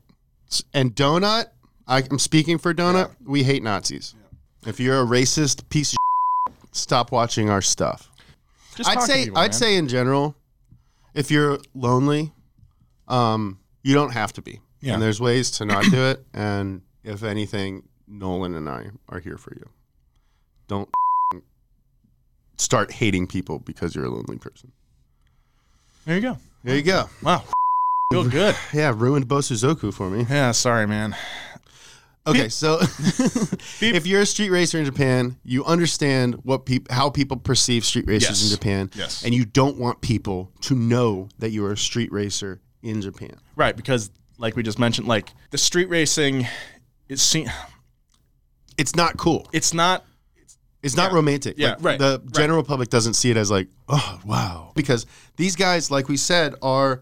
And 0.74 0.96
Donut, 0.96 1.48
I, 1.88 2.04
I'm 2.10 2.20
speaking 2.20 2.58
for 2.58 2.74
Donut. 2.74 3.12
We 3.26 3.44
hate 3.44 3.64
Nazis. 3.64 4.16
If 4.66 4.80
you're 4.80 5.02
a 5.02 5.06
racist 5.06 5.70
piece 5.70 5.94
of 5.94 5.98
stop 6.72 7.12
watching 7.12 7.50
our 7.50 7.62
stuff. 7.62 8.12
Just 8.76 8.90
I'd 8.90 9.02
say 9.04 9.26
people, 9.26 9.38
I'd 9.38 9.52
man. 9.52 9.54
say 9.54 9.76
in 9.76 9.88
general, 9.88 10.36
if 11.14 11.32
you're 11.32 11.60
lonely, 11.74 12.34
um, 13.08 13.60
you 13.84 13.94
don't 13.94 14.12
have 14.12 14.34
to 14.34 14.42
be. 14.42 14.62
Yeah. 14.82 14.94
And 14.94 15.02
there's 15.02 15.22
ways 15.22 15.52
to 15.52 15.66
not 15.66 15.86
do 15.86 16.02
it. 16.06 16.24
And 16.34 16.82
if 17.04 17.24
anything, 17.24 17.88
Nolan 18.08 18.56
and 18.56 18.68
I 18.68 18.88
are 19.10 19.20
here 19.20 19.38
for 19.38 19.54
you. 19.56 19.70
Don't 20.68 20.90
start 22.58 22.92
hating 22.92 23.28
people 23.28 23.60
because 23.60 23.96
you're 23.96 24.06
a 24.06 24.10
lonely 24.10 24.38
person. 24.38 24.72
There 26.06 26.16
you 26.16 26.22
go. 26.22 26.38
There 26.64 26.76
you 26.76 26.84
go. 26.84 27.10
Wow. 27.24 27.44
Feel 28.12 28.30
good. 28.30 28.56
Yeah, 28.74 28.94
ruined 28.96 29.28
Bosozoku 29.28 29.94
for 29.94 30.10
me. 30.10 30.26
Yeah, 30.30 30.52
sorry, 30.52 30.86
man. 30.86 31.16
Okay, 32.28 32.50
so 32.50 32.80
if 33.82 34.08
you're 34.08 34.22
a 34.22 34.26
street 34.26 34.50
racer 34.50 34.80
in 34.80 34.86
Japan, 34.86 35.38
you 35.44 35.64
understand 35.66 36.36
what 36.44 36.66
peop- 36.66 36.90
how 36.90 37.10
people 37.10 37.38
perceive 37.38 37.86
street 37.86 38.08
racers 38.08 38.42
Yes. 38.42 38.44
in 38.44 38.50
Japan, 38.58 38.90
Yes. 38.96 39.24
and 39.24 39.34
you 39.34 39.46
don't 39.46 39.78
want 39.78 40.02
people 40.02 40.52
to 40.62 40.74
know 40.76 41.30
that 41.40 41.52
you 41.52 41.64
are 41.66 41.74
a 41.74 41.78
street 41.78 42.12
racer 42.12 42.62
in 42.82 43.02
Japan. 43.02 43.36
Right, 43.56 43.76
because 43.76 44.10
like 44.38 44.56
we 44.56 44.64
just 44.64 44.80
mentioned, 44.80 45.08
like 45.08 45.30
the 45.52 45.58
street 45.58 45.88
racing 45.90 46.48
is 47.08 47.22
seen. 47.22 47.52
It's 48.78 48.96
not 48.96 49.18
cool. 49.18 49.48
It's 49.54 49.74
not. 49.74 50.04
It's 50.84 50.96
not 50.96 51.12
Yeah. 51.12 51.16
romantic. 51.16 51.56
Yeah, 51.58 51.70
Like, 51.70 51.84
right, 51.84 52.00
The 52.00 52.22
right. 52.24 52.34
general 52.34 52.64
public 52.64 52.90
doesn't 52.90 53.16
see 53.16 53.32
it 53.32 53.38
as 53.38 53.50
like, 53.50 53.70
oh 53.88 54.20
wow, 54.26 54.72
because 54.76 55.06
these 55.38 55.56
guys, 55.56 55.90
like 55.92 56.08
we 56.10 56.18
said, 56.18 56.56
are 56.62 57.02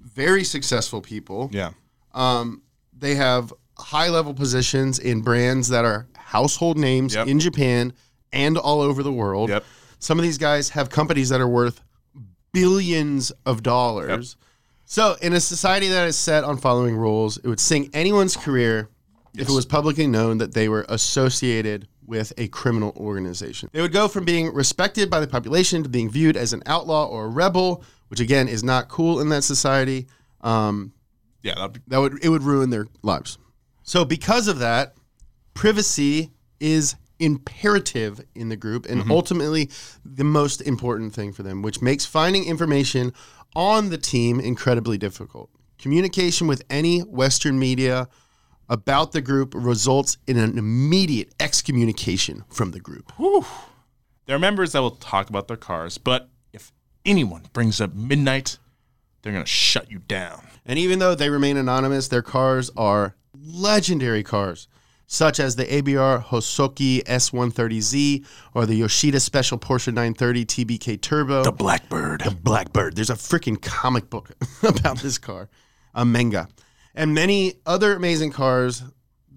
very 0.00 0.44
successful 0.44 1.00
people. 1.02 1.50
Yeah. 1.52 1.70
Um, 2.14 2.62
they 2.96 3.14
have 3.16 3.52
high 3.80 4.08
level 4.08 4.34
positions 4.34 4.98
in 4.98 5.20
brands 5.22 5.68
that 5.68 5.84
are 5.84 6.06
household 6.16 6.76
names 6.78 7.14
Yep. 7.14 7.26
in 7.28 7.40
Japan 7.40 7.92
and 8.32 8.58
all 8.58 8.80
over 8.80 9.02
the 9.02 9.12
world. 9.12 9.48
Yep. 9.50 9.64
Some 9.98 10.18
of 10.18 10.22
these 10.22 10.38
guys 10.38 10.70
have 10.70 10.90
companies 10.90 11.28
that 11.30 11.40
are 11.40 11.48
worth 11.48 11.80
billions 12.52 13.32
of 13.46 13.62
dollars. 13.62 14.36
So, 14.84 15.16
in 15.20 15.32
a 15.34 15.40
society 15.40 15.88
that 15.88 16.08
is 16.08 16.16
set 16.16 16.44
on 16.44 16.56
following 16.56 16.96
rules, 16.96 17.36
it 17.38 17.46
would 17.46 17.60
sink 17.60 17.90
anyone's 17.92 18.36
career 18.36 18.88
if 19.36 19.48
it 19.48 19.52
was 19.52 19.66
publicly 19.66 20.06
known 20.06 20.38
that 20.38 20.54
they 20.54 20.68
were 20.68 20.86
associated 20.88 21.86
with 22.06 22.32
a 22.38 22.48
criminal 22.48 22.92
organization. 22.96 23.68
They 23.72 23.82
would 23.82 23.92
go 23.92 24.08
from 24.08 24.24
being 24.24 24.52
respected 24.54 25.10
by 25.10 25.20
the 25.20 25.26
population 25.26 25.82
to 25.82 25.88
being 25.90 26.10
viewed 26.10 26.38
as 26.38 26.54
an 26.54 26.62
outlaw 26.64 27.06
or 27.06 27.26
a 27.26 27.28
rebel, 27.28 27.84
which 28.08 28.18
again 28.20 28.48
is 28.48 28.64
not 28.64 28.88
cool 28.88 29.20
in 29.20 29.28
that 29.28 29.44
society. 29.44 30.06
Um, 30.40 30.92
Yeah. 31.42 31.66
Be, 31.68 31.80
that 31.88 31.98
would 31.98 32.24
it 32.24 32.30
would 32.30 32.42
ruin 32.42 32.70
their 32.70 32.86
lives. 33.02 33.36
So 33.88 34.04
because 34.04 34.48
of 34.48 34.58
that, 34.58 34.96
privacy 35.54 36.30
is 36.60 36.94
imperative 37.18 38.20
in 38.34 38.50
the 38.50 38.56
group 38.56 38.84
and 38.84 39.00
mm-hmm. 39.00 39.10
ultimately 39.10 39.70
the 40.04 40.24
most 40.24 40.60
important 40.60 41.14
thing 41.14 41.32
for 41.32 41.42
them, 41.42 41.62
which 41.62 41.80
makes 41.80 42.04
finding 42.04 42.44
information 42.44 43.14
on 43.56 43.88
the 43.88 43.96
team 43.96 44.40
incredibly 44.40 44.98
difficult. 44.98 45.48
Communication 45.78 46.46
with 46.46 46.62
any 46.68 47.00
Western 47.00 47.58
media 47.58 48.08
about 48.68 49.12
the 49.12 49.22
group 49.22 49.54
results 49.56 50.18
in 50.26 50.36
an 50.36 50.58
immediate 50.58 51.32
excommunication 51.40 52.44
from 52.50 52.72
the 52.72 52.80
group. 52.80 53.10
there 54.26 54.36
are 54.36 54.38
members 54.38 54.72
that 54.72 54.82
will 54.82 54.90
talk 54.90 55.30
about 55.30 55.48
their 55.48 55.56
cars, 55.56 55.96
but 55.96 56.28
if 56.52 56.72
anyone 57.06 57.46
brings 57.54 57.80
up 57.80 57.94
midnight, 57.94 58.58
they're 59.22 59.32
gonna 59.32 59.46
shut 59.46 59.90
you 59.90 60.00
down. 60.00 60.46
And 60.66 60.78
even 60.78 60.98
though 60.98 61.14
they 61.14 61.30
remain 61.30 61.56
anonymous, 61.56 62.08
their 62.08 62.20
cars 62.20 62.70
are 62.76 63.14
legendary 63.44 64.22
cars, 64.22 64.68
such 65.06 65.40
as 65.40 65.56
the 65.56 65.64
ABR 65.64 66.24
Hosoki 66.24 67.02
S130Z 67.04 68.24
or 68.54 68.66
the 68.66 68.74
Yoshida 68.76 69.20
Special 69.20 69.58
Porsche 69.58 69.88
930 69.88 70.44
TBK 70.44 71.00
Turbo. 71.00 71.44
The 71.44 71.52
Blackbird. 71.52 72.22
The 72.22 72.30
Blackbird. 72.30 72.96
There's 72.96 73.10
a 73.10 73.14
freaking 73.14 73.60
comic 73.60 74.10
book 74.10 74.30
about 74.62 74.98
this 74.98 75.18
car, 75.18 75.48
a 75.94 76.04
manga, 76.04 76.48
and 76.94 77.14
many 77.14 77.54
other 77.66 77.94
amazing 77.94 78.32
cars 78.32 78.82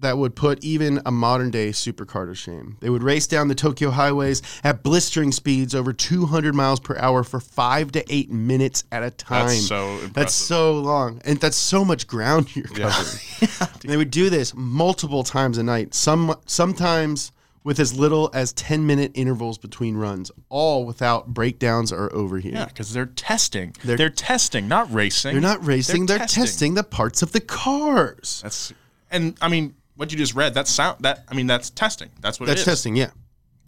that 0.02 0.18
would 0.18 0.36
put 0.36 0.62
even 0.62 1.00
a 1.06 1.10
modern 1.10 1.50
day 1.50 1.70
supercar 1.70 2.26
to 2.26 2.34
shame. 2.34 2.76
They 2.80 2.90
would 2.90 3.02
race 3.02 3.26
down 3.26 3.48
the 3.48 3.54
Tokyo 3.54 3.90
highways 3.90 4.42
at 4.62 4.82
blistering 4.82 5.32
speeds 5.32 5.74
over 5.74 5.92
200 5.92 6.54
miles 6.54 6.78
per 6.80 6.96
hour 6.98 7.24
for 7.24 7.40
five 7.40 7.90
to 7.92 8.04
eight 8.12 8.30
minutes 8.30 8.84
at 8.92 9.02
a 9.02 9.10
time. 9.10 9.46
That's 9.46 9.66
so 9.66 9.84
impressive. 9.92 10.12
That's 10.14 10.34
so 10.34 10.74
long, 10.78 11.20
and 11.24 11.40
that's 11.40 11.56
so 11.56 11.84
much 11.84 12.06
ground 12.06 12.54
you're 12.54 12.66
covering. 12.66 13.18
And 13.82 13.90
they 13.90 13.96
would 13.96 14.10
do 14.12 14.30
this 14.30 14.54
multiple 14.54 15.24
times 15.24 15.58
a 15.58 15.62
night. 15.64 15.94
Some 15.94 16.36
sometimes 16.46 17.32
with 17.64 17.78
as 17.78 17.96
little 17.96 18.30
as 18.34 18.52
10 18.54 18.86
minute 18.86 19.12
intervals 19.14 19.56
between 19.58 19.96
runs, 19.96 20.30
all 20.48 20.84
without 20.84 21.28
breakdowns 21.28 21.92
or 21.92 22.12
overheating. 22.14 22.58
Yeah, 22.58 22.66
because 22.66 22.92
they're 22.92 23.06
testing. 23.06 23.74
They're- 23.84 23.96
They're, 23.96 24.10
testing, 24.10 24.66
not 24.68 24.92
racing. 24.92 25.32
They're 25.32 25.40
not 25.40 25.64
racing, 25.64 26.06
they're, 26.06 26.18
testing. 26.26 26.74
the 26.74 26.82
parts 26.82 27.22
of 27.22 27.32
the 27.32 27.40
cars. 27.40 28.40
That's 28.42 28.72
and 29.10 29.36
I 29.40 29.48
mean 29.48 29.74
what 30.02 30.10
you 30.10 30.18
just 30.18 30.34
read. 30.34 30.52
That's 30.52 30.68
sound. 30.68 30.98
That 31.04 31.24
I 31.28 31.34
mean 31.34 31.46
that's 31.46 31.70
testing. 31.70 32.10
That's 32.20 32.40
what 32.40 32.46
That's 32.46 32.62
it 32.62 32.62
is. 32.62 32.66
testing, 32.66 32.96
yeah. 32.96 33.10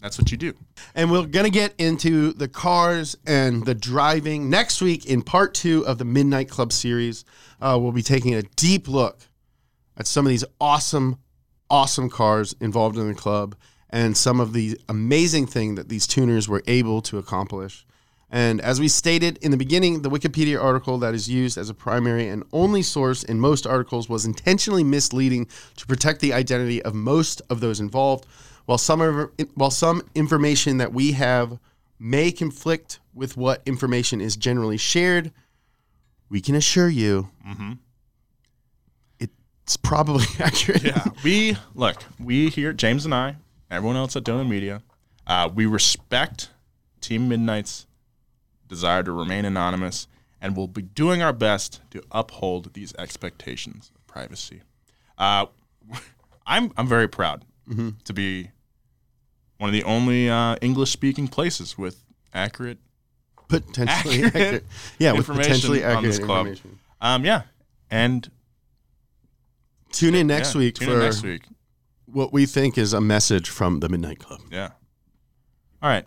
That's 0.02 0.18
what 0.18 0.32
you 0.32 0.36
do. 0.36 0.52
And 0.96 1.10
we're 1.10 1.26
to 1.44 1.50
get 1.50 1.74
into 1.78 2.32
the 2.32 2.48
cars 2.48 3.16
and 3.24 3.64
the 3.64 3.74
driving 3.74 4.50
next 4.50 4.82
week 4.82 5.06
in 5.06 5.22
part 5.22 5.54
two 5.54 5.86
of 5.86 5.98
the 5.98 6.04
Midnight 6.04 6.50
Club 6.50 6.72
series. 6.72 7.24
Uh, 7.60 7.78
we'll 7.80 7.92
be 7.92 8.02
taking 8.02 8.34
a 8.34 8.42
deep 8.42 8.88
look 8.88 9.20
at 9.96 10.08
some 10.08 10.26
of 10.26 10.30
these 10.30 10.44
awesome, 10.60 11.18
awesome 11.70 12.10
cars 12.10 12.54
involved 12.60 12.98
in 12.98 13.06
the 13.06 13.14
club 13.14 13.54
and 13.88 14.16
some 14.16 14.40
of 14.40 14.52
the 14.52 14.76
amazing 14.88 15.46
thing 15.46 15.76
that 15.76 15.88
these 15.88 16.06
tuners 16.06 16.48
were 16.48 16.64
able 16.66 17.00
to 17.00 17.16
accomplish. 17.16 17.86
And 18.30 18.60
as 18.60 18.80
we 18.80 18.88
stated 18.88 19.38
in 19.42 19.50
the 19.50 19.56
beginning, 19.56 20.02
the 20.02 20.10
Wikipedia 20.10 20.60
article 20.60 20.98
that 20.98 21.14
is 21.14 21.28
used 21.28 21.56
as 21.56 21.70
a 21.70 21.74
primary 21.74 22.28
and 22.28 22.42
only 22.52 22.82
source 22.82 23.22
in 23.22 23.38
most 23.38 23.66
articles 23.66 24.08
was 24.08 24.24
intentionally 24.24 24.82
misleading 24.82 25.46
to 25.76 25.86
protect 25.86 26.20
the 26.20 26.32
identity 26.32 26.82
of 26.82 26.94
most 26.94 27.42
of 27.48 27.60
those 27.60 27.80
involved. 27.80 28.26
While 28.66 28.78
some 28.78 29.00
of, 29.00 29.30
while 29.54 29.70
some 29.70 30.02
information 30.14 30.78
that 30.78 30.92
we 30.92 31.12
have 31.12 31.58
may 31.98 32.32
conflict 32.32 32.98
with 33.12 33.36
what 33.36 33.62
information 33.66 34.20
is 34.20 34.36
generally 34.36 34.78
shared, 34.78 35.30
we 36.28 36.40
can 36.40 36.54
assure 36.54 36.88
you 36.88 37.28
it's 39.64 39.78
probably 39.78 40.26
accurate. 40.38 40.82
Yeah, 40.82 41.04
we 41.24 41.56
look. 41.74 42.04
We 42.20 42.50
here, 42.50 42.72
James 42.72 43.04
and 43.04 43.14
I, 43.14 43.36
everyone 43.70 43.96
else 43.96 44.14
at 44.14 44.22
Donut 44.24 44.48
Media, 44.48 44.82
uh, 45.26 45.48
we 45.52 45.66
respect 45.66 46.50
Team 47.00 47.28
Midnight's 47.28 47.86
desire 48.68 49.02
to 49.02 49.12
remain 49.12 49.44
anonymous, 49.44 50.06
and 50.40 50.56
we'll 50.56 50.66
be 50.68 50.82
doing 50.82 51.22
our 51.22 51.32
best 51.32 51.80
to 51.90 52.02
uphold 52.10 52.74
these 52.74 52.94
expectations 52.96 53.90
of 53.94 54.06
privacy. 54.06 54.62
Uh, 55.18 55.46
I'm 56.46 56.72
I'm 56.76 56.86
very 56.86 57.08
proud 57.08 57.44
to 58.04 58.12
be 58.12 58.50
one 59.58 59.68
of 59.70 59.72
the 59.72 59.84
only 59.84 60.28
uh, 60.28 60.56
English 60.60 60.90
speaking 60.90 61.28
places 61.28 61.78
with 61.78 62.04
accurate, 62.34 62.78
Potentially 63.48 63.88
accurate 64.24 64.36
accurate. 64.36 64.64
Yeah, 64.98 65.12
with 65.12 65.26
potentially 65.26 65.84
on 65.84 65.90
accurate 65.92 66.04
this 66.04 66.18
club. 66.18 66.46
information. 66.46 66.78
Um, 67.00 67.24
yeah, 67.24 67.42
and 67.90 68.30
Tune 69.92 70.14
in 70.16 70.26
next 70.26 70.54
yeah, 70.54 70.58
week 70.58 70.78
for 70.78 70.98
next 70.98 71.22
week. 71.22 71.42
what 72.06 72.32
we 72.32 72.46
think 72.46 72.76
is 72.76 72.92
a 72.92 73.00
message 73.00 73.48
from 73.48 73.78
the 73.80 73.88
Midnight 73.88 74.18
Club. 74.18 74.40
Yeah. 74.50 74.70
All 75.80 75.88
right. 75.88 76.04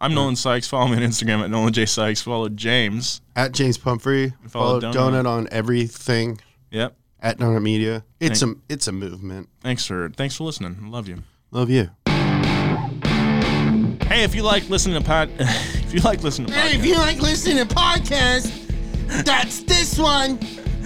I'm 0.00 0.14
Nolan 0.14 0.36
Sykes. 0.36 0.68
Follow 0.68 0.86
me 0.88 0.96
on 0.96 1.02
Instagram 1.02 1.42
at 1.42 1.50
Nolan 1.50 1.72
J 1.72 1.84
Sykes. 1.86 2.22
Follow 2.22 2.48
James. 2.48 3.20
At 3.34 3.52
James 3.52 3.76
Pumphrey. 3.78 4.32
Follow 4.48 4.80
Follow 4.80 4.92
Donut. 4.92 5.22
Donut. 5.24 5.26
on 5.26 5.48
everything. 5.50 6.40
Yep. 6.70 6.96
At 7.20 7.38
Donut 7.38 7.62
Media. 7.62 8.04
It's 8.20 8.40
Thank- 8.40 8.58
a 8.58 8.60
it's 8.72 8.86
a 8.86 8.92
movement. 8.92 9.48
Thanks 9.60 9.84
for 9.86 10.08
thanks 10.10 10.36
for 10.36 10.44
listening. 10.44 10.90
Love 10.90 11.08
you. 11.08 11.24
Love 11.50 11.68
you. 11.70 11.90
Hey, 14.06 14.24
if 14.24 14.34
you 14.34 14.42
like 14.42 14.68
listening 14.70 15.00
to 15.00 15.06
pod, 15.06 15.30
if 15.38 15.92
you 15.92 16.00
like 16.00 16.22
listening 16.22 16.48
to 16.48 16.54
Hey, 16.54 16.76
if 16.76 16.80
podcasts, 16.82 16.86
you 16.86 16.94
like 16.96 17.20
listening 17.20 17.66
to 17.68 17.74
podcasts, 17.74 19.24
that's 19.24 19.62
this 19.64 19.98
one. 19.98 20.38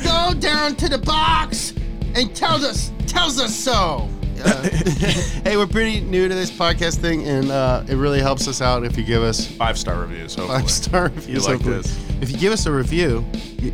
Go 0.03 0.33
down 0.39 0.75
to 0.77 0.89
the 0.89 0.99
box 0.99 1.73
and 2.15 2.35
tell 2.35 2.65
us 2.65 2.91
tells 3.07 3.39
us 3.41 3.55
so. 3.55 4.09
Uh, 4.45 4.62
hey, 5.45 5.57
we're 5.57 5.66
pretty 5.66 6.01
new 6.01 6.28
to 6.28 6.34
this 6.34 6.51
podcast 6.51 6.99
thing, 6.99 7.26
and 7.26 7.51
uh, 7.51 7.84
it 7.88 7.97
really 7.97 8.20
helps 8.20 8.49
us 8.49 8.61
out 8.61 8.84
if 8.84 8.97
you 8.97 9.05
give 9.05 9.22
us 9.22 9.47
five 9.47 9.78
star 9.78 10.01
reviews. 10.01 10.34
Hopefully. 10.34 10.61
five 10.61 10.70
star 10.70 11.05
reviews. 11.05 11.47
like 11.47 11.57
hopefully. 11.57 11.76
this. 11.76 12.22
If 12.22 12.30
you 12.30 12.38
give 12.38 12.53
us 12.53 12.66
a 12.66 12.72
review, 12.72 13.24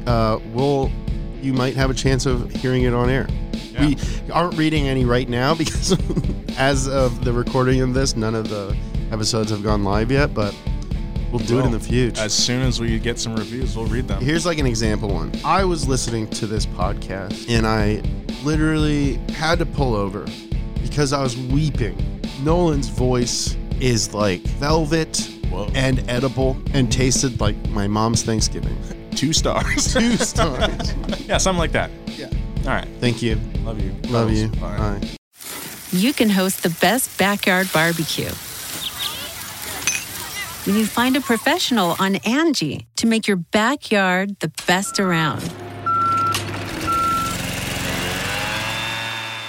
uh, 0.07 0.39
we'll 0.53 0.91
you 1.41 1.53
might 1.53 1.77
have 1.77 1.91
a 1.91 1.95
chance 1.95 2.27
of 2.27 2.51
hearing 2.51 2.83
it 2.83 2.93
on 2.93 3.09
air. 3.11 3.27
We 3.79 3.97
aren't 4.33 4.59
reading 4.59 4.89
any 4.89 5.05
right 5.05 5.29
now 5.29 5.55
because 5.57 5.97
as 6.59 6.89
of 6.89 7.25
the 7.25 7.33
recording 7.33 7.81
of 7.81 7.95
this, 7.95 8.17
none 8.17 8.35
of 8.35 8.49
the 8.49 8.77
episodes 9.13 9.51
have 9.51 9.63
gone 9.63 9.85
live 9.85 10.11
yet, 10.11 10.35
but 10.35 10.55
we'll 11.31 11.39
do 11.47 11.61
it 11.61 11.65
in 11.65 11.71
the 11.71 11.81
future. 11.81 12.21
As 12.21 12.33
soon 12.33 12.63
as 12.63 12.81
we 12.81 12.99
get 12.99 13.19
some 13.19 13.37
reviews, 13.37 13.77
we'll 13.77 13.87
read 13.87 14.09
them. 14.09 14.21
Here's 14.21 14.45
like 14.45 14.59
an 14.59 14.67
example 14.67 15.09
one. 15.09 15.33
I 15.45 15.65
was 15.65 15.89
listening 15.89 16.29
to 16.31 16.47
this 16.47 16.67
podcast 16.67 17.49
and 17.49 17.67
I 17.67 18.03
literally 18.43 19.15
had 19.33 19.59
to 19.61 19.67
pull 19.67 19.95
over 19.95 20.27
because 20.99 21.13
I 21.13 21.23
was 21.23 21.37
weeping. 21.37 21.97
Nolan's 22.43 22.89
voice 22.89 23.57
is 23.79 24.15
like 24.15 24.41
velvet 24.41 25.31
and 25.73 26.01
edible 26.11 26.61
and 26.73 26.91
tasted 26.91 27.41
like 27.41 27.55
my 27.69 27.87
mom's 27.87 28.25
Thanksgiving. 28.25 28.77
Two 29.13 29.33
stars. 29.33 29.95
Two 29.95 30.17
stars. 30.17 30.95
yeah, 31.21 31.39
something 31.39 31.61
like 31.61 31.71
that. 31.71 31.93
Yeah. 32.09 32.27
All 32.65 32.73
right. 32.73 32.89
Thank 32.99 33.23
you. 33.23 33.37
Love 33.63 33.81
you. 33.81 33.93
Love 34.11 34.33
you. 34.33 34.49
Bye. 34.61 34.77
Bye. 34.77 35.09
you 35.93 36.13
can 36.13 36.31
host 36.31 36.65
the 36.65 36.77
best 36.81 37.17
backyard 37.17 37.71
barbecue. 37.73 38.33
When 40.65 40.75
you 40.75 40.85
find 40.85 41.17
a 41.17 41.21
professional 41.21 41.95
on 42.01 42.17
Angie 42.27 42.89
to 42.97 43.07
make 43.07 43.29
your 43.29 43.37
backyard 43.37 44.41
the 44.41 44.51
best 44.67 44.99
around. 44.99 45.49